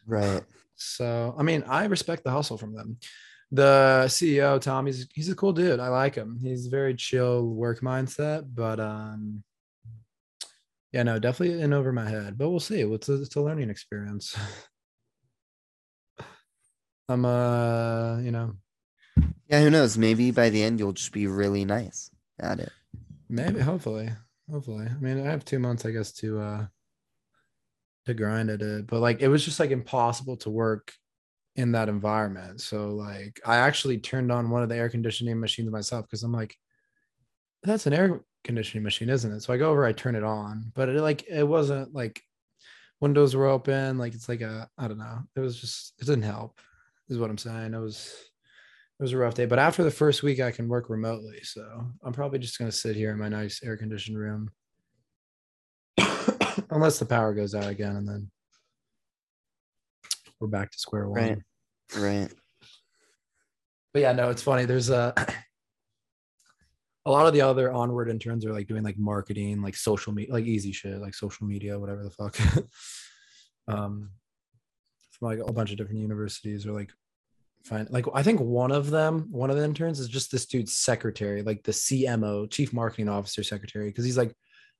Right. 0.07 0.43
So 0.75 1.35
I 1.39 1.43
mean, 1.43 1.65
I 1.69 1.85
respect 1.85 2.25
the 2.25 2.31
hustle 2.31 2.59
from 2.59 2.75
them. 2.75 2.99
The 3.51 4.05
CEO 4.07 4.61
Tom, 4.61 4.87
he's 4.87 5.07
he's 5.15 5.29
a 5.29 5.37
cool 5.37 5.53
dude. 5.53 5.81
I 5.81 5.89
like 5.89 6.15
him. 6.15 6.39
He's 6.43 6.67
very 6.67 6.95
chill 6.95 7.47
work 7.47 7.81
mindset, 7.81 8.47
but 8.53 8.81
um, 8.81 9.45
yeah, 10.93 11.03
no, 11.03 11.19
definitely 11.19 11.61
in 11.63 11.73
over 11.73 11.93
my 11.93 12.09
head. 12.09 12.37
But 12.39 12.51
we'll 12.51 12.61
see. 12.61 12.81
It's 12.83 13.09
a, 13.09 13.23
it's 13.23 13.37
a 13.37 13.41
learning 13.43 13.71
experience. 13.71 14.37
I'm 17.09 17.25
uh, 17.25 18.19
you 18.21 18.31
know, 18.31 18.57
Yeah, 19.49 19.61
who 19.63 19.71
knows? 19.71 19.99
Maybe 19.99 20.31
by 20.31 20.51
the 20.51 20.63
end 20.63 20.79
you'll 20.79 20.93
just 20.93 21.13
be 21.13 21.27
really 21.27 21.65
nice 21.65 22.11
at 22.39 22.61
it. 22.61 22.73
maybe 23.29 23.61
hopefully, 23.61 24.11
hopefully. 24.51 24.87
I 24.87 24.95
mean, 24.99 25.19
I 25.27 25.31
have 25.31 25.45
two 25.45 25.59
months, 25.59 25.85
I 25.85 25.91
guess, 25.91 26.13
to 26.15 26.41
uh 26.41 26.67
to 28.07 28.15
grind 28.15 28.51
at 28.51 28.63
it, 28.63 28.87
but 28.87 29.01
like 29.01 29.21
it 29.23 29.29
was 29.29 29.45
just 29.45 29.61
like 29.61 29.71
impossible 29.71 30.37
to 30.39 30.51
work 30.51 30.93
in 31.57 31.73
that 31.73 31.89
environment. 31.89 32.61
So 32.61 32.91
like 32.91 33.41
I 33.47 33.59
actually 33.59 33.99
turned 33.99 34.33
on 34.33 34.51
one 34.51 34.63
of 34.63 34.69
the 34.69 34.77
air 34.77 34.89
conditioning 34.89 35.41
machines 35.41 35.71
myself 35.71 36.07
because 36.07 36.23
I'm 36.23 36.33
like, 36.33 36.57
that's 37.63 37.87
an 37.87 37.93
air 37.93 38.25
conditioning 38.45 38.83
machine, 38.83 39.09
isn't 39.09 39.33
it? 39.33 39.43
So 39.43 39.53
I 39.53 39.57
go 39.57 39.71
over, 39.71 39.85
I 39.85 39.93
turn 39.93 40.15
it 40.15 40.25
on, 40.25 40.73
but 40.75 40.89
it 40.89 41.01
like 41.01 41.25
it 41.29 41.47
wasn't 41.47 41.95
like 41.95 42.23
windows 43.01 43.35
were 43.35 43.47
open, 43.47 43.99
like 43.99 44.15
it's 44.15 44.29
like 44.29 44.41
a 44.41 44.69
I 44.79 44.89
don't 44.89 44.99
know. 44.99 45.21
It 45.37 45.41
was 45.41 45.61
just 45.61 45.95
it 46.01 46.07
didn't 46.07 46.23
help, 46.23 46.59
is 47.09 47.19
what 47.19 47.31
I'm 47.31 47.39
saying. 47.39 47.75
It 47.75 47.79
was 47.79 48.15
it 48.99 49.03
was 49.03 49.13
a 49.13 49.19
rough 49.19 49.35
day. 49.35 49.47
But 49.47 49.59
after 49.59 49.85
the 49.85 49.91
first 49.91 50.23
week, 50.23 50.41
I 50.41 50.51
can 50.51 50.69
work 50.69 50.89
remotely. 50.89 51.41
So 51.43 51.87
I'm 52.05 52.13
probably 52.13 52.39
just 52.39 52.59
gonna 52.59 52.73
sit 52.73 52.97
here 52.97 53.11
in 53.11 53.19
my 53.19 53.29
nice 53.29 53.61
air 53.63 53.77
conditioned 53.77 54.19
room. 54.19 54.51
Unless 56.71 56.99
the 56.99 57.07
power 57.07 57.35
goes 57.35 57.55
out 57.55 57.69
again 57.69 57.97
and 57.97 58.09
then 58.09 58.31
we're 60.41 60.49
back 60.49 60.71
to 60.71 60.79
square 60.79 61.09
one. 61.09 61.21
Right. 61.21 61.39
Right. 61.97 62.33
But 63.93 64.03
yeah, 64.03 64.13
no, 64.13 64.31
it's 64.31 64.43
funny. 64.43 64.65
There's 64.65 64.91
a 64.91 65.15
a 67.05 67.11
lot 67.11 67.27
of 67.27 67.33
the 67.33 67.41
other 67.41 67.73
onward 67.73 68.09
interns 68.09 68.45
are 68.47 68.53
like 68.53 68.69
doing 68.69 68.83
like 68.83 68.99
marketing, 68.99 69.61
like 69.61 69.75
social 69.75 70.13
media, 70.13 70.33
like 70.33 70.45
easy 70.45 70.73
shit, 70.73 71.01
like 71.01 71.15
social 71.15 71.47
media, 71.47 71.79
whatever 71.79 72.05
the 72.05 72.11
fuck. 72.11 72.39
um, 73.69 74.11
from 75.11 75.29
like 75.29 75.39
a 75.47 75.53
bunch 75.53 75.71
of 75.73 75.77
different 75.77 76.01
universities 76.01 76.67
or 76.67 76.73
like 76.73 76.91
find 77.65 77.91
like 77.91 78.07
I 78.15 78.23
think 78.23 78.41
one 78.41 78.71
of 78.71 78.91
them, 78.91 79.29
one 79.31 79.51
of 79.51 79.57
the 79.57 79.65
interns 79.65 79.99
is 80.01 80.09
just 80.09 80.31
this 80.31 80.47
dude's 80.47 80.77
secretary, 80.77 81.43
like 81.43 81.63
the 81.65 81.73
CMO, 81.73 82.51
chief 82.51 82.73
marketing 82.73 83.09
officer 83.09 83.43
secretary, 83.43 83.89
because 83.89 84.05
he's 84.05 84.19
like 84.19 84.33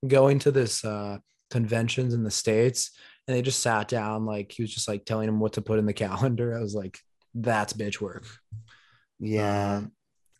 going 0.07 0.39
to 0.39 0.51
this 0.51 0.83
uh 0.83 1.17
conventions 1.49 2.13
in 2.13 2.23
the 2.23 2.31
states 2.31 2.91
and 3.27 3.37
they 3.37 3.41
just 3.41 3.61
sat 3.61 3.87
down 3.87 4.25
like 4.25 4.51
he 4.51 4.63
was 4.63 4.73
just 4.73 4.87
like 4.87 5.05
telling 5.05 5.29
him 5.29 5.39
what 5.39 5.53
to 5.53 5.61
put 5.61 5.79
in 5.79 5.85
the 5.85 5.93
calendar. 6.05 6.57
I 6.57 6.61
was 6.61 6.75
like, 6.75 6.99
that's 7.33 7.73
bitch 7.73 8.01
work. 8.01 8.25
Yeah. 9.19 9.77
Um, 9.77 9.91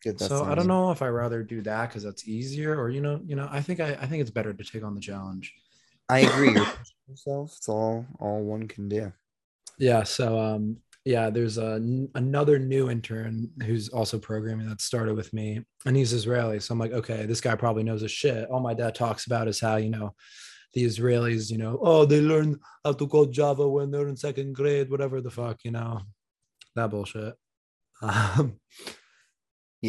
Good. 0.04 0.20
That's 0.20 0.30
so 0.30 0.44
I 0.44 0.54
don't 0.56 0.68
know 0.68 0.92
if 0.92 1.02
I 1.02 1.08
rather 1.08 1.44
do 1.44 1.62
that 1.62 1.90
because 1.90 2.04
that's 2.04 2.28
easier, 2.28 2.80
or 2.80 2.90
you 2.90 3.02
know, 3.02 3.22
you 3.26 3.36
know, 3.36 3.48
I 3.50 3.62
think 3.62 3.80
I, 3.80 3.98
I 4.02 4.06
think 4.06 4.22
it's 4.22 4.32
better 4.32 4.54
to 4.54 4.64
take 4.64 4.84
on 4.84 4.96
the 4.96 5.02
challenge. 5.02 5.54
I 6.10 6.20
agree. 6.20 6.54
Yourself. 7.08 7.54
It's 7.58 7.70
all 7.70 8.06
all 8.20 8.42
one 8.44 8.68
can 8.68 8.90
do. 8.90 9.14
Yeah. 9.78 10.04
So 10.04 10.40
um 10.40 10.78
yeah, 11.06 11.30
there's 11.30 11.58
a, 11.58 11.74
n- 11.74 12.10
another 12.16 12.58
new 12.58 12.90
intern 12.90 13.50
who's 13.66 13.90
also 13.90 14.18
programming 14.18 14.70
that 14.70 14.80
started 14.80 15.16
with 15.16 15.34
me, 15.34 15.62
and 15.86 15.98
he's 15.98 16.14
Israeli. 16.14 16.62
So 16.62 16.72
I'm 16.72 16.80
like, 16.80 16.94
okay, 16.94 17.26
this 17.26 17.42
guy 17.42 17.56
probably 17.56 17.84
knows 17.84 18.02
his 18.02 18.12
shit. 18.12 18.50
All 18.50 18.62
my 18.62 18.74
dad 18.74 18.96
talks 18.96 19.26
about 19.26 19.50
is 19.50 19.60
how 19.60 19.76
you 19.76 19.90
know 19.90 20.16
the 20.74 20.84
Israelis, 20.84 21.52
you 21.52 21.58
know, 21.58 21.78
oh, 21.82 22.06
they 22.06 22.22
learn 22.22 22.60
how 22.84 22.94
to 22.94 23.08
code 23.08 23.32
Java 23.32 23.68
when 23.68 23.92
they're 23.92 24.08
in 24.08 24.18
second 24.18 24.54
grade, 24.56 24.90
whatever 24.90 25.22
the 25.22 25.30
fuck, 25.30 25.64
you 25.64 25.72
know, 25.72 26.02
that 26.76 26.90
bullshit. 26.90 27.36
Um, 28.02 28.60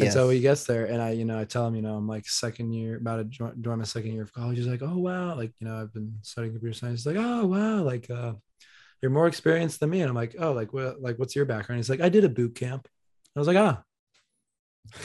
And 0.03 0.11
so 0.11 0.29
he 0.29 0.41
gets 0.41 0.65
there, 0.65 0.85
and 0.85 1.01
I, 1.01 1.11
you 1.11 1.23
know, 1.23 1.39
I 1.39 1.45
tell 1.45 1.65
him, 1.65 1.75
you 1.75 1.81
know, 1.81 1.95
I'm 1.95 2.07
like 2.07 2.27
second 2.27 2.73
year, 2.73 2.97
about 2.97 3.17
to 3.17 3.23
join, 3.25 3.61
join 3.61 3.77
my 3.77 3.85
second 3.85 4.11
year 4.11 4.23
of 4.23 4.33
college. 4.33 4.57
He's 4.57 4.67
like, 4.67 4.81
oh 4.81 4.97
wow, 4.97 5.35
like 5.35 5.53
you 5.59 5.67
know, 5.67 5.81
I've 5.81 5.93
been 5.93 6.17
studying 6.21 6.53
computer 6.53 6.73
science. 6.73 7.03
He's 7.03 7.15
like, 7.15 7.23
oh 7.23 7.45
wow, 7.45 7.81
like 7.81 8.09
uh, 8.09 8.33
you're 9.01 9.11
more 9.11 9.27
experienced 9.27 9.79
than 9.79 9.91
me. 9.91 10.01
And 10.01 10.09
I'm 10.09 10.15
like, 10.15 10.35
oh, 10.37 10.51
like 10.51 10.73
what, 10.73 11.01
like 11.01 11.17
what's 11.17 11.35
your 11.35 11.45
background? 11.45 11.79
He's 11.79 11.89
like, 11.89 12.01
I 12.01 12.09
did 12.09 12.25
a 12.25 12.29
boot 12.29 12.55
camp. 12.55 12.89
I 13.35 13.39
was 13.39 13.47
like, 13.47 13.57
ah, 13.57 13.83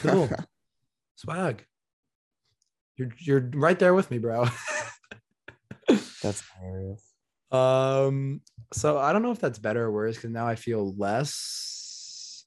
cool, 0.01 0.29
swag. 1.15 1.65
You're 2.97 3.09
you're 3.19 3.49
right 3.53 3.79
there 3.79 3.93
with 3.93 4.11
me, 4.11 4.17
bro. 4.17 4.45
That's 6.21 6.43
hilarious. 6.59 7.03
Um, 7.51 8.41
so 8.73 8.97
I 8.97 9.13
don't 9.13 9.23
know 9.23 9.31
if 9.31 9.39
that's 9.39 9.59
better 9.59 9.83
or 9.83 9.91
worse 9.91 10.15
because 10.15 10.29
now 10.29 10.47
I 10.47 10.55
feel 10.55 10.95
less 10.95 12.45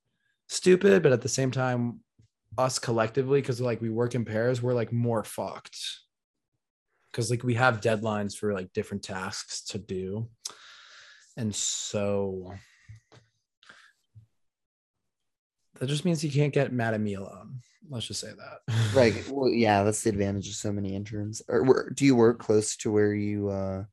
stupid, 0.48 1.02
but 1.02 1.12
at 1.12 1.20
the 1.20 1.28
same 1.28 1.50
time, 1.50 2.00
us 2.58 2.78
collectively, 2.78 3.40
because 3.40 3.60
like 3.60 3.80
we 3.80 3.90
work 3.90 4.14
in 4.14 4.24
pairs, 4.24 4.62
we're 4.62 4.74
like 4.74 4.92
more 4.92 5.24
fucked. 5.24 5.78
Because 7.10 7.30
like 7.30 7.44
we 7.44 7.54
have 7.54 7.80
deadlines 7.80 8.36
for 8.36 8.52
like 8.52 8.72
different 8.72 9.02
tasks 9.02 9.62
to 9.66 9.78
do. 9.78 10.28
And 11.36 11.54
so 11.54 12.54
that 15.80 15.86
just 15.86 16.04
means 16.04 16.22
you 16.24 16.30
can't 16.30 16.52
get 16.52 16.72
mad 16.72 16.94
at 16.94 17.00
me 17.00 17.14
alone. 17.14 17.60
Let's 17.88 18.06
just 18.06 18.20
say 18.20 18.30
that. 18.32 18.74
Right. 18.94 19.14
Well, 19.28 19.50
yeah, 19.50 19.82
that's 19.82 20.02
the 20.02 20.10
advantage 20.10 20.48
of 20.48 20.54
so 20.54 20.72
many 20.72 20.94
interns. 20.94 21.42
Or 21.48 21.62
where, 21.62 21.90
do 21.90 22.04
you 22.04 22.16
work 22.16 22.38
close 22.38 22.76
to 22.78 22.92
where 22.92 23.12
you 23.12 23.48
uh 23.48 23.84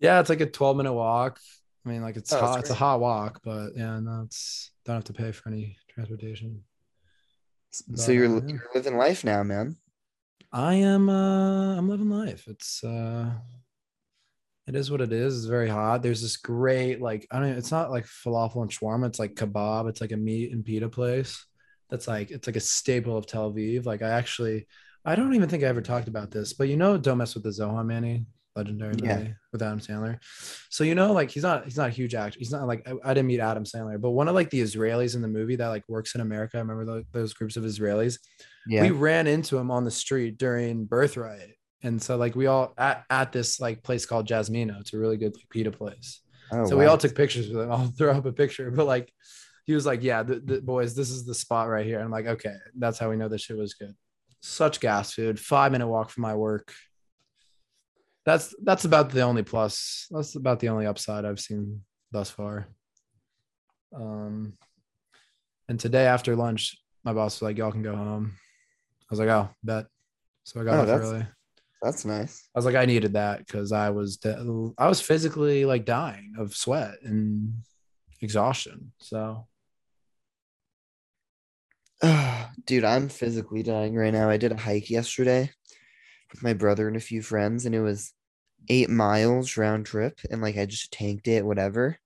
Yeah, 0.00 0.20
it's 0.20 0.28
like 0.28 0.40
a 0.40 0.46
12 0.46 0.76
minute 0.76 0.92
walk. 0.92 1.40
I 1.86 1.88
mean, 1.88 2.02
like 2.02 2.16
it's 2.16 2.32
Oh, 2.32 2.40
hot, 2.40 2.60
it's 2.60 2.70
a 2.70 2.74
hot 2.74 3.00
walk, 3.00 3.40
but 3.42 3.70
yeah, 3.76 3.98
no, 4.00 4.22
it's 4.26 4.70
don't 4.84 4.96
have 4.96 5.04
to 5.04 5.12
pay 5.12 5.32
for 5.32 5.48
any 5.48 5.76
transportation. 5.88 6.62
So 7.70 8.12
you're, 8.12 8.36
uh, 8.36 8.40
you're 8.46 8.68
living 8.74 8.96
life 8.96 9.24
now, 9.24 9.42
man. 9.42 9.76
I 10.52 10.74
am 10.74 11.08
uh 11.08 11.76
I'm 11.76 11.88
living 11.88 12.10
life. 12.10 12.44
It's 12.48 12.82
uh 12.82 13.30
it 14.66 14.74
is 14.74 14.90
what 14.90 15.00
it 15.00 15.12
is. 15.12 15.36
It's 15.36 15.46
very 15.46 15.68
hot. 15.68 16.02
There's 16.02 16.22
this 16.22 16.36
great 16.36 17.00
like 17.00 17.26
I 17.30 17.38
don't 17.38 17.48
it's 17.50 17.70
not 17.70 17.90
like 17.90 18.04
falafel 18.04 18.62
and 18.62 18.70
shawarma, 18.70 19.06
it's 19.06 19.18
like 19.18 19.34
kebab. 19.34 19.88
It's 19.88 20.00
like 20.00 20.12
a 20.12 20.16
meat 20.16 20.52
and 20.52 20.64
pita 20.64 20.88
place. 20.88 21.44
That's 21.88 22.08
like 22.08 22.30
it's 22.30 22.46
like 22.46 22.56
a 22.56 22.60
staple 22.60 23.16
of 23.16 23.26
Tel 23.26 23.52
Aviv. 23.52 23.86
Like 23.86 24.02
I 24.02 24.10
actually 24.10 24.66
I 25.04 25.14
don't 25.14 25.34
even 25.34 25.48
think 25.48 25.62
I 25.62 25.68
ever 25.68 25.80
talked 25.80 26.08
about 26.08 26.30
this, 26.30 26.52
but 26.52 26.68
you 26.68 26.76
know 26.76 26.98
Don't 26.98 27.18
Mess 27.18 27.34
with 27.34 27.44
the 27.44 27.50
Zohan 27.50 27.86
Manny, 27.86 28.26
legendary 28.56 28.94
Yeah. 29.02 29.28
with 29.52 29.62
Adam 29.62 29.80
Sandler. 29.80 30.18
So 30.70 30.84
you 30.84 30.94
know, 30.94 31.12
like 31.12 31.30
he's 31.30 31.42
not 31.42 31.64
he's 31.64 31.76
not 31.76 31.88
a 31.88 31.92
huge 31.92 32.14
actor. 32.14 32.38
He's 32.38 32.52
not 32.52 32.66
like 32.66 32.86
I, 32.88 32.92
I 33.04 33.14
didn't 33.14 33.28
meet 33.28 33.40
Adam 33.40 33.64
Sandler, 33.64 34.00
but 34.00 34.10
one 34.10 34.28
of 34.28 34.34
like 34.34 34.50
the 34.50 34.60
Israelis 34.60 35.14
in 35.14 35.22
the 35.22 35.28
movie 35.28 35.56
that 35.56 35.68
like 35.68 35.84
works 35.88 36.14
in 36.14 36.20
America. 36.20 36.56
I 36.56 36.60
remember 36.60 36.84
tho- 36.84 37.04
those 37.12 37.32
groups 37.32 37.56
of 37.56 37.64
Israelis 37.64 38.18
Yeah. 38.66 38.82
we 38.82 38.90
ran 38.90 39.26
into 39.26 39.56
him 39.58 39.70
on 39.70 39.84
the 39.84 39.90
street 39.90 40.38
during 40.38 40.84
birthright 40.84 41.54
and 41.82 42.00
so 42.02 42.16
like 42.18 42.34
we 42.36 42.46
all 42.46 42.74
at, 42.76 43.04
at 43.08 43.32
this 43.32 43.58
like 43.58 43.82
place 43.82 44.04
called 44.04 44.28
jasmino 44.28 44.78
it's 44.80 44.92
a 44.92 44.98
really 44.98 45.16
good 45.16 45.34
like, 45.34 45.48
pita 45.48 45.70
place 45.70 46.20
oh, 46.52 46.66
so 46.66 46.76
we 46.76 46.84
all 46.84 46.98
took 46.98 47.14
pictures 47.14 47.48
with 47.48 47.62
him 47.62 47.72
i'll 47.72 47.86
throw 47.86 48.12
up 48.12 48.26
a 48.26 48.32
picture 48.32 48.70
but 48.70 48.84
like 48.86 49.10
he 49.64 49.72
was 49.72 49.86
like 49.86 50.02
yeah 50.02 50.22
the, 50.22 50.40
the 50.40 50.60
boys 50.60 50.94
this 50.94 51.08
is 51.10 51.24
the 51.24 51.34
spot 51.34 51.70
right 51.70 51.86
here 51.86 51.96
and 51.96 52.04
i'm 52.04 52.10
like 52.10 52.26
okay 52.26 52.54
that's 52.78 52.98
how 52.98 53.08
we 53.08 53.16
know 53.16 53.28
this 53.28 53.40
shit 53.40 53.56
was 53.56 53.72
good 53.72 53.94
such 54.42 54.78
gas 54.80 55.14
food 55.14 55.40
five 55.40 55.72
minute 55.72 55.88
walk 55.88 56.10
from 56.10 56.20
my 56.20 56.34
work 56.34 56.74
that's 58.26 58.54
that's 58.62 58.84
about 58.84 59.10
the 59.10 59.20
only 59.22 59.42
plus 59.42 60.06
that's 60.10 60.34
about 60.36 60.60
the 60.60 60.68
only 60.68 60.86
upside 60.86 61.24
i've 61.24 61.40
seen 61.40 61.80
thus 62.12 62.30
far 62.30 62.66
um 63.94 64.52
and 65.68 65.80
today 65.80 66.06
after 66.06 66.36
lunch 66.36 66.76
my 67.04 67.12
boss 67.12 67.36
was 67.40 67.42
like 67.42 67.56
y'all 67.58 67.72
can 67.72 67.82
go 67.82 67.94
home 67.96 68.32
i 69.02 69.06
was 69.10 69.18
like 69.18 69.28
oh 69.28 69.48
bet 69.62 69.86
so 70.44 70.60
i 70.60 70.64
got 70.64 70.74
Oh, 70.74 70.80
off 70.82 70.86
that's- 70.86 71.08
early 71.10 71.26
That's 71.82 72.04
nice. 72.04 72.46
I 72.54 72.58
was 72.58 72.66
like, 72.66 72.74
I 72.76 72.84
needed 72.84 73.14
that 73.14 73.38
because 73.38 73.72
I 73.72 73.88
was 73.88 74.18
de- 74.18 74.72
I 74.76 74.86
was 74.86 75.00
physically 75.00 75.64
like 75.64 75.86
dying 75.86 76.34
of 76.36 76.54
sweat 76.54 76.96
and 77.02 77.54
exhaustion. 78.20 78.92
So 78.98 79.46
Dude, 82.66 82.84
I'm 82.84 83.08
physically 83.08 83.62
dying 83.62 83.94
right 83.94 84.12
now. 84.12 84.28
I 84.28 84.36
did 84.36 84.52
a 84.52 84.56
hike 84.56 84.90
yesterday 84.90 85.50
with 86.30 86.42
my 86.42 86.52
brother 86.52 86.88
and 86.88 86.96
a 86.96 87.00
few 87.00 87.22
friends, 87.22 87.66
and 87.66 87.74
it 87.74 87.80
was 87.80 88.12
eight 88.68 88.90
miles 88.90 89.56
round 89.56 89.86
trip, 89.86 90.20
and 90.30 90.42
like 90.42 90.56
I 90.56 90.66
just 90.66 90.92
tanked 90.92 91.28
it, 91.28 91.44
whatever. 91.44 91.98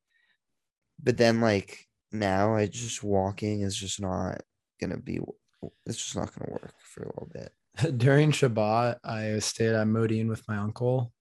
But 1.02 1.16
then, 1.16 1.40
like 1.40 1.86
now, 2.12 2.54
I 2.54 2.66
just 2.66 3.02
walking 3.02 3.62
is 3.62 3.76
just 3.76 4.00
not 4.00 4.42
gonna 4.80 4.98
be. 4.98 5.20
It's 5.86 5.98
just 5.98 6.16
not 6.16 6.34
gonna 6.34 6.52
work 6.52 6.74
for 6.82 7.02
a 7.02 7.06
little 7.06 7.28
bit. 7.32 7.52
during 7.96 8.30
Shabbat, 8.30 8.98
I 9.04 9.38
stayed 9.40 9.74
at 9.74 9.86
Modi'in 9.86 10.28
with 10.28 10.46
my 10.48 10.58
uncle, 10.58 11.12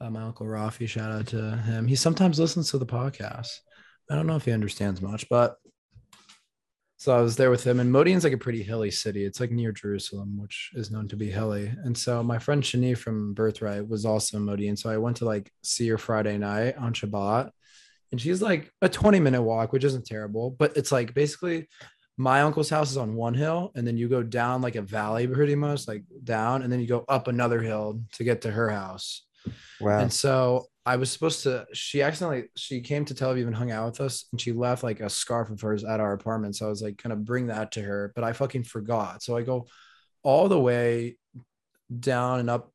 uh, 0.00 0.10
my 0.10 0.22
uncle 0.22 0.46
Rafi. 0.46 0.88
Shout 0.88 1.10
out 1.10 1.26
to 1.28 1.56
him. 1.56 1.86
He 1.86 1.96
sometimes 1.96 2.38
listens 2.38 2.70
to 2.70 2.78
the 2.78 2.86
podcast. 2.86 3.48
I 4.10 4.14
don't 4.14 4.26
know 4.26 4.36
if 4.36 4.44
he 4.44 4.52
understands 4.52 5.00
much, 5.00 5.28
but 5.28 5.56
so 6.96 7.16
I 7.16 7.20
was 7.20 7.36
there 7.36 7.50
with 7.50 7.64
him. 7.64 7.78
And 7.80 7.92
Modi'in's 7.92 8.24
like 8.24 8.32
a 8.32 8.38
pretty 8.38 8.62
hilly 8.62 8.90
city. 8.90 9.24
It's 9.24 9.40
like 9.40 9.50
near 9.50 9.72
Jerusalem, 9.72 10.38
which 10.40 10.70
is 10.74 10.90
known 10.90 11.08
to 11.08 11.16
be 11.16 11.30
hilly. 11.30 11.72
And 11.84 11.96
so 11.96 12.22
my 12.22 12.38
friend 12.38 12.62
Shani 12.62 12.96
from 12.96 13.34
Birthright 13.34 13.86
was 13.88 14.04
also 14.06 14.38
in 14.38 14.46
Modine. 14.46 14.78
So 14.78 14.88
I 14.90 14.96
went 14.96 15.18
to 15.18 15.24
like 15.26 15.50
see 15.62 15.88
her 15.88 15.98
Friday 15.98 16.38
night 16.38 16.76
on 16.78 16.94
Shabbat. 16.94 17.50
And 18.12 18.20
she's 18.20 18.40
like 18.40 18.72
a 18.80 18.88
20 18.88 19.20
minute 19.20 19.42
walk, 19.42 19.72
which 19.72 19.84
isn't 19.84 20.06
terrible, 20.06 20.50
but 20.50 20.76
it's 20.76 20.92
like 20.92 21.12
basically 21.12 21.68
my 22.16 22.40
uncle's 22.42 22.70
house 22.70 22.90
is 22.90 22.96
on 22.96 23.14
one 23.14 23.34
hill 23.34 23.72
and 23.74 23.86
then 23.86 23.98
you 23.98 24.08
go 24.08 24.22
down 24.22 24.62
like 24.62 24.74
a 24.76 24.80
valley 24.80 25.26
pretty 25.26 25.54
much 25.54 25.86
like 25.86 26.02
down 26.24 26.62
and 26.62 26.72
then 26.72 26.80
you 26.80 26.86
go 26.86 27.04
up 27.08 27.28
another 27.28 27.60
hill 27.60 28.00
to 28.12 28.24
get 28.24 28.40
to 28.40 28.50
her 28.50 28.70
house 28.70 29.26
Wow. 29.82 29.98
and 29.98 30.10
so 30.10 30.64
i 30.86 30.96
was 30.96 31.10
supposed 31.10 31.42
to 31.42 31.66
she 31.74 32.00
accidentally 32.00 32.44
she 32.56 32.80
came 32.80 33.04
to 33.04 33.14
tel 33.14 33.34
aviv 33.34 33.46
and 33.46 33.56
hung 33.56 33.72
out 33.72 33.86
with 33.86 34.00
us 34.00 34.26
and 34.30 34.40
she 34.40 34.52
left 34.52 34.84
like 34.84 35.00
a 35.00 35.10
scarf 35.10 35.50
of 35.50 35.60
hers 35.60 35.84
at 35.84 36.00
our 36.00 36.12
apartment. 36.12 36.56
So 36.56 36.66
i 36.66 36.68
was 36.70 36.80
like 36.80 37.02
gonna 37.02 37.16
bring 37.16 37.48
that 37.48 37.72
to 37.72 37.82
her 37.82 38.12
but 38.14 38.24
i 38.24 38.32
fucking 38.32 38.64
forgot. 38.64 39.22
So 39.22 39.36
i 39.36 39.42
go 39.42 39.66
all 40.22 40.48
the 40.48 40.58
way 40.58 41.16
down 42.00 42.40
and 42.40 42.48
up 42.48 42.72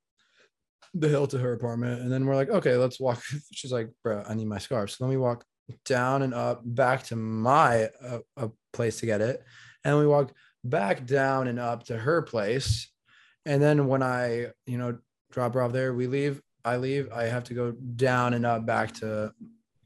the 0.94 1.08
hill 1.08 1.26
to 1.28 1.38
her 1.38 1.54
apartment 1.54 2.02
and 2.02 2.12
then 2.12 2.26
we're 2.26 2.36
like 2.36 2.50
okay 2.50 2.76
let's 2.76 3.00
walk. 3.00 3.24
She's 3.54 3.72
like 3.72 3.90
bro 4.04 4.24
i 4.28 4.34
need 4.34 4.48
my 4.48 4.58
scarf 4.58 4.92
so 4.92 5.06
let 5.06 5.12
me 5.12 5.18
walk 5.18 5.46
down 5.86 6.22
and 6.22 6.34
up 6.34 6.62
back 6.66 7.04
to 7.04 7.16
my 7.16 7.90
uh, 8.38 8.48
place 8.74 9.00
to 9.00 9.06
get 9.06 9.22
it. 9.22 9.42
And 9.86 9.98
we 9.98 10.06
walk 10.06 10.34
back 10.66 11.06
down 11.06 11.48
and 11.48 11.60
up 11.60 11.86
to 11.86 11.98
her 11.98 12.22
place. 12.22 12.92
And 13.46 13.62
then 13.62 13.88
when 13.88 14.04
i 14.04 14.48
you 14.66 14.78
know 14.78 14.98
drop 15.32 15.54
her 15.54 15.62
off 15.62 15.72
there 15.72 15.94
we 15.94 16.08
leave 16.08 16.42
i 16.66 16.78
leave 16.78 17.12
i 17.12 17.24
have 17.24 17.44
to 17.44 17.54
go 17.54 17.72
down 17.72 18.34
and 18.34 18.46
up 18.46 18.66
back 18.66 18.94
to 18.94 19.34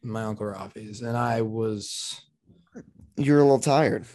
my 0.04 0.24
uncle 0.24 0.46
rafi's 0.46 1.02
and 1.02 1.18
i 1.18 1.42
was 1.42 2.22
You're 3.18 3.40
a 3.40 3.44
little 3.44 3.60
tired. 3.60 4.06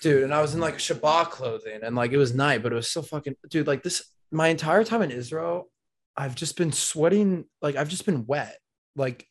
dude 0.00 0.22
and 0.22 0.32
i 0.34 0.40
was 0.40 0.54
in 0.54 0.60
like 0.60 0.76
shabbat 0.78 1.30
clothing 1.30 1.80
and 1.82 1.96
like 1.96 2.12
it 2.12 2.16
was 2.18 2.34
night 2.34 2.62
but 2.62 2.72
it 2.72 2.76
was 2.76 2.90
so 2.90 3.02
fucking 3.02 3.34
dude 3.48 3.66
like 3.66 3.82
this 3.82 4.02
my 4.30 4.48
entire 4.48 4.84
time 4.84 5.02
in 5.02 5.10
israel 5.10 5.68
i've 6.16 6.34
just 6.34 6.56
been 6.56 6.72
sweating 6.72 7.44
like 7.62 7.76
i've 7.76 7.88
just 7.88 8.06
been 8.06 8.26
wet 8.26 8.56
like 8.96 9.26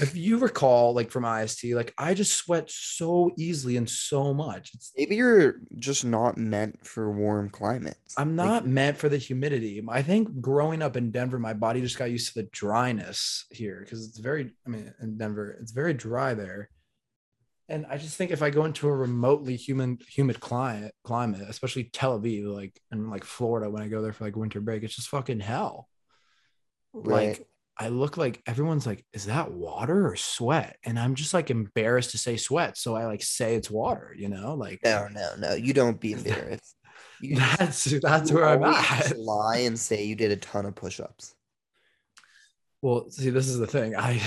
if 0.00 0.16
you 0.16 0.38
recall 0.38 0.94
like 0.94 1.10
from 1.10 1.24
ist 1.24 1.62
like 1.74 1.92
i 1.98 2.14
just 2.14 2.32
sweat 2.34 2.70
so 2.70 3.30
easily 3.36 3.76
and 3.76 3.88
so 3.88 4.32
much 4.32 4.70
it's 4.74 4.92
Maybe 4.96 5.16
you're 5.16 5.56
just 5.76 6.04
not 6.04 6.38
meant 6.38 6.86
for 6.86 7.10
warm 7.10 7.50
climates. 7.50 8.14
i'm 8.16 8.36
Like, 8.36 8.46
not 8.46 8.66
meant 8.66 8.96
for 8.96 9.08
the 9.08 9.18
humidity 9.18 9.84
i 9.88 10.02
think 10.02 10.40
growing 10.40 10.80
up 10.82 10.96
in 10.96 11.10
denver 11.10 11.38
my 11.38 11.52
body 11.52 11.80
just 11.80 11.98
got 11.98 12.10
used 12.10 12.32
to 12.32 12.42
the 12.42 12.48
dryness 12.52 13.44
here 13.50 13.80
because 13.80 14.06
it's 14.06 14.18
very 14.18 14.52
i 14.66 14.70
mean 14.70 14.92
in 15.02 15.18
denver 15.18 15.56
it's 15.60 15.72
very 15.72 15.92
dry 15.92 16.32
there 16.34 16.70
and 17.68 17.84
i 17.90 17.98
just 17.98 18.16
think 18.16 18.30
if 18.30 18.42
i 18.42 18.48
go 18.48 18.64
into 18.64 18.88
a 18.88 18.94
remotely 18.96 19.56
human 19.56 19.98
humid 20.08 20.40
climate 20.40 20.94
climate 21.04 21.42
especially 21.48 21.84
tel 21.84 22.18
aviv 22.18 22.46
like 22.46 22.80
and 22.90 23.10
like 23.10 23.24
florida 23.24 23.68
when 23.70 23.82
i 23.82 23.88
go 23.88 24.00
there 24.00 24.12
for 24.14 24.24
like 24.24 24.36
winter 24.36 24.60
break 24.60 24.82
it's 24.82 24.96
just 24.96 25.08
fucking 25.08 25.40
hell 25.40 25.88
Right. 26.92 27.38
like 27.38 27.46
I 27.78 27.88
look 27.88 28.16
like 28.16 28.42
everyone's 28.46 28.86
like, 28.86 29.04
is 29.12 29.26
that 29.26 29.52
water 29.52 30.08
or 30.08 30.16
sweat? 30.16 30.76
And 30.84 30.98
I'm 30.98 31.14
just 31.14 31.34
like 31.34 31.50
embarrassed 31.50 32.12
to 32.12 32.18
say 32.18 32.36
sweat. 32.36 32.78
So 32.78 32.96
I 32.96 33.04
like 33.04 33.22
say 33.22 33.54
it's 33.54 33.70
water, 33.70 34.14
you 34.16 34.28
know, 34.28 34.54
like 34.54 34.80
No, 34.82 35.08
no, 35.12 35.32
no. 35.38 35.54
You 35.54 35.74
don't 35.74 36.00
be 36.00 36.12
embarrassed. 36.12 36.74
You 37.18 37.36
that's 37.36 37.84
that's 37.84 38.30
where 38.30 38.46
I'm 38.46 38.62
at. 38.62 39.16
Lie 39.18 39.60
and 39.60 39.78
say 39.78 40.04
you 40.04 40.14
did 40.14 40.32
a 40.32 40.36
ton 40.36 40.66
of 40.66 40.74
push-ups. 40.74 41.34
Well, 42.82 43.08
see, 43.08 43.30
this 43.30 43.48
is 43.48 43.56
the 43.56 43.66
thing. 43.66 43.96
I 43.96 44.20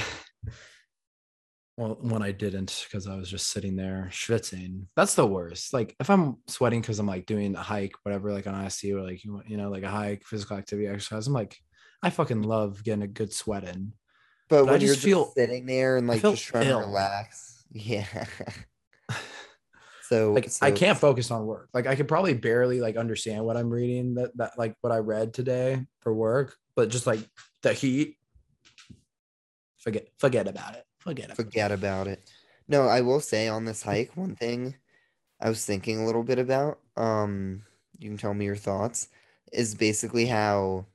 well, 1.77 1.99
when 2.01 2.23
I 2.23 2.31
didn't 2.31 2.85
because 2.89 3.07
I 3.07 3.15
was 3.15 3.29
just 3.29 3.51
sitting 3.51 3.75
there 3.75 4.09
schwitzing. 4.11 4.87
That's 4.95 5.13
the 5.13 5.27
worst. 5.27 5.71
Like 5.71 5.95
if 5.99 6.09
I'm 6.09 6.37
sweating 6.47 6.81
because 6.81 6.97
I'm 6.97 7.05
like 7.05 7.27
doing 7.27 7.55
a 7.55 7.61
hike, 7.61 7.93
whatever, 8.01 8.33
like 8.33 8.47
on 8.47 8.65
IC 8.65 8.95
or 8.95 9.01
like 9.01 9.23
you 9.23 9.57
know, 9.57 9.69
like 9.69 9.83
a 9.83 9.89
hike, 9.89 10.23
physical 10.25 10.57
activity 10.57 10.87
exercise. 10.87 11.27
I'm 11.27 11.33
like, 11.33 11.57
I 12.01 12.09
fucking 12.09 12.41
love 12.43 12.83
getting 12.83 13.03
a 13.03 13.07
good 13.07 13.33
sweat 13.33 13.63
in. 13.63 13.93
But, 14.49 14.63
But 14.63 14.69
I 14.69 14.71
when 14.71 14.81
you're 14.81 14.93
just 14.93 15.03
feel- 15.05 15.25
just 15.25 15.35
sitting 15.35 15.65
there 15.65 15.97
and 15.97 16.07
like 16.07 16.21
just 16.21 16.43
trying 16.43 16.67
ill. 16.67 16.79
to 16.81 16.85
relax, 16.87 17.63
yeah. 17.71 18.05
so 20.07 20.33
Like 20.33 20.49
I 20.61 20.71
can't 20.71 20.97
focus 20.97 21.29
on 21.29 21.45
work. 21.45 21.69
Like 21.73 21.85
I 21.87 21.95
could 21.95 22.07
probably 22.07 22.33
barely 22.33 22.79
like 22.81 22.97
understand 22.97 23.45
what 23.45 23.57
I'm 23.57 23.69
reading 23.69 24.15
that 24.15 24.35
that 24.37 24.57
like 24.57 24.75
what 24.81 24.91
I 24.91 24.97
read 24.97 25.33
today 25.33 25.85
for 26.01 26.13
work, 26.13 26.55
but 26.75 26.89
just 26.89 27.05
like 27.05 27.19
the 27.61 27.73
heat, 27.73 28.17
forget 29.77 30.07
forget 30.17 30.47
about 30.47 30.75
it. 30.75 30.83
Forget 30.99 31.25
about 31.25 31.33
it. 31.39 31.43
forget 31.43 31.71
about 31.71 32.07
it. 32.07 32.29
No, 32.67 32.87
I 32.87 33.01
will 33.01 33.19
say 33.19 33.47
on 33.47 33.65
this 33.65 33.83
hike, 33.83 34.15
one 34.15 34.35
thing 34.35 34.75
I 35.41 35.49
was 35.49 35.65
thinking 35.65 36.01
a 36.01 36.05
little 36.05 36.23
bit 36.23 36.37
about, 36.39 36.79
um, 36.97 37.63
you 37.97 38.09
can 38.09 38.17
tell 38.17 38.33
me 38.33 38.45
your 38.45 38.55
thoughts, 38.55 39.07
is 39.51 39.73
basically 39.73 40.25
how 40.25 40.85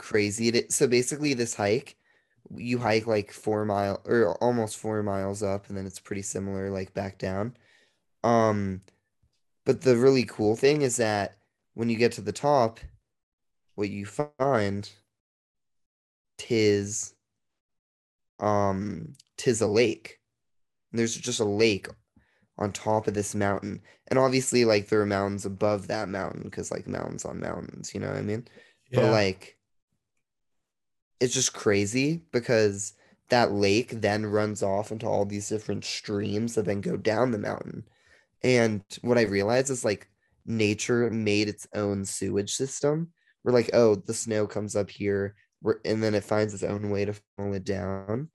crazy 0.00 0.48
it 0.48 0.56
is. 0.56 0.74
So 0.74 0.86
basically 0.88 1.34
this 1.34 1.54
hike, 1.54 1.96
you 2.56 2.78
hike 2.78 3.06
like 3.06 3.30
four 3.32 3.64
mile 3.64 4.00
or 4.06 4.34
almost 4.42 4.78
four 4.78 5.02
miles 5.02 5.42
up, 5.42 5.68
and 5.68 5.76
then 5.76 5.86
it's 5.86 6.00
pretty 6.00 6.22
similar 6.22 6.70
like 6.70 6.94
back 6.94 7.18
down. 7.18 7.56
Um, 8.24 8.80
but 9.64 9.82
the 9.82 9.96
really 9.96 10.24
cool 10.24 10.56
thing 10.56 10.82
is 10.82 10.96
that 10.96 11.36
when 11.74 11.88
you 11.90 11.96
get 11.96 12.12
to 12.12 12.22
the 12.22 12.32
top, 12.32 12.80
what 13.76 13.90
you 13.90 14.06
find 14.06 14.90
tis 16.38 17.14
um 18.40 19.12
tis 19.36 19.60
a 19.60 19.66
lake. 19.66 20.18
There's 20.92 21.14
just 21.16 21.40
a 21.40 21.44
lake 21.44 21.88
on 22.58 22.72
top 22.72 23.06
of 23.06 23.14
this 23.14 23.34
mountain. 23.34 23.82
And 24.08 24.18
obviously 24.18 24.64
like 24.64 24.88
there 24.88 25.02
are 25.02 25.06
mountains 25.06 25.46
above 25.46 25.86
that 25.88 26.08
mountain 26.08 26.42
because 26.42 26.70
like 26.70 26.88
mountains 26.88 27.24
on 27.24 27.38
mountains, 27.38 27.94
you 27.94 28.00
know 28.00 28.08
what 28.08 28.16
I 28.16 28.22
mean? 28.22 28.48
But 28.92 29.12
like 29.12 29.56
it's 31.20 31.34
just 31.34 31.52
crazy 31.52 32.22
because 32.32 32.94
that 33.28 33.52
lake 33.52 33.90
then 33.90 34.26
runs 34.26 34.62
off 34.62 34.90
into 34.90 35.06
all 35.06 35.24
these 35.24 35.48
different 35.48 35.84
streams 35.84 36.54
that 36.54 36.64
then 36.64 36.80
go 36.80 36.96
down 36.96 37.30
the 37.30 37.38
mountain. 37.38 37.84
And 38.42 38.82
what 39.02 39.18
I 39.18 39.22
realized 39.22 39.70
is 39.70 39.84
like 39.84 40.08
nature 40.46 41.08
made 41.10 41.48
its 41.48 41.66
own 41.74 42.04
sewage 42.04 42.54
system. 42.54 43.12
We're 43.44 43.52
like, 43.52 43.70
oh, 43.72 43.94
the 43.94 44.14
snow 44.14 44.46
comes 44.46 44.76
up 44.76 44.90
here, 44.90 45.34
and 45.84 46.02
then 46.02 46.14
it 46.14 46.24
finds 46.24 46.52
its 46.52 46.62
own 46.62 46.90
way 46.90 47.04
to 47.04 47.14
funnel 47.36 47.54
it 47.54 47.64
down. 47.64 48.30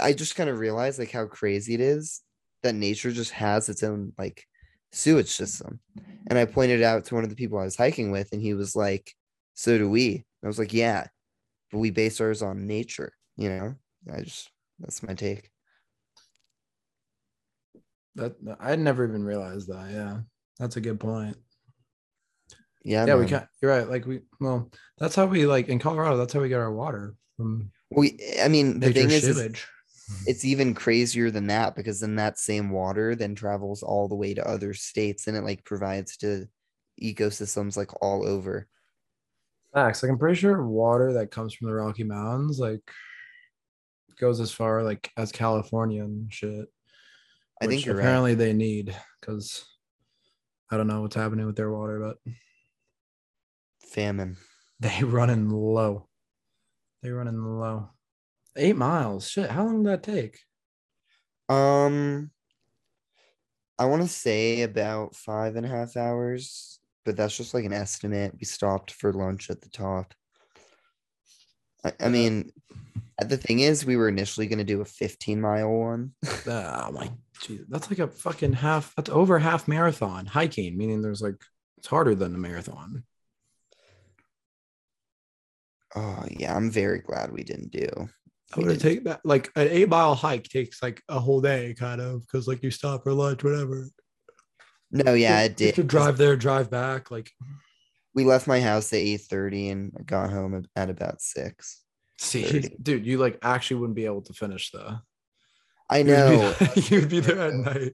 I 0.00 0.12
just 0.12 0.36
kind 0.36 0.48
of 0.48 0.58
realized 0.58 0.98
like 0.98 1.10
how 1.10 1.26
crazy 1.26 1.74
it 1.74 1.80
is 1.80 2.22
that 2.62 2.74
nature 2.74 3.12
just 3.12 3.32
has 3.32 3.68
its 3.68 3.82
own 3.82 4.12
like 4.18 4.44
sewage 4.92 5.28
system. 5.28 5.80
And 6.28 6.38
I 6.38 6.44
pointed 6.44 6.82
out 6.82 7.04
to 7.06 7.14
one 7.14 7.24
of 7.24 7.30
the 7.30 7.36
people 7.36 7.58
I 7.58 7.64
was 7.64 7.76
hiking 7.76 8.10
with, 8.10 8.32
and 8.32 8.40
he 8.40 8.54
was 8.54 8.76
like, 8.76 9.12
so 9.54 9.78
do 9.78 9.88
we. 9.88 10.14
And 10.14 10.24
I 10.44 10.46
was 10.48 10.58
like, 10.58 10.72
yeah, 10.72 11.06
we 11.78 11.90
base 11.90 12.20
ours 12.20 12.42
on 12.42 12.66
nature, 12.66 13.12
you 13.36 13.48
know? 13.48 13.74
I 14.12 14.22
just, 14.22 14.50
that's 14.78 15.02
my 15.02 15.14
take. 15.14 15.50
that 18.16 18.36
I 18.60 18.76
never 18.76 19.06
even 19.06 19.24
realized 19.24 19.68
that. 19.68 19.90
Yeah. 19.90 20.18
That's 20.58 20.76
a 20.76 20.80
good 20.80 20.98
point. 20.98 21.36
Yeah, 22.82 23.04
yeah, 23.04 23.16
we 23.16 23.26
can't. 23.26 23.46
You're 23.60 23.72
right. 23.72 23.88
Like 23.88 24.06
we, 24.06 24.20
well, 24.40 24.70
that's 24.96 25.16
how 25.16 25.26
we 25.26 25.44
like 25.44 25.68
in 25.68 25.78
Colorado. 25.78 26.16
That's 26.16 26.32
how 26.32 26.40
we 26.40 26.48
get 26.48 26.60
our 26.60 26.72
water 26.72 27.14
from 27.36 27.70
We, 27.90 28.18
I 28.40 28.48
mean, 28.48 28.78
the 28.78 28.92
thing 28.92 29.10
is, 29.10 29.24
is, 29.24 29.38
mhm. 29.38 29.58
it's 30.26 30.44
even 30.44 30.72
crazier 30.72 31.32
than 31.32 31.48
that 31.48 31.74
because 31.74 32.00
then 32.00 32.14
that 32.16 32.38
same 32.38 32.70
water 32.70 33.16
then 33.16 33.34
travels 33.34 33.82
all 33.82 34.06
the 34.06 34.14
way 34.14 34.34
to 34.34 34.48
other 34.48 34.72
states 34.72 35.26
and 35.26 35.36
it 35.36 35.42
like 35.42 35.64
provides 35.64 36.16
to 36.18 36.46
ecosystems 37.02 37.76
like 37.76 37.90
all 38.00 38.26
over. 38.26 38.68
Facts. 39.76 40.02
Like 40.02 40.10
I'm 40.10 40.18
pretty 40.18 40.40
sure 40.40 40.66
water 40.66 41.12
that 41.12 41.30
comes 41.30 41.52
from 41.52 41.66
the 41.66 41.74
Rocky 41.74 42.02
Mountains 42.02 42.58
like 42.58 42.80
goes 44.18 44.40
as 44.40 44.50
far 44.50 44.82
like 44.82 45.10
as 45.18 45.30
California 45.30 46.02
and 46.02 46.32
shit. 46.32 46.64
I 47.60 47.66
think 47.66 47.84
you're 47.84 47.94
right. 47.94 48.00
apparently 48.00 48.34
they 48.34 48.54
need 48.54 48.96
because 49.20 49.66
I 50.70 50.78
don't 50.78 50.86
know 50.86 51.02
what's 51.02 51.14
happening 51.14 51.44
with 51.44 51.56
their 51.56 51.70
water, 51.70 52.00
but 52.00 52.32
Famine. 53.86 54.38
they 54.80 55.04
running 55.04 55.50
low. 55.50 56.08
They 57.02 57.10
running 57.10 57.42
low. 57.42 57.90
Eight 58.56 58.76
miles. 58.76 59.28
Shit. 59.28 59.50
How 59.50 59.66
long 59.66 59.82
did 59.82 59.92
that 59.92 60.02
take? 60.02 60.38
Um, 61.50 62.30
I 63.78 63.84
want 63.84 64.00
to 64.00 64.08
say 64.08 64.62
about 64.62 65.14
five 65.14 65.56
and 65.56 65.66
a 65.66 65.68
half 65.68 65.98
hours, 65.98 66.75
but 67.06 67.16
that's 67.16 67.36
just 67.36 67.54
like 67.54 67.64
an 67.64 67.72
estimate. 67.72 68.34
We 68.38 68.44
stopped 68.44 68.90
for 68.90 69.12
lunch 69.12 69.48
at 69.48 69.62
the 69.62 69.70
top. 69.70 70.12
I, 71.84 71.92
I 72.00 72.08
mean, 72.08 72.50
the 73.24 73.36
thing 73.36 73.60
is, 73.60 73.86
we 73.86 73.96
were 73.96 74.08
initially 74.08 74.48
going 74.48 74.58
to 74.58 74.64
do 74.64 74.80
a 74.82 74.84
15 74.84 75.40
mile 75.40 75.70
one. 75.70 76.12
Oh 76.48 76.92
my 76.92 77.10
geez, 77.42 77.62
that's 77.68 77.90
like 77.90 77.98
a 77.98 78.08
fucking 78.08 78.52
half. 78.52 78.92
That's 78.96 79.10
over 79.10 79.38
half 79.38 79.66
marathon 79.66 80.26
hiking, 80.26 80.76
meaning 80.76 81.02
there's 81.02 81.22
like 81.22 81.42
it's 81.78 81.86
harder 81.86 82.14
than 82.14 82.34
a 82.34 82.38
marathon. 82.38 83.04
Oh, 85.94 86.24
yeah, 86.30 86.54
I'm 86.54 86.70
very 86.70 87.00
glad 87.00 87.32
we 87.32 87.42
didn't 87.42 87.70
do. 87.70 87.88
I 88.54 88.60
would 88.60 88.80
taken 88.80 89.04
that 89.04 89.20
like 89.24 89.50
an 89.56 89.68
eight 89.68 89.88
mile 89.88 90.14
hike 90.14 90.44
takes 90.44 90.82
like 90.82 91.02
a 91.08 91.18
whole 91.18 91.40
day, 91.40 91.74
kind 91.76 92.00
of, 92.00 92.20
because 92.20 92.46
like 92.46 92.62
you 92.62 92.70
stop 92.70 93.02
for 93.02 93.12
lunch, 93.12 93.42
whatever. 93.42 93.88
No, 95.04 95.14
yeah, 95.14 95.42
it 95.42 95.56
did. 95.56 95.74
To 95.76 95.82
'cause 95.82 95.88
drive 95.90 96.16
there, 96.18 96.36
drive 96.36 96.70
back, 96.70 97.10
like 97.10 97.30
We 98.14 98.24
left 98.24 98.46
my 98.46 98.60
house 98.60 98.92
at 98.94 99.00
8:30 99.00 99.68
and 99.70 99.92
got 100.06 100.30
home 100.30 100.54
at- 100.54 100.66
at 100.74 100.90
about 100.90 101.20
six. 101.20 101.82
see, 102.18 102.70
dude, 102.82 103.04
you 103.06 103.18
like 103.18 103.38
actually 103.42 103.78
wouldn't 103.78 103.94
be 103.96 104.06
able 104.06 104.22
to 104.22 104.32
finish 104.32 104.70
the. 104.70 105.00
I 105.90 105.98
You'd 105.98 106.04
be- 106.06 106.10
know. 106.12 106.54
you'd 106.76 107.08
be 107.10 107.20
there 107.20 107.40
at 107.48 107.54
night. 107.54 107.92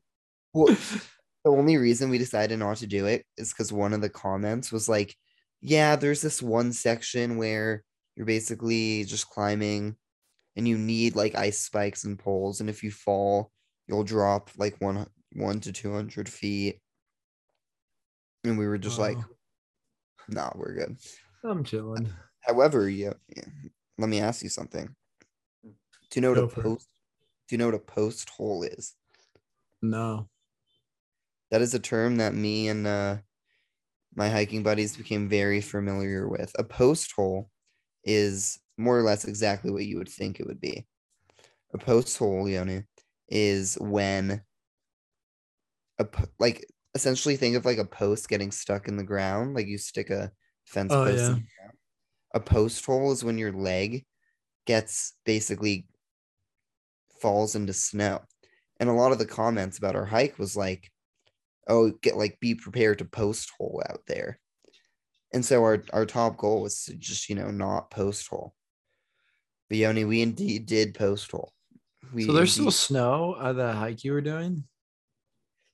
Well, 0.54 0.66
the 1.44 1.50
only 1.50 1.76
reason 1.76 2.08
we 2.08 2.18
decided 2.18 2.58
not 2.60 2.76
to 2.78 2.86
do 2.86 3.06
it 3.06 3.26
is 3.36 3.48
because 3.52 3.72
one 3.72 3.92
of 3.92 4.00
the 4.00 4.08
comments 4.08 4.70
was 4.70 4.88
like, 4.88 5.16
yeah, 5.60 5.96
there's 5.96 6.20
this 6.22 6.40
one 6.40 6.72
section 6.72 7.36
where 7.36 7.82
you're 8.16 8.26
basically 8.26 9.04
just 9.04 9.28
climbing 9.28 9.96
and 10.54 10.68
you 10.68 10.78
need 10.78 11.16
like 11.16 11.34
ice 11.34 11.58
spikes 11.60 12.04
and 12.04 12.18
poles. 12.18 12.60
And 12.60 12.70
if 12.70 12.82
you 12.84 12.90
fall, 12.92 13.50
you'll 13.88 14.04
drop 14.04 14.50
like 14.56 14.80
one, 14.80 15.06
one 15.34 15.58
to 15.60 15.72
200 15.72 16.28
feet. 16.28 16.78
And 18.44 18.58
we 18.58 18.66
were 18.66 18.78
just 18.78 18.98
like, 18.98 19.16
"No, 20.28 20.42
nah, 20.42 20.52
we're 20.54 20.74
good. 20.74 20.96
I'm 21.44 21.64
chilling. 21.64 22.08
However, 22.40 22.88
yeah, 22.88 23.14
yeah, 23.36 23.44
let 23.98 24.08
me 24.08 24.20
ask 24.20 24.42
you 24.42 24.48
something. 24.48 24.94
Do 25.64 25.70
you 26.14 26.22
know 26.22 26.30
what 26.30 26.38
Go 26.38 26.44
a 26.44 26.48
for 26.48 26.60
it. 26.60 26.64
post? 26.64 26.88
Do 27.48 27.54
you 27.54 27.58
know 27.58 27.66
what 27.66 27.74
a 27.74 27.78
post 27.78 28.30
hole 28.30 28.62
is? 28.62 28.94
No. 29.80 30.28
That 31.50 31.62
is 31.62 31.74
a 31.74 31.78
term 31.78 32.16
that 32.16 32.34
me 32.34 32.68
and 32.68 32.86
uh, 32.86 33.18
my 34.14 34.28
hiking 34.28 34.62
buddies 34.62 34.96
became 34.96 35.28
very 35.28 35.60
familiar 35.60 36.28
with. 36.28 36.52
A 36.58 36.64
post 36.64 37.12
hole 37.12 37.50
is 38.04 38.58
more 38.78 38.98
or 38.98 39.02
less 39.02 39.24
exactly 39.24 39.70
what 39.70 39.84
you 39.84 39.98
would 39.98 40.08
think 40.08 40.40
it 40.40 40.46
would 40.46 40.60
be. 40.60 40.86
A 41.74 41.78
post 41.78 42.16
hole, 42.18 42.48
Yoni, 42.48 42.84
is 43.28 43.76
when 43.80 44.42
a 45.98 46.06
like 46.38 46.66
essentially 46.94 47.36
think 47.36 47.56
of 47.56 47.64
like 47.64 47.78
a 47.78 47.84
post 47.84 48.28
getting 48.28 48.50
stuck 48.50 48.88
in 48.88 48.96
the 48.96 49.04
ground, 49.04 49.54
like 49.54 49.66
you 49.66 49.78
stick 49.78 50.10
a 50.10 50.30
fence 50.66 50.92
Oh, 50.92 51.04
post. 51.04 51.18
in 51.18 51.20
yeah. 51.20 51.28
the 51.28 51.32
ground. 51.34 51.76
A 52.34 52.40
post 52.40 52.84
hole 52.86 53.12
is 53.12 53.24
when 53.24 53.38
your 53.38 53.52
leg 53.52 54.04
gets 54.66 55.14
basically 55.24 55.86
falls 57.20 57.54
into 57.54 57.72
snow. 57.72 58.20
And 58.80 58.88
a 58.88 58.92
lot 58.94 59.12
of 59.12 59.18
the 59.18 59.26
comments 59.26 59.78
about 59.78 59.96
our 59.96 60.04
hike 60.06 60.38
was 60.38 60.56
like, 60.56 60.90
oh, 61.68 61.92
get 62.02 62.16
like 62.16 62.40
be 62.40 62.54
prepared 62.54 62.98
to 62.98 63.04
post 63.04 63.50
hole 63.56 63.82
out 63.88 64.00
there. 64.06 64.38
And 65.32 65.44
so 65.44 65.62
our, 65.62 65.82
our 65.92 66.04
top 66.04 66.36
goal 66.36 66.62
was 66.62 66.84
to 66.84 66.94
just, 66.94 67.28
you 67.28 67.34
know, 67.36 67.50
not 67.50 67.90
post 67.90 68.26
hole. 68.28 68.54
But 69.68 69.78
Yoni, 69.78 70.04
we 70.04 70.20
indeed 70.20 70.66
did 70.66 70.94
post 70.94 71.30
hole. 71.30 71.52
We 72.12 72.24
So 72.24 72.32
there's 72.32 72.52
still 72.52 72.70
snow 72.70 73.36
at 73.40 73.56
the 73.56 73.72
hike 73.72 74.04
you 74.04 74.12
were 74.12 74.20
doing. 74.20 74.64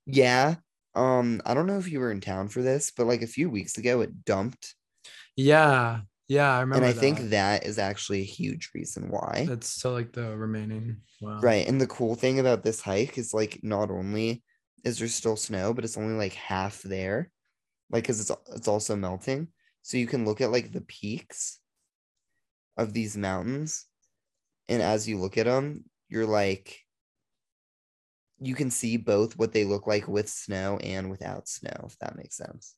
yeah. 0.06 0.56
Um, 0.98 1.40
I 1.46 1.54
don't 1.54 1.66
know 1.66 1.78
if 1.78 1.88
you 1.90 2.00
were 2.00 2.12
in 2.12 2.20
town 2.20 2.48
for 2.48 2.62
this, 2.62 2.90
but 2.90 3.06
like 3.06 3.22
a 3.22 3.26
few 3.26 3.50
weeks 3.50 3.78
ago 3.78 4.00
it 4.00 4.24
dumped. 4.24 4.74
Yeah, 5.36 6.00
Yeah, 6.28 6.52
I 6.56 6.60
remember. 6.60 6.76
and 6.76 6.84
I 6.84 6.92
that. 6.92 7.00
think 7.00 7.18
that 7.30 7.64
is 7.64 7.78
actually 7.78 8.20
a 8.20 8.24
huge 8.24 8.70
reason 8.74 9.08
why. 9.10 9.46
that's 9.46 9.68
still 9.68 9.92
like 9.92 10.12
the 10.12 10.36
remaining. 10.36 11.02
Wow. 11.20 11.40
Right. 11.42 11.66
And 11.66 11.80
the 11.80 11.86
cool 11.86 12.14
thing 12.14 12.38
about 12.40 12.64
this 12.64 12.80
hike 12.80 13.16
is 13.18 13.32
like 13.34 13.60
not 13.62 13.90
only 13.90 14.42
is 14.84 14.98
there 14.98 15.08
still 15.08 15.36
snow, 15.36 15.72
but 15.72 15.84
it's 15.84 15.96
only 15.96 16.14
like 16.14 16.32
half 16.34 16.82
there. 16.82 17.30
Like 17.90 18.06
cuz 18.06 18.20
it's 18.20 18.32
it's 18.54 18.68
also 18.68 18.96
melting. 18.96 19.48
So 19.82 19.98
you 19.98 20.06
can 20.08 20.24
look 20.26 20.40
at 20.40 20.52
like 20.52 20.72
the 20.72 20.82
peaks 20.82 21.60
of 22.76 22.92
these 22.92 23.16
mountains 23.16 23.86
and 24.68 24.82
as 24.82 25.08
you 25.08 25.18
look 25.18 25.38
at 25.38 25.46
them, 25.46 25.84
you're 26.08 26.26
like 26.26 26.80
you 28.40 28.54
can 28.54 28.70
see 28.70 28.96
both 28.96 29.36
what 29.36 29.52
they 29.52 29.64
look 29.64 29.86
like 29.86 30.08
with 30.08 30.28
snow 30.28 30.78
and 30.78 31.10
without 31.10 31.48
snow, 31.48 31.84
if 31.86 31.98
that 31.98 32.16
makes 32.16 32.36
sense. 32.36 32.74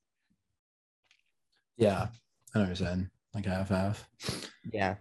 Yeah, 1.76 2.08
I 2.54 2.58
know 2.58 2.64
what 2.64 2.66
you're 2.68 2.76
saying. 2.76 3.10
Like 3.34 3.46
half 3.46 3.68
half. 3.68 4.08
Yeah. 4.72 4.96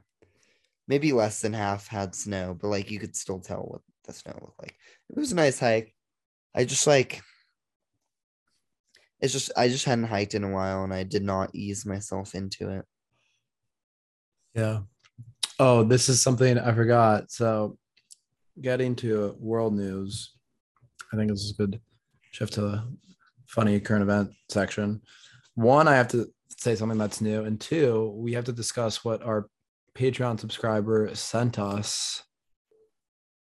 Maybe 0.87 1.11
less 1.11 1.41
than 1.41 1.53
half 1.53 1.87
had 1.87 2.15
snow, 2.15 2.57
but 2.59 2.67
like 2.67 2.91
you 2.91 2.99
could 2.99 3.15
still 3.15 3.39
tell 3.39 3.61
what 3.61 3.81
the 4.05 4.13
snow 4.13 4.33
looked 4.41 4.59
like. 4.61 4.75
It 5.09 5.17
was 5.17 5.31
a 5.31 5.35
nice 5.35 5.59
hike. 5.59 5.93
I 6.55 6.65
just 6.65 6.87
like 6.87 7.21
it's 9.21 9.33
just 9.33 9.51
I 9.57 9.67
just 9.67 9.85
hadn't 9.85 10.05
hiked 10.05 10.33
in 10.33 10.43
a 10.43 10.51
while 10.51 10.83
and 10.83 10.93
I 10.93 11.03
did 11.03 11.23
not 11.23 11.53
ease 11.53 11.85
myself 11.85 12.35
into 12.35 12.69
it. 12.69 12.85
Yeah. 14.53 14.81
Oh, 15.59 15.83
this 15.83 16.07
is 16.07 16.21
something 16.21 16.57
I 16.57 16.73
forgot. 16.73 17.31
So, 17.31 17.77
getting 18.61 18.95
to 18.97 19.35
world 19.39 19.73
news, 19.75 20.33
I 21.11 21.17
think 21.17 21.29
this 21.29 21.43
is 21.43 21.51
a 21.51 21.61
good 21.61 21.81
shift 22.31 22.53
to 22.53 22.61
the 22.61 22.97
funny 23.47 23.79
current 23.79 24.03
event 24.03 24.31
section. 24.49 25.01
One, 25.55 25.87
I 25.87 25.95
have 25.95 26.07
to 26.09 26.27
say 26.57 26.75
something 26.75 26.97
that's 26.97 27.21
new, 27.21 27.43
and 27.43 27.59
two, 27.59 28.13
we 28.15 28.33
have 28.33 28.45
to 28.45 28.51
discuss 28.51 29.03
what 29.03 29.23
our 29.23 29.47
Patreon 29.95 30.39
subscriber 30.39 31.13
sent 31.15 31.59
us 31.59 32.23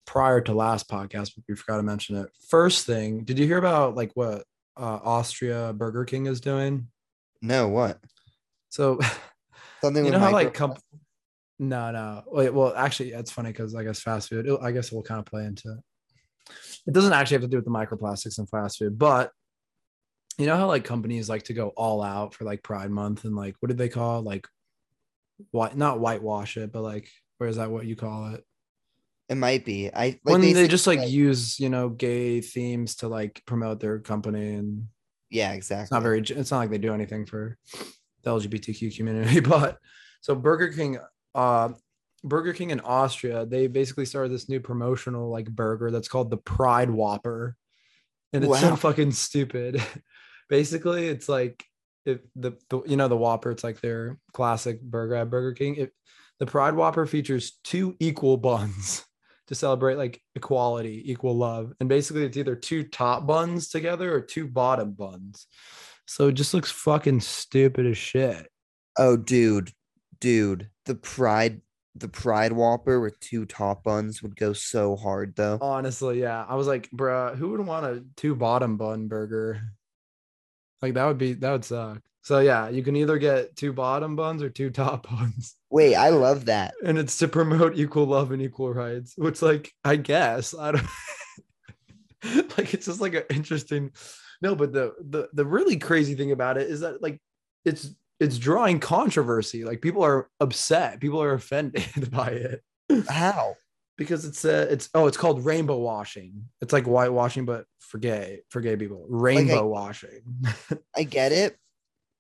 prior 0.06 0.42
to 0.42 0.54
last 0.54 0.90
podcast, 0.90 1.32
but 1.36 1.44
we 1.48 1.56
forgot 1.56 1.78
to 1.78 1.84
mention 1.84 2.18
it. 2.18 2.30
First 2.50 2.86
thing, 2.86 3.24
did 3.24 3.40
you 3.40 3.46
hear 3.46 3.58
about 3.58 3.96
like 3.96 4.12
what 4.16 4.44
uh, 4.78 5.00
Austria 5.04 5.74
Burger 5.74 6.06
King 6.06 6.28
is 6.28 6.42
doing? 6.42 6.88
No, 7.42 7.68
what? 7.68 8.00
So 8.70 9.00
Something 9.82 10.06
you 10.06 10.12
know 10.12 10.20
how 10.20 10.32
like 10.32 10.54
comp- 10.54 10.80
no 11.60 11.92
no 11.92 12.24
wait 12.28 12.54
well 12.54 12.74
actually 12.76 13.12
it's 13.12 13.32
funny 13.32 13.52
because 13.52 13.76
i 13.76 13.84
guess 13.84 14.02
fast 14.02 14.30
food 14.30 14.50
i 14.62 14.72
guess 14.72 14.92
we'll 14.92 15.04
kind 15.04 15.20
of 15.20 15.26
play 15.26 15.46
into 15.46 15.72
it 15.72 15.80
it 16.88 16.94
doesn't 16.94 17.14
actually 17.14 17.36
have 17.36 17.42
to 17.42 17.48
do 17.48 17.58
with 17.58 17.66
the 17.66 17.72
microplastics 17.72 18.40
in 18.40 18.46
fast 18.46 18.78
food 18.78 18.98
but 18.98 19.32
you 20.38 20.46
know 20.46 20.58
how 20.58 20.68
like 20.68 20.84
companies 20.84 21.30
like 21.30 21.44
to 21.44 21.54
go 21.54 21.70
all 21.70 22.02
out 22.02 22.34
for 22.34 22.44
like 22.44 22.64
pride 22.64 22.92
month 22.92 23.24
and 23.24 23.36
like 23.36 23.56
what 23.60 23.68
did 23.68 23.78
they 23.78 23.90
call 23.90 24.22
like 24.22 24.48
what 25.52 25.78
not 25.78 26.00
whitewash 26.00 26.58
it 26.58 26.72
but 26.72 26.82
like 26.82 27.10
or 27.40 27.48
is 27.48 27.58
that 27.58 27.72
what 27.72 27.86
you 27.86 27.96
call 27.96 28.34
it 28.34 28.44
it 29.28 29.36
might 29.36 29.66
be. 29.66 29.90
I 29.92 30.06
like 30.06 30.22
when 30.24 30.42
they 30.42 30.54
say, 30.54 30.68
just 30.68 30.88
like 30.88 31.10
use 31.10 31.60
you 31.60 31.70
know 31.70 31.90
gay 31.90 32.42
themes 32.42 32.98
to 32.98 33.08
like 33.08 33.42
promote 33.46 33.80
their 33.80 34.00
company 34.00 34.54
and 34.54 34.88
yeah, 35.30 35.54
exactly. 35.54 35.84
it's 35.84 35.92
not 35.92 36.04
very 36.04 36.22
it's 36.22 36.52
not 36.52 36.60
like 36.60 36.70
they 36.70 36.78
do 36.78 36.94
anything 36.94 37.26
for 37.26 37.58
the 38.24 38.32
lgbtq 38.32 38.96
community 38.96 39.40
but 39.42 39.78
so 40.22 40.34
burger 40.36 40.70
king 40.70 40.98
uh 41.34 41.70
burger 42.28 42.54
king 42.54 42.72
in 42.72 42.80
austria 42.82 43.46
they 43.46 43.68
basically 43.68 44.06
started 44.06 44.32
this 44.32 44.50
new 44.50 44.60
promotional 44.60 45.30
like 45.30 45.50
burger 45.50 45.92
that's 45.92 46.08
called 46.08 46.30
the 46.30 46.38
pride 46.38 46.90
whopper. 46.90 47.56
And 48.34 48.44
it's 48.44 48.60
so 48.60 48.76
fucking 48.76 49.12
stupid. 49.12 49.82
Basically 50.50 51.08
it's 51.08 51.30
like 51.30 51.64
if 52.06 52.20
the, 52.36 52.58
the 52.70 52.82
you 52.86 52.98
know 52.98 53.08
the 53.08 53.18
whopper 53.18 53.52
it's 53.52 53.64
like 53.64 53.82
their 53.82 54.20
classic 54.34 54.82
burger 54.82 55.16
at 55.16 55.30
burger 55.30 55.54
king. 55.54 55.76
It, 55.76 55.94
the 56.40 56.46
pride 56.46 56.76
whopper 56.76 57.06
features 57.06 57.60
two 57.64 57.96
equal 58.00 58.38
buns 58.38 59.06
to 59.48 59.56
celebrate 59.56 59.96
like 59.96 60.22
equality 60.36 61.02
equal 61.10 61.38
love. 61.38 61.74
And 61.80 61.88
basically 61.88 62.26
it's 62.26 62.38
either 62.38 62.56
two 62.56 62.84
top 62.84 63.26
buns 63.26 63.70
together 63.70 64.14
or 64.14 64.22
two 64.22 64.48
bottom 64.48 64.92
buns. 64.92 65.48
So 66.08 66.28
it 66.28 66.34
just 66.34 66.54
looks 66.54 66.72
fucking 66.72 67.22
stupid 67.22 67.86
as 67.86 67.98
shit. 67.98 68.48
Oh, 68.98 69.18
dude, 69.18 69.72
dude, 70.20 70.70
the 70.86 70.96
pride, 70.96 71.62
the 71.98 72.08
pride 72.10 72.52
whopper 72.52 73.00
with 73.00 73.18
two 73.20 73.46
top 73.46 73.84
buns 73.84 74.22
would 74.22 74.36
go 74.36 74.52
so 74.54 74.96
hard 74.96 75.34
though. 75.36 75.58
honestly 75.62 76.22
yeah 76.22 76.46
i 76.48 76.56
was 76.56 76.68
like 76.68 76.90
bruh 76.92 77.36
who 77.38 77.50
would 77.50 77.62
want 77.66 77.86
a 77.86 78.04
two 78.18 78.36
bottom 78.36 78.76
bun 78.78 79.08
burger 79.08 79.62
like 80.82 80.94
that 80.94 81.06
would 81.06 81.18
be 81.18 81.34
that 81.34 81.52
would 81.52 81.66
suck 81.66 82.02
so 82.22 82.40
yeah 82.40 82.68
you 82.70 82.84
can 82.84 82.96
either 82.96 83.18
get 83.18 83.56
two 83.56 83.72
bottom 83.72 84.16
buns 84.16 84.44
or 84.44 84.50
two 84.50 84.70
top 84.72 85.08
buns 85.10 85.56
Wait, 85.72 85.96
I 85.96 86.10
love 86.10 86.46
that. 86.46 86.74
and 86.86 86.98
it's 86.98 87.18
to 87.18 87.28
promote 87.28 87.76
equal 87.78 88.06
love 88.06 88.32
and 88.32 88.42
equal 88.42 88.74
rights 88.74 89.14
which 89.18 89.42
like 89.42 89.72
i 89.84 89.96
guess 89.96 90.54
i 90.58 90.72
don't 90.72 90.86
like 92.58 92.74
it's 92.74 92.88
just 92.88 93.02
like 93.02 93.14
an 93.14 93.24
interesting 93.30 93.92
no 94.42 94.56
but 94.56 94.74
the 94.74 94.94
the 95.00 95.30
the 95.34 95.46
really 95.46 95.78
crazy 95.78 96.16
thing 96.16 96.32
about 96.32 96.58
it 96.58 96.70
is 96.70 96.82
that 96.82 97.02
like 97.02 97.22
it's 97.64 97.90
it's 98.20 98.38
drawing 98.38 98.80
controversy 98.80 99.64
like 99.66 99.82
people 99.82 100.04
are 100.04 100.30
upset 100.40 101.00
people 101.00 101.22
are 101.22 101.34
offended 101.34 102.10
by 102.12 102.30
it 102.30 102.62
How? 103.10 103.56
because 103.98 104.26
it's 104.26 104.46
a, 104.46 104.72
it's 104.72 104.90
oh 104.94 105.08
it's 105.08 105.18
called 105.18 105.44
rainbow 105.46 105.78
washing 105.78 106.46
it's 106.62 106.74
like 106.74 106.86
whitewashing 106.86 107.46
but 107.46 107.66
for 107.80 107.98
gay 107.98 108.42
for 108.50 108.62
gay 108.62 108.76
people 108.76 109.06
rainbow 109.10 109.66
washing 109.68 110.22
I 110.96 111.04
get 111.04 111.32
it. 111.32 111.58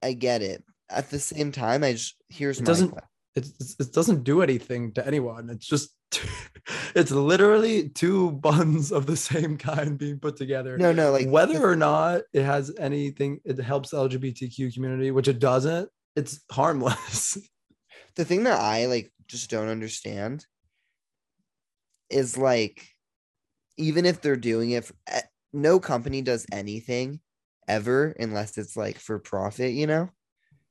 I 0.03 0.13
get 0.13 0.41
it. 0.41 0.63
At 0.89 1.09
the 1.09 1.17
same 1.19 1.51
time, 1.51 1.83
I 1.83 1.93
just 1.93 2.15
here's 2.29 2.59
It 2.59 2.63
my 2.63 2.65
doesn't- 2.67 2.93
it, 3.35 3.47
it 3.79 3.91
doesn't 3.91 4.23
do 4.23 4.41
anything 4.41 4.91
to 4.93 5.05
anyone 5.05 5.49
it's 5.49 5.65
just 5.65 5.89
it's 6.95 7.11
literally 7.11 7.89
two 7.89 8.31
buns 8.31 8.91
of 8.91 9.05
the 9.05 9.17
same 9.17 9.57
kind 9.71 9.97
being 9.97 10.19
put 10.19 10.37
together. 10.37 10.77
No, 10.77 10.91
no, 10.91 11.11
like 11.11 11.27
whether 11.27 11.63
or 11.63 11.75
not 11.75 12.23
it 12.33 12.43
has 12.43 12.73
anything 12.79 13.39
it 13.45 13.57
helps 13.59 13.91
the 13.91 13.97
lgbtq 13.97 14.73
community 14.73 15.11
which 15.11 15.27
it 15.27 15.39
doesn't 15.39 15.89
it's 16.15 16.41
harmless. 16.51 17.37
The 18.15 18.23
thing 18.23 18.45
that 18.45 18.57
I 18.57 18.85
like 18.85 19.11
just 19.27 19.49
don't 19.49 19.67
understand 19.67 20.45
is 22.09 22.37
like 22.37 22.87
even 23.75 24.05
if 24.05 24.21
they're 24.21 24.37
doing 24.37 24.71
it, 24.71 24.85
for, 24.85 24.93
eh, 25.07 25.19
no 25.51 25.81
company 25.81 26.21
does 26.21 26.45
anything 26.49 27.19
ever 27.67 28.15
unless 28.17 28.57
it's 28.57 28.77
like 28.77 28.99
for 28.99 29.19
profit, 29.19 29.73
you 29.73 29.85
know. 29.85 30.09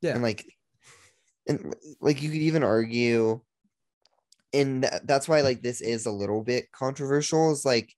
yeah. 0.01 0.15
And 0.15 0.23
like 0.23 0.47
and 1.47 1.75
like 2.01 2.23
you 2.23 2.31
could 2.31 2.41
even 2.41 2.65
argue 2.65 3.43
and 4.55 4.85
tha- 4.85 5.01
that's 5.05 5.29
why 5.29 5.41
like 5.41 5.63
this 5.63 5.81
is 5.81 6.07
a 6.07 6.13
little 6.13 6.43
bit 6.43 6.71
controversial 6.73 7.53
is 7.53 7.65
like 7.65 7.95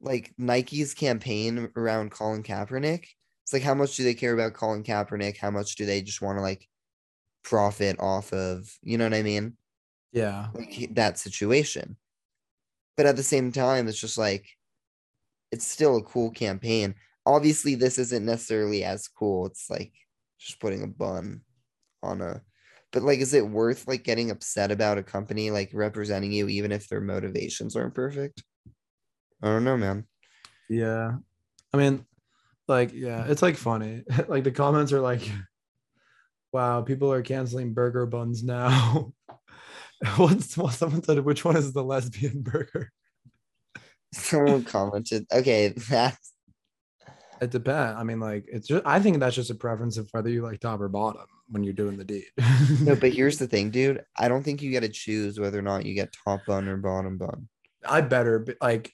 like 0.00 0.32
Nike's 0.38 0.94
campaign 0.94 1.70
around 1.76 2.10
Colin 2.10 2.42
Kaepernick. 2.42 3.06
It's 3.42 3.52
like 3.52 3.62
how 3.62 3.74
much 3.74 3.96
do 3.96 4.04
they 4.04 4.14
care 4.14 4.32
about 4.32 4.54
Colin 4.54 4.84
Kaepernick? 4.84 5.36
How 5.36 5.50
much 5.50 5.74
do 5.76 5.84
they 5.84 6.02
just 6.02 6.22
want 6.22 6.38
to 6.38 6.42
like 6.42 6.68
profit 7.42 7.96
off 7.98 8.32
of 8.32 8.68
you 8.82 8.96
know 8.96 9.04
what 9.04 9.14
I 9.14 9.22
mean? 9.22 9.56
Yeah. 10.12 10.48
Like 10.54 10.94
that 10.94 11.18
situation. 11.18 11.96
But 12.96 13.06
at 13.06 13.16
the 13.16 13.22
same 13.22 13.52
time 13.52 13.88
it's 13.88 14.00
just 14.00 14.16
like 14.16 14.46
it's 15.50 15.66
still 15.66 15.96
a 15.96 16.02
cool 16.02 16.30
campaign. 16.30 16.94
Obviously 17.24 17.74
this 17.74 17.98
isn't 17.98 18.24
necessarily 18.24 18.84
as 18.84 19.08
cool. 19.08 19.46
It's 19.46 19.68
like 19.68 19.92
just 20.38 20.60
putting 20.60 20.82
a 20.82 20.86
bun 20.86 21.42
on 22.02 22.20
a 22.20 22.42
but 22.92 23.02
like 23.02 23.18
is 23.18 23.34
it 23.34 23.46
worth 23.46 23.86
like 23.86 24.04
getting 24.04 24.30
upset 24.30 24.70
about 24.70 24.98
a 24.98 25.02
company 25.02 25.50
like 25.50 25.70
representing 25.72 26.32
you 26.32 26.48
even 26.48 26.72
if 26.72 26.88
their 26.88 27.00
motivations 27.00 27.76
aren't 27.76 27.94
perfect? 27.94 28.42
I 29.42 29.46
don't 29.46 29.64
know 29.64 29.76
man. 29.76 30.06
Yeah. 30.68 31.16
I 31.72 31.76
mean 31.76 32.06
like 32.68 32.92
yeah 32.92 33.24
it's 33.28 33.42
like 33.42 33.56
funny. 33.56 34.02
Like 34.28 34.44
the 34.44 34.50
comments 34.50 34.92
are 34.92 35.00
like 35.00 35.30
wow 36.52 36.82
people 36.82 37.12
are 37.12 37.22
canceling 37.22 37.74
burger 37.74 38.06
buns 38.06 38.42
now. 38.42 39.12
Once 40.18 40.54
someone 40.54 41.02
said 41.02 41.24
which 41.24 41.44
one 41.44 41.56
is 41.56 41.72
the 41.72 41.84
lesbian 41.84 42.42
burger? 42.42 42.92
Someone 44.12 44.64
commented 44.64 45.26
okay 45.32 45.68
that's 45.68 46.32
It 47.40 47.50
depends. 47.50 47.98
I 47.98 48.04
mean, 48.04 48.20
like 48.20 48.44
it's 48.46 48.68
just 48.68 48.86
I 48.86 49.00
think 49.00 49.18
that's 49.18 49.34
just 49.34 49.50
a 49.50 49.54
preference 49.54 49.98
of 49.98 50.08
whether 50.12 50.30
you 50.30 50.42
like 50.42 50.60
top 50.60 50.80
or 50.80 50.88
bottom 50.88 51.26
when 51.48 51.62
you're 51.64 51.72
doing 51.72 51.96
the 51.96 52.04
deed. 52.04 52.24
no 52.82 52.96
but 52.96 53.12
here's 53.12 53.38
the 53.38 53.46
thing 53.46 53.70
dude 53.70 54.02
i 54.16 54.26
don't 54.28 54.42
think 54.42 54.60
you 54.62 54.70
get 54.70 54.80
to 54.80 54.88
choose 54.88 55.38
whether 55.38 55.58
or 55.58 55.62
not 55.62 55.84
you 55.86 55.94
get 55.94 56.12
top 56.24 56.40
bun 56.46 56.66
or 56.68 56.76
bottom 56.76 57.16
bun 57.18 57.48
I 57.88 58.00
better 58.00 58.40
be, 58.40 58.54
like 58.60 58.92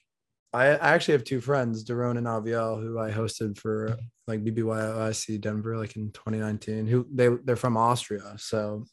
I, 0.53 0.67
I 0.67 0.89
actually 0.93 1.13
have 1.13 1.23
two 1.23 1.41
friends, 1.41 1.83
Daron 1.83 2.15
and 2.19 2.27
Aviel, 2.27 2.79
who 2.79 2.99
I 2.99 3.09
hosted 3.09 3.57
for 3.57 3.97
like 4.27 4.43
BBYOIC 4.43 5.41
Denver 5.41 5.75
like 5.77 5.95
in 5.95 6.11
2019. 6.11 6.85
Who 6.85 7.07
they 7.11 7.29
they're 7.43 7.55
from 7.55 7.75
Austria, 7.75 8.35
so 8.37 8.85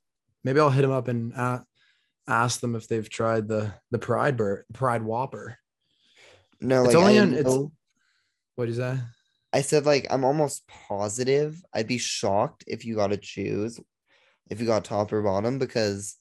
maybe 0.43 0.59
I'll 0.59 0.71
hit 0.71 0.81
them 0.81 0.91
up 0.91 1.09
and 1.09 1.35
a- 1.35 1.63
ask 2.27 2.61
them 2.61 2.75
if 2.77 2.89
they've 2.89 3.07
tried 3.11 3.47
the 3.47 3.75
the 3.91 3.99
Pride 3.99 4.39
Bur- 4.39 4.65
Pride 4.73 5.03
Whopper. 5.03 5.59
no 6.63 6.85
It's 6.87 6.95
only 6.95 7.19
I 7.19 7.23
in- 7.25 7.35
it's- 7.35 7.45
know- 7.55 7.73
What 8.57 8.71
is 8.71 8.79
that? 8.79 8.97
I 9.53 9.63
said 9.63 9.87
like 9.87 10.07
I'm 10.11 10.25
almost 10.25 10.67
positive 10.89 11.63
I'd 11.75 11.89
be 11.89 11.99
shocked 11.99 12.65
if 12.67 12.85
you 12.85 12.97
got 12.97 13.09
to 13.09 13.17
choose 13.17 13.81
if 14.49 14.61
you 14.61 14.67
got 14.67 14.85
top 14.85 15.13
or 15.13 15.23
bottom 15.23 15.59
because 15.59 16.17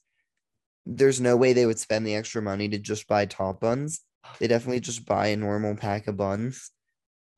there's 0.86 1.20
no 1.20 1.36
way 1.36 1.52
they 1.52 1.66
would 1.66 1.78
spend 1.78 2.06
the 2.06 2.14
extra 2.14 2.40
money 2.40 2.68
to 2.68 2.78
just 2.78 3.06
buy 3.06 3.26
top 3.26 3.60
buns. 3.60 4.00
They 4.38 4.46
definitely 4.46 4.80
just 4.80 5.04
buy 5.06 5.28
a 5.28 5.36
normal 5.36 5.76
pack 5.76 6.06
of 6.08 6.16
buns 6.16 6.70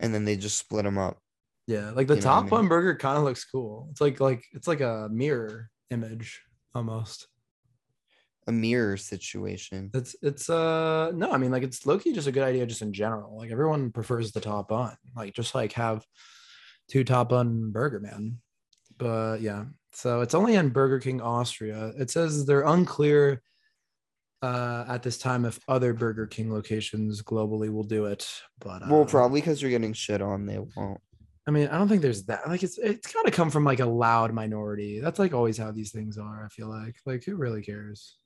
and 0.00 0.14
then 0.14 0.24
they 0.24 0.36
just 0.36 0.58
split 0.58 0.84
them 0.84 0.98
up. 0.98 1.18
Yeah, 1.66 1.90
like 1.90 2.06
the 2.06 2.14
You 2.16 2.20
what 2.20 2.26
I 2.26 2.34
top 2.34 2.42
mean? 2.42 2.50
bun 2.50 2.68
burger 2.68 2.96
kind 2.96 3.18
of 3.18 3.24
looks 3.24 3.44
cool. 3.44 3.88
It's 3.90 4.00
like 4.00 4.20
like 4.20 4.44
it's 4.52 4.68
like 4.68 4.80
a 4.80 5.08
mirror 5.10 5.70
image 5.90 6.42
almost. 6.74 7.28
A 8.48 8.52
mirror 8.52 8.96
situation. 8.96 9.90
It's 9.94 10.16
it's 10.20 10.50
uh 10.50 11.12
no, 11.14 11.30
I 11.30 11.38
mean 11.38 11.52
like 11.52 11.62
it's 11.62 11.86
Loki 11.86 12.12
just 12.12 12.26
a 12.26 12.32
good 12.32 12.42
idea 12.42 12.66
just 12.66 12.82
in 12.82 12.92
general. 12.92 13.36
Like 13.36 13.52
everyone 13.52 13.92
prefers 13.92 14.32
the 14.32 14.40
top 14.40 14.68
bun. 14.68 14.96
Like 15.14 15.34
just 15.34 15.54
like 15.54 15.72
have 15.74 16.04
two 16.88 17.04
top 17.04 17.28
bun 17.28 17.70
burger, 17.70 18.00
man. 18.00 18.38
But 18.98 19.40
yeah, 19.42 19.66
so 19.92 20.22
it's 20.22 20.34
only 20.34 20.56
in 20.56 20.70
Burger 20.70 20.98
King 20.98 21.20
Austria. 21.20 21.92
It 21.98 22.10
says 22.10 22.44
they're 22.44 22.66
unclear 22.66 23.42
uh 24.42 24.84
at 24.88 25.04
this 25.04 25.18
time 25.18 25.44
if 25.44 25.60
other 25.68 25.94
Burger 25.94 26.26
King 26.26 26.52
locations 26.52 27.22
globally 27.22 27.72
will 27.72 27.84
do 27.84 28.06
it. 28.06 28.28
But 28.58 28.82
uh, 28.82 28.86
Well, 28.90 29.04
probably 29.04 29.40
because 29.40 29.62
you're 29.62 29.70
getting 29.70 29.92
shit 29.92 30.20
on, 30.20 30.46
they 30.46 30.58
won't. 30.58 31.00
I 31.46 31.50
mean, 31.50 31.68
I 31.68 31.78
don't 31.78 31.88
think 31.88 32.02
there's 32.02 32.24
that. 32.26 32.48
Like, 32.48 32.62
it's 32.62 32.78
it's 32.78 33.12
got 33.12 33.24
to 33.24 33.32
come 33.32 33.50
from 33.50 33.64
like 33.64 33.80
a 33.80 33.86
loud 33.86 34.32
minority. 34.32 35.00
That's 35.00 35.18
like 35.18 35.34
always 35.34 35.58
how 35.58 35.72
these 35.72 35.90
things 35.90 36.16
are. 36.16 36.44
I 36.44 36.48
feel 36.48 36.68
like, 36.68 36.96
like 37.04 37.24
who 37.24 37.34
really 37.36 37.62
cares? 37.62 38.16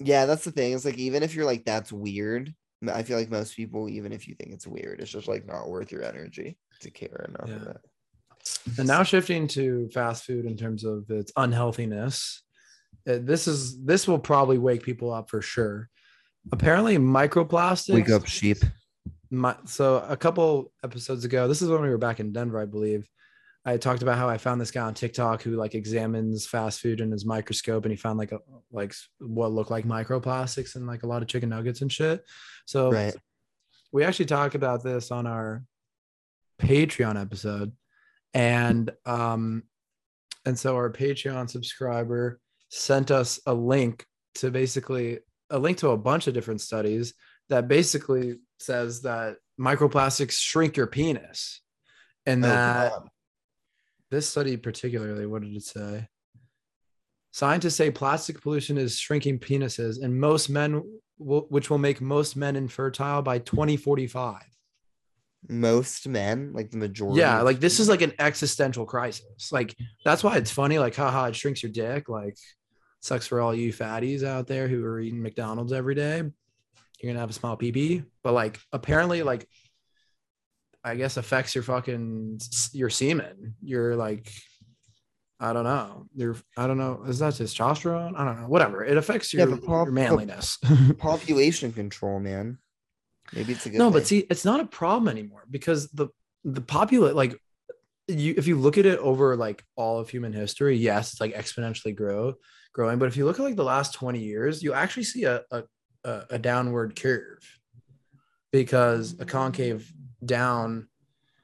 Yeah, 0.00 0.26
that's 0.26 0.44
the 0.44 0.50
thing. 0.52 0.72
It's 0.72 0.84
like 0.84 0.98
even 0.98 1.22
if 1.22 1.34
you're 1.34 1.44
like 1.44 1.64
that's 1.64 1.92
weird, 1.92 2.52
I 2.92 3.02
feel 3.02 3.16
like 3.18 3.30
most 3.30 3.56
people, 3.56 3.88
even 3.88 4.12
if 4.12 4.26
you 4.28 4.34
think 4.34 4.52
it's 4.52 4.66
weird, 4.66 5.00
it's 5.00 5.10
just 5.10 5.28
like 5.28 5.46
not 5.46 5.68
worth 5.68 5.90
your 5.92 6.02
energy 6.02 6.58
to 6.80 6.90
care 6.90 7.26
enough 7.28 7.48
Yeah. 7.48 7.56
of 7.56 7.76
it. 7.76 7.76
And 8.78 8.86
now 8.88 9.02
shifting 9.02 9.46
to 9.48 9.88
fast 9.90 10.24
food 10.24 10.44
in 10.44 10.56
terms 10.56 10.84
of 10.84 11.08
its 11.10 11.32
unhealthiness, 11.36 12.42
uh, 13.08 13.18
this 13.22 13.46
is 13.48 13.82
this 13.84 14.06
will 14.06 14.18
probably 14.18 14.58
wake 14.58 14.82
people 14.82 15.12
up 15.12 15.30
for 15.30 15.40
sure. 15.40 15.88
Apparently, 16.52 16.98
microplastics. 16.98 17.94
Wake 17.94 18.10
up, 18.10 18.26
sheep. 18.26 18.58
my 19.30 19.56
so 19.64 20.04
a 20.08 20.16
couple 20.16 20.70
episodes 20.84 21.24
ago 21.24 21.48
this 21.48 21.62
is 21.62 21.68
when 21.70 21.80
we 21.80 21.88
were 21.88 21.98
back 21.98 22.20
in 22.20 22.30
denver 22.32 22.60
i 22.60 22.66
believe 22.66 23.08
i 23.64 23.76
talked 23.76 24.02
about 24.02 24.18
how 24.18 24.28
i 24.28 24.36
found 24.38 24.60
this 24.60 24.70
guy 24.70 24.82
on 24.82 24.94
tiktok 24.94 25.42
who 25.42 25.56
like 25.56 25.74
examines 25.74 26.46
fast 26.46 26.80
food 26.80 27.00
in 27.00 27.10
his 27.10 27.24
microscope 27.24 27.84
and 27.84 27.92
he 27.92 27.96
found 27.96 28.18
like 28.18 28.32
a 28.32 28.38
like 28.72 28.94
what 29.20 29.52
looked 29.52 29.70
like 29.70 29.84
microplastics 29.86 30.76
and 30.76 30.86
like 30.86 31.02
a 31.02 31.06
lot 31.06 31.22
of 31.22 31.28
chicken 31.28 31.48
nuggets 31.48 31.80
and 31.80 31.92
shit 31.92 32.24
so 32.66 32.90
Right. 32.90 33.14
we 33.92 34.04
actually 34.04 34.26
talked 34.26 34.54
about 34.54 34.82
this 34.82 35.10
on 35.10 35.26
our 35.26 35.64
patreon 36.60 37.20
episode 37.20 37.72
and 38.32 38.90
um 39.06 39.62
and 40.44 40.58
so 40.58 40.74
our 40.76 40.90
patreon 40.90 41.48
subscriber 41.48 42.40
sent 42.68 43.10
us 43.10 43.40
a 43.46 43.54
link 43.54 44.04
to 44.36 44.50
basically 44.50 45.18
a 45.50 45.58
link 45.58 45.78
to 45.78 45.90
a 45.90 45.96
bunch 45.96 46.26
of 46.26 46.34
different 46.34 46.60
studies 46.60 47.14
that 47.48 47.68
basically 47.68 48.36
says 48.58 49.02
that 49.02 49.36
microplastics 49.60 50.32
shrink 50.38 50.76
your 50.76 50.86
penis 50.86 51.60
and 52.26 52.44
Oh, 52.44 52.48
that 52.48 52.90
God. 52.92 53.08
This 54.14 54.28
study 54.28 54.56
particularly 54.56 55.26
what 55.26 55.42
did 55.42 55.54
it 55.54 55.62
say? 55.62 56.08
Scientists 57.32 57.74
say 57.74 57.90
plastic 57.90 58.40
pollution 58.40 58.78
is 58.78 58.98
shrinking 58.98 59.38
penises 59.38 60.00
and 60.02 60.18
most 60.18 60.48
men 60.48 60.82
will, 61.18 61.46
which 61.50 61.68
will 61.68 61.78
make 61.78 62.00
most 62.00 62.36
men 62.36 62.56
infertile 62.56 63.22
by 63.22 63.38
2045 63.38 64.40
most 65.48 66.08
men, 66.08 66.52
like 66.54 66.70
the 66.70 66.78
majority. 66.78 67.20
yeah 67.20 67.42
like 67.42 67.60
this 67.60 67.78
is 67.80 67.88
like 67.88 68.02
an 68.02 68.12
existential 68.18 68.86
crisis. 68.86 69.52
Like 69.52 69.74
that's 70.04 70.24
why 70.24 70.36
it's 70.36 70.50
funny 70.50 70.78
like 70.78 70.94
haha 70.94 71.26
it 71.26 71.36
shrinks 71.36 71.62
your 71.62 71.72
dick 71.72 72.08
like 72.08 72.36
sucks 73.00 73.26
for 73.26 73.40
all 73.40 73.54
you 73.54 73.72
fatties 73.72 74.22
out 74.22 74.46
there 74.46 74.68
who 74.68 74.82
are 74.86 75.00
eating 75.00 75.22
mcdonald's 75.22 75.72
every 75.72 75.94
day. 75.94 76.18
You're 76.18 77.12
gonna 77.12 77.20
have 77.20 77.30
a 77.30 77.34
small 77.34 77.56
pee 77.56 78.02
but 78.22 78.32
like 78.32 78.58
apparently 78.72 79.22
like 79.22 79.46
i 80.84 80.94
guess 80.94 81.16
affects 81.16 81.54
your 81.54 81.64
fucking 81.64 82.38
your 82.72 82.90
semen. 82.90 83.54
Your 83.62 83.96
like 83.96 84.30
i 85.40 85.52
don't 85.52 85.64
know. 85.64 86.06
Your 86.14 86.36
i 86.56 86.66
don't 86.66 86.78
know. 86.78 87.04
Is 87.06 87.18
that 87.18 87.34
testosterone? 87.34 88.12
I 88.16 88.24
don't 88.24 88.40
know. 88.40 88.48
Whatever. 88.48 88.84
It 88.84 88.96
affects 88.96 89.32
your, 89.32 89.46
but 89.46 89.64
pop- 89.64 89.86
your 89.86 89.92
manliness. 89.92 90.58
Population 90.98 91.72
control, 91.72 92.20
man. 92.20 92.58
Maybe 93.32 93.52
it's 93.54 93.66
a 93.66 93.70
good. 93.70 93.78
no 93.78 93.90
but 93.90 94.06
see 94.06 94.26
it's 94.30 94.44
not 94.44 94.60
a 94.60 94.66
problem 94.66 95.08
anymore 95.08 95.44
because 95.50 95.90
the 95.92 96.08
the 96.44 96.60
populate 96.60 97.14
like 97.14 97.40
you 98.06 98.34
if 98.36 98.46
you 98.46 98.56
look 98.56 98.76
at 98.76 98.84
it 98.84 98.98
over 98.98 99.34
like 99.34 99.64
all 99.76 99.98
of 99.98 100.10
human 100.10 100.32
history 100.34 100.76
yes 100.76 101.12
it's 101.12 101.20
like 101.20 101.34
exponentially 101.34 101.96
grow 101.96 102.34
growing. 102.74 102.98
But 102.98 103.08
if 103.08 103.16
you 103.16 103.24
look 103.24 103.38
at 103.38 103.42
like 103.42 103.56
the 103.56 103.64
last 103.64 103.94
20 103.94 104.20
years 104.20 104.62
you 104.62 104.74
actually 104.74 105.04
see 105.04 105.24
a 105.24 105.42
a, 105.50 105.62
a 106.04 106.22
a 106.30 106.38
downward 106.38 106.96
curve 107.00 107.40
because 108.52 109.18
a 109.18 109.24
concave 109.24 109.90
down 110.26 110.88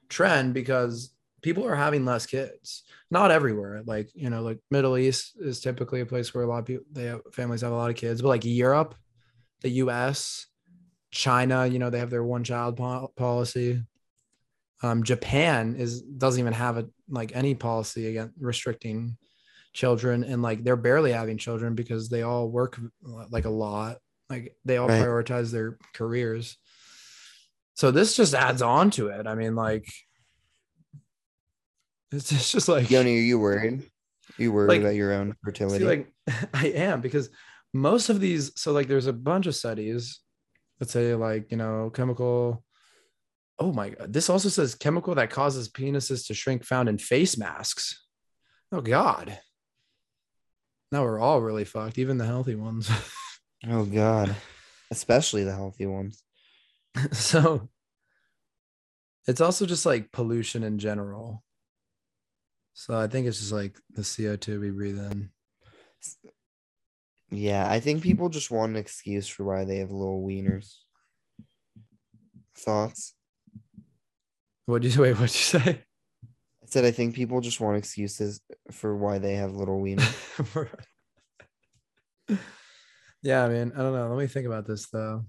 trend 0.09 0.55
because 0.55 1.15
people 1.43 1.67
are 1.67 1.77
having 1.77 2.05
less 2.05 2.27
kids. 2.27 2.85
Not 3.11 3.31
everywhere. 3.31 3.83
Like 3.85 4.11
you 4.15 4.31
know 4.31 4.43
like 4.43 4.61
middle 4.71 4.97
east 4.99 5.37
is 5.41 5.61
typically 5.61 6.01
a 6.01 6.07
place 6.07 6.35
where 6.35 6.45
a 6.45 6.47
lot 6.49 6.59
of 6.61 6.67
people 6.67 6.85
they 6.93 7.05
have 7.05 7.21
families 7.33 7.63
have 7.63 7.73
a 7.73 7.77
lot 7.77 7.91
of 7.91 7.97
kids 7.97 8.23
but 8.23 8.29
like 8.29 8.45
europe 8.45 8.95
the 9.63 9.71
us 9.71 10.47
china 11.13 11.67
you 11.67 11.79
know 11.79 11.91
they 11.91 11.99
have 11.99 12.11
their 12.11 12.25
one 12.25 12.45
child 12.45 12.77
po- 12.77 13.13
policy. 13.17 13.83
Um 14.83 15.03
japan 15.03 15.77
is 15.77 16.03
doesn't 16.03 16.41
even 16.41 16.53
have 16.55 16.79
a 16.79 16.89
like 17.09 17.35
any 17.37 17.55
policy 17.55 18.07
against 18.09 18.35
restricting 18.41 19.19
children 19.73 20.25
and 20.25 20.43
like 20.43 20.65
they're 20.65 20.77
barely 20.77 21.13
having 21.13 21.39
children 21.39 21.75
because 21.75 22.09
they 22.09 22.23
all 22.23 22.51
work 22.51 22.79
like 23.31 23.45
a 23.45 23.51
lot. 23.51 23.99
Like 24.31 24.57
they 24.65 24.79
all 24.79 24.89
Right. 24.89 25.01
prioritize 25.01 25.53
their 25.53 25.79
careers 25.95 26.59
so 27.81 27.91
this 27.91 28.17
just 28.17 28.35
adds 28.35 28.63
on 28.63 28.91
to 28.91 29.09
it 29.09 29.27
i 29.27 29.35
mean 29.35 29.55
like 29.55 29.87
it's 32.13 32.31
just, 32.31 32.53
just 32.53 32.69
like 32.69 32.91
Yoni, 32.91 33.19
are 33.19 33.21
you 33.23 33.39
worried? 33.39 33.83
Are 34.39 34.43
you 34.43 34.53
worried 34.53 34.69
Like- 34.69 34.81
about 34.81 34.95
your 34.95 35.13
own 35.13 35.37
fertility? 35.45 35.79
See, 35.79 35.85
like 35.85 36.13
I 36.55 36.69
am 36.69 37.01
because 37.01 37.31
most 37.73 38.09
of 38.09 38.21
these, 38.21 38.53
so 38.61 38.73
like 38.73 38.89
there's 38.89 39.07
a 39.07 39.13
bunch 39.13 39.47
of 39.47 39.55
studies 39.55 40.19
that 40.79 40.91
say 40.91 41.15
like, 41.15 41.51
you 41.51 41.57
know, 41.57 41.91
chemical. 41.91 42.65
Oh 43.59 43.73
my 43.73 43.91
god, 43.91 44.13
this 44.13 44.31
also 44.31 44.49
says 44.49 44.75
chemical 44.75 45.15
that 45.17 45.31
causes 45.31 45.69
penises 45.69 46.27
to 46.27 46.35
shrink 46.35 46.65
found 46.65 46.89
in 46.89 46.99
face 46.99 47.37
masks. 47.37 48.07
Oh 48.73 48.81
god. 48.81 49.39
Now 50.91 51.05
we're 51.05 51.21
all 51.21 51.41
really 51.41 51.65
fucked, 51.65 51.99
even 51.99 52.19
the 52.19 52.27
healthy 52.27 52.57
ones. 52.57 52.91
oh 53.69 53.85
God, 53.85 54.35
especially 54.91 55.45
the 55.45 55.55
healthy 55.55 55.87
ones. 55.87 56.25
so 57.13 57.69
it's 59.27 59.41
also 59.41 59.67
just 59.67 59.87
like 59.87 60.13
pollution 60.13 60.63
in 60.63 60.79
general. 60.79 61.43
So 62.73 62.99
I 62.99 63.07
think 63.07 63.27
it's 63.27 63.39
just 63.39 63.53
like 63.53 63.79
the 63.91 64.03
CO2 64.03 64.61
we 64.61 64.71
breathe 64.71 64.99
in. 64.99 65.31
Yeah, 67.31 67.71
I 67.71 67.79
think 67.79 68.03
people 68.03 68.29
just 68.29 68.51
want 68.51 68.71
an 68.71 68.77
excuse 68.77 69.29
for 69.29 69.45
why 69.45 69.65
they 69.65 69.77
have 69.77 69.91
little 69.91 70.23
wieners. 70.23 70.75
Thoughts? 72.57 73.15
What 74.67 74.83
do 74.83 74.89
you 74.89 75.01
wait? 75.03 75.13
What'd 75.13 75.35
you 75.35 75.61
say? 75.61 75.85
I 76.25 76.67
said 76.67 76.85
I 76.85 76.91
think 76.91 77.15
people 77.15 77.41
just 77.41 77.61
want 77.61 77.77
excuses 77.77 78.41
for 78.71 78.97
why 78.97 79.19
they 79.19 79.35
have 79.35 79.53
little 79.55 79.81
wieners. 79.81 80.69
yeah, 83.23 83.45
I 83.45 83.49
mean, 83.49 83.73
I 83.75 83.79
don't 83.79 83.95
know. 83.95 84.09
Let 84.09 84.19
me 84.19 84.27
think 84.27 84.47
about 84.47 84.67
this 84.67 84.89
though. 84.89 85.25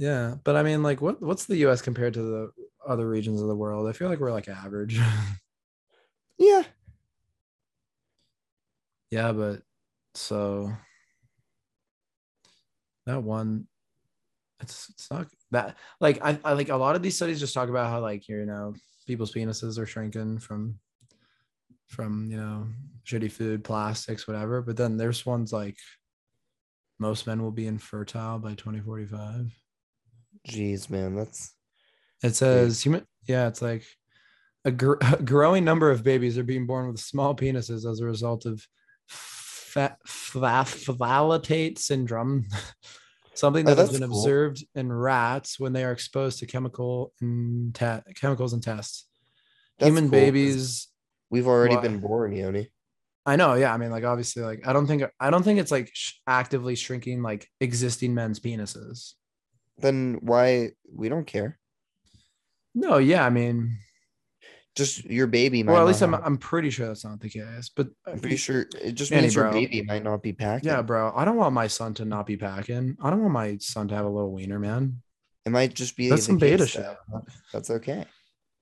Yeah, 0.00 0.36
but 0.44 0.56
I 0.56 0.62
mean, 0.62 0.82
like, 0.82 1.02
what 1.02 1.20
what's 1.20 1.44
the 1.44 1.58
U.S. 1.58 1.82
compared 1.82 2.14
to 2.14 2.22
the 2.22 2.52
other 2.88 3.06
regions 3.08 3.40
of 3.42 3.48
the 3.48 3.54
world? 3.56 3.86
I 3.86 3.92
feel 3.92 4.08
like 4.08 4.18
we're 4.18 4.32
like 4.32 4.48
average. 4.48 4.98
yeah, 6.38 6.62
yeah, 9.10 9.32
but 9.32 9.62
so 10.14 10.72
that 13.06 13.22
one, 13.22 13.66
it's 14.60 14.90
it's 14.90 15.10
not 15.10 15.28
that 15.52 15.76
like 16.00 16.20
I, 16.24 16.38
I 16.44 16.54
like 16.54 16.70
a 16.70 16.76
lot 16.76 16.96
of 16.96 17.02
these 17.02 17.16
studies 17.16 17.40
just 17.40 17.54
talk 17.54 17.68
about 17.68 17.90
how 17.90 18.00
like 18.00 18.28
you 18.28 18.46
know 18.46 18.74
people's 19.06 19.32
penises 19.34 19.78
are 19.78 19.86
shrinking 19.86 20.40
from 20.40 20.78
from 21.88 22.30
you 22.30 22.36
know 22.36 22.66
shitty 23.04 23.30
food, 23.32 23.64
plastics, 23.64 24.26
whatever. 24.26 24.62
But 24.62 24.76
then 24.76 24.96
there's 24.96 25.26
ones 25.26 25.52
like 25.52 25.76
most 27.00 27.26
men 27.26 27.42
will 27.42 27.50
be 27.50 27.66
infertile 27.66 28.38
by 28.38 28.54
2045. 28.54 29.59
Jeez, 30.48 30.88
man, 30.90 31.14
that's 31.16 31.54
It 32.22 32.34
says 32.36 32.82
human, 32.84 33.06
yeah, 33.26 33.48
it's 33.48 33.62
like 33.62 33.84
a, 34.64 34.70
gr- 34.70 34.94
a 35.00 35.22
growing 35.22 35.64
number 35.64 35.90
of 35.90 36.02
babies 36.04 36.38
are 36.38 36.44
being 36.44 36.66
born 36.66 36.88
with 36.88 37.00
small 37.00 37.34
penises 37.34 37.90
as 37.90 38.00
a 38.00 38.04
result 38.06 38.46
of 38.46 38.66
fa- 39.06 39.96
fa- 40.06 40.64
phthalate 40.66 41.78
syndrome, 41.78 42.46
something 43.34 43.66
Oh, 43.66 43.70
that 43.74 43.78
has 43.78 43.88
that's 43.90 44.00
been 44.00 44.08
cool. 44.08 44.18
observed 44.20 44.64
in 44.74 44.92
rats 44.92 45.58
when 45.60 45.72
they 45.72 45.84
are 45.84 45.92
exposed 45.92 46.38
to 46.40 46.46
chemical 46.46 47.12
and 47.20 47.74
te- 47.74 48.12
chemicals 48.14 48.52
and 48.52 48.62
tests. 48.62 49.06
that's 49.78 49.88
Human 49.88 50.04
cool 50.04 50.18
babies, 50.20 50.88
We've 51.30 51.46
already 51.46 51.76
been 51.76 52.00
born, 52.00 52.32
Yoni. 52.32 52.70
I 53.24 53.36
know. 53.36 53.54
Yeah. 53.54 53.72
I 53.72 53.76
mean, 53.76 53.90
like 53.92 54.02
obviously, 54.02 54.42
like 54.42 54.66
I 54.66 54.72
don't 54.72 54.88
think 54.88 55.04
I 55.20 55.30
don't 55.30 55.44
think 55.44 55.60
it's 55.60 55.70
like 55.70 55.88
sh- 55.92 56.14
actively 56.26 56.74
shrinking 56.74 57.22
like 57.22 57.46
existing 57.60 58.14
men's 58.14 58.40
penises. 58.40 59.12
Then 59.80 60.18
why 60.20 60.70
we 60.92 61.08
don't 61.08 61.26
care? 61.26 61.58
No. 62.74 62.98
Yeah. 62.98 63.24
I 63.24 63.30
mean, 63.30 63.78
Just 64.76 65.04
your 65.04 65.26
baby 65.26 65.62
might 65.62 65.72
well, 65.72 65.82
at 65.82 65.88
least 65.88 66.02
I'm 66.02 66.12
have- 66.12 66.22
I'm 66.24 66.38
pretty 66.38 66.70
sure 66.70 66.86
that's 66.86 67.04
not 67.04 67.20
the 67.20 67.28
case. 67.28 67.70
But 67.74 67.88
I'm 68.06 68.20
pretty 68.20 68.36
sure 68.36 68.66
it 68.80 68.92
just 68.92 69.10
Manny, 69.10 69.22
means 69.22 69.34
your 69.34 69.44
bro. 69.44 69.52
baby 69.52 69.82
might 69.82 70.04
not 70.04 70.22
be 70.22 70.32
packing. 70.32 70.68
Yeah, 70.68 70.82
bro. 70.82 71.12
I 71.14 71.24
don't 71.24 71.36
want 71.36 71.52
my 71.54 71.66
son 71.66 71.92
to 71.94 72.04
not 72.04 72.26
be 72.26 72.36
packing. 72.36 72.96
I 73.02 73.10
don't 73.10 73.20
want 73.20 73.32
my 73.32 73.56
son 73.58 73.88
to 73.88 73.94
have 73.96 74.04
a 74.04 74.08
little 74.08 74.32
wiener, 74.32 74.58
man. 74.60 75.02
It 75.44 75.50
might 75.50 75.74
just 75.74 75.96
be 75.96 76.08
That's 76.08 76.24
some 76.26 76.38
beta 76.38 76.66
shit. 76.66 76.82
that- 76.82 77.22
That's 77.52 77.70
okay. 77.70 78.04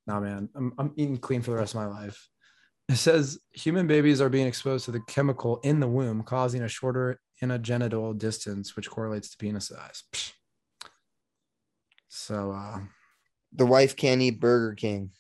Nah, 0.07 0.21
man. 0.21 0.49
I'm 0.55 0.73
I'm 0.79 0.93
eating 0.97 1.19
clean 1.19 1.43
for 1.43 1.51
the 1.51 1.59
rest 1.59 1.75
of 1.75 1.81
my 1.83 1.87
life. 1.87 2.29
It 2.89 2.97
says 2.97 3.39
human 3.53 3.87
babies 3.87 4.23
are 4.23 4.31
being 4.31 4.47
exposed 4.47 4.87
to 4.87 4.91
the 4.91 5.01
chemical 5.07 5.61
in 5.63 5.79
the 5.81 5.89
womb, 5.89 6.23
causing 6.23 6.63
a 6.63 6.69
shorter 6.69 7.21
genital 7.61 8.15
distance, 8.15 8.75
which 8.75 8.89
correlates 8.89 9.31
to 9.31 9.37
penis 9.37 9.69
size. 9.69 10.05
Psh. 10.13 10.33
So 12.09 12.53
uh 12.53 12.81
The 13.53 13.67
wife 13.67 13.97
can't 13.97 14.21
eat 14.21 14.41
Burger 14.41 14.75
King. 14.75 15.11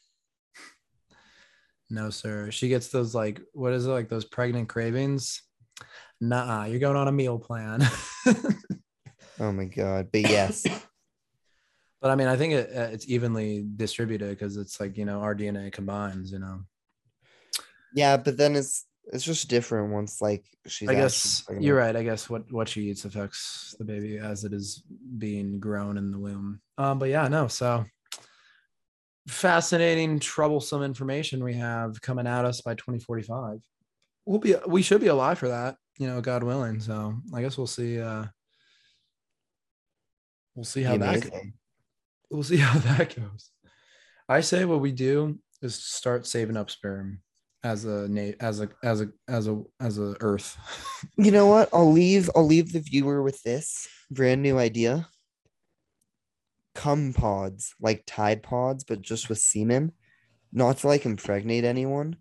no, 1.90 2.10
sir. 2.10 2.50
She 2.50 2.68
gets 2.68 2.88
those 2.88 3.14
like 3.14 3.40
what 3.52 3.72
is 3.72 3.86
it, 3.86 3.90
like 3.90 4.08
those 4.08 4.24
pregnant 4.24 4.68
cravings? 4.68 5.42
Nah, 6.20 6.64
you're 6.64 6.80
going 6.80 6.96
on 6.96 7.08
a 7.08 7.12
meal 7.12 7.38
plan. 7.38 7.80
Oh 9.40 9.52
my 9.52 9.66
god. 9.66 10.08
But 10.10 10.22
yes, 10.22 10.66
But 12.00 12.10
I 12.10 12.14
mean, 12.16 12.26
I 12.28 12.36
think 12.36 12.54
it, 12.54 12.70
uh, 12.76 12.88
it's 12.92 13.08
evenly 13.08 13.64
distributed 13.76 14.30
because 14.30 14.56
it's 14.56 14.80
like 14.80 14.96
you 14.96 15.04
know 15.04 15.20
our 15.20 15.34
DNA 15.34 15.70
combines. 15.70 16.32
You 16.32 16.40
know, 16.40 16.64
yeah, 17.94 18.16
but 18.16 18.36
then 18.36 18.56
it's 18.56 18.84
it's 19.12 19.24
just 19.24 19.48
different 19.48 19.92
once 19.92 20.20
like 20.20 20.44
she's. 20.66 20.88
I 20.88 20.94
guess 20.94 21.44
you're 21.58 21.76
right. 21.76 21.96
I 21.96 22.02
guess 22.02 22.28
what 22.28 22.50
what 22.52 22.68
she 22.68 22.90
eats 22.90 23.04
affects 23.04 23.74
the 23.78 23.84
baby 23.84 24.18
as 24.18 24.44
it 24.44 24.52
is 24.52 24.82
being 25.18 25.58
grown 25.58 25.96
in 25.96 26.10
the 26.10 26.18
womb. 26.18 26.60
Um, 26.76 26.98
but 26.98 27.08
yeah, 27.08 27.28
no. 27.28 27.48
So 27.48 27.84
fascinating, 29.26 30.18
troublesome 30.18 30.82
information 30.82 31.42
we 31.44 31.54
have 31.54 32.00
coming 32.00 32.26
at 32.26 32.44
us 32.44 32.60
by 32.60 32.74
2045. 32.74 33.60
We'll 34.26 34.38
be 34.38 34.54
we 34.66 34.82
should 34.82 35.00
be 35.00 35.06
alive 35.06 35.38
for 35.38 35.48
that. 35.48 35.76
You 35.98 36.06
know, 36.06 36.20
God 36.20 36.42
willing. 36.42 36.80
So 36.80 37.14
I 37.34 37.42
guess 37.42 37.56
we'll 37.56 37.66
see. 37.66 38.00
uh 38.00 38.26
We'll 40.54 40.64
see 40.64 40.82
how 40.82 40.96
that 40.96 41.18
amazing. 41.24 41.52
we'll 42.30 42.42
see 42.42 42.56
how 42.68 42.78
that 42.80 43.14
goes. 43.14 43.50
I 44.28 44.40
say 44.40 44.64
what 44.64 44.80
we 44.80 44.90
do 44.90 45.38
is 45.62 45.76
start 45.76 46.26
saving 46.26 46.56
up 46.56 46.68
sperm 46.68 47.20
as 47.64 47.84
a 47.84 48.08
na- 48.08 48.32
as 48.40 48.60
a 48.60 48.68
as 48.82 49.00
a 49.00 49.08
as 49.28 49.48
a 49.48 49.62
as 49.80 49.98
a 49.98 50.16
Earth. 50.20 50.56
You 51.16 51.30
know 51.30 51.46
what? 51.46 51.68
I'll 51.72 51.90
leave. 51.92 52.28
I'll 52.34 52.46
leave 52.46 52.72
the 52.72 52.80
viewer 52.80 53.22
with 53.22 53.42
this 53.42 53.86
brand 54.10 54.42
new 54.42 54.58
idea. 54.58 55.08
Cum 56.74 57.12
pods, 57.12 57.74
like 57.80 58.04
Tide 58.06 58.42
pods, 58.42 58.84
but 58.84 59.00
just 59.02 59.28
with 59.28 59.38
semen, 59.38 59.92
not 60.52 60.78
to 60.78 60.86
like 60.88 61.04
impregnate 61.06 61.64
anyone, 61.64 62.16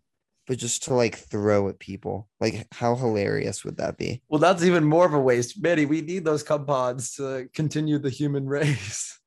but 0.47 0.57
just 0.57 0.83
to 0.85 0.93
like 0.95 1.15
throw 1.15 1.69
at 1.69 1.79
people. 1.79 2.27
Like, 2.39 2.67
how 2.71 2.95
hilarious 2.95 3.63
would 3.63 3.77
that 3.77 3.97
be? 3.97 4.21
well, 4.29 4.39
that's 4.39 4.63
even 4.63 4.83
more 4.83 5.05
of 5.05 5.13
a 5.13 5.19
waste, 5.19 5.61
Manny. 5.61 5.85
We 5.85 6.01
need 6.01 6.25
those 6.25 6.43
cum 6.43 6.65
pods 6.65 7.15
to 7.15 7.47
continue 7.53 7.99
the 7.99 8.09
human 8.09 8.45
race. 8.57 9.19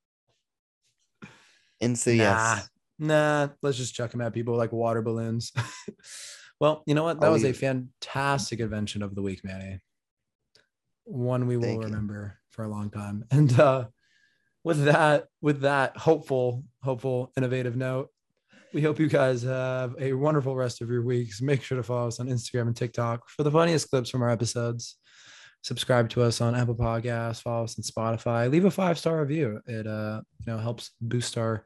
And 1.81 1.99
so 1.99 2.11
Nah. 2.11 2.17
yes, 2.17 2.69
Nah, 3.01 3.49
let's 3.63 3.79
just 3.79 3.95
chuck 3.95 4.11
them 4.11 4.21
at 4.21 4.35
people 4.35 4.57
like 4.57 4.73
water 4.73 5.01
balloons. 5.01 5.53
well, 6.61 6.83
you 6.87 6.95
know 6.95 7.03
what? 7.03 7.19
That 7.19 7.27
I'll 7.27 7.33
was 7.33 7.45
a 7.45 7.55
fantastic 7.55 8.61
invention 8.61 9.03
of 9.03 9.15
the 9.15 9.23
week, 9.23 9.41
Manny. 9.43 9.81
One 11.05 11.47
we 11.47 11.57
will 11.57 11.65
Thank 11.65 11.83
you. 11.83 11.89
remember 11.89 12.39
for 12.51 12.65
a 12.65 12.69
long 12.69 12.91
time. 12.91 13.25
And 13.33 13.59
uh 13.59 13.87
with 14.63 14.85
that, 14.85 15.29
with 15.41 15.63
that 15.63 15.97
hopeful, 15.97 16.65
hopeful, 16.83 17.33
innovative 17.35 17.77
note, 17.77 18.11
we 18.75 18.83
hope 18.83 19.01
you 19.01 19.09
guys 19.09 19.43
have 19.43 19.95
a 19.99 20.13
wonderful 20.13 20.55
rest 20.55 20.83
of 20.83 20.91
your 20.91 21.03
weeks. 21.03 21.41
Make 21.41 21.63
sure 21.63 21.79
to 21.79 21.83
follow 21.83 22.09
us 22.09 22.21
on 22.21 22.29
Instagram 22.29 22.67
and 22.67 22.77
TikTok 22.77 23.31
for 23.31 23.43
the 23.43 23.51
funniest 23.51 23.89
clips 23.89 24.11
from 24.11 24.21
our 24.21 24.29
episodes. 24.29 24.99
Subscribe 25.63 26.11
to 26.11 26.23
us 26.23 26.43
on 26.43 26.55
Apple 26.55 26.75
Podcasts, 26.75 27.41
follow 27.41 27.65
us 27.65 27.79
on 27.79 27.85
Spotify, 27.85 28.51
leave 28.51 28.67
a 28.67 28.71
five-star 28.71 29.21
review. 29.21 29.61
It 29.67 29.87
uh, 29.87 30.21
you 30.41 30.53
know, 30.53 30.59
helps 30.59 30.91
boost 31.01 31.39
our 31.39 31.65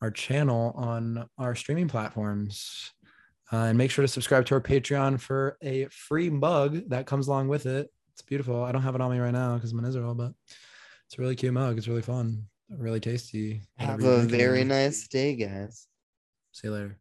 our 0.00 0.10
channel 0.10 0.72
on 0.76 1.28
our 1.38 1.54
streaming 1.54 1.88
platforms. 1.88 2.92
Uh, 3.50 3.64
and 3.64 3.78
make 3.78 3.90
sure 3.90 4.02
to 4.02 4.08
subscribe 4.08 4.44
to 4.44 4.54
our 4.54 4.60
Patreon 4.60 5.18
for 5.18 5.56
a 5.62 5.86
free 5.86 6.28
mug 6.28 6.82
that 6.90 7.06
comes 7.06 7.28
along 7.28 7.48
with 7.48 7.64
it. 7.64 7.90
It's 8.12 8.20
beautiful. 8.20 8.62
I 8.62 8.72
don't 8.72 8.82
have 8.82 8.94
it 8.94 9.00
on 9.00 9.10
me 9.10 9.18
right 9.18 9.32
now 9.32 9.54
because 9.54 9.72
I'm 9.72 9.78
in 9.78 9.86
Israel, 9.86 10.14
but 10.14 10.32
it's 11.06 11.18
a 11.18 11.22
really 11.22 11.34
cute 11.34 11.54
mug. 11.54 11.78
It's 11.78 11.88
really 11.88 12.02
fun, 12.02 12.44
really 12.68 13.00
tasty. 13.00 13.62
have 13.78 14.04
a 14.04 14.18
very 14.18 14.64
nice 14.64 15.08
day, 15.08 15.34
guys. 15.34 15.86
See 16.52 16.68
you 16.68 16.74
later. 16.74 16.98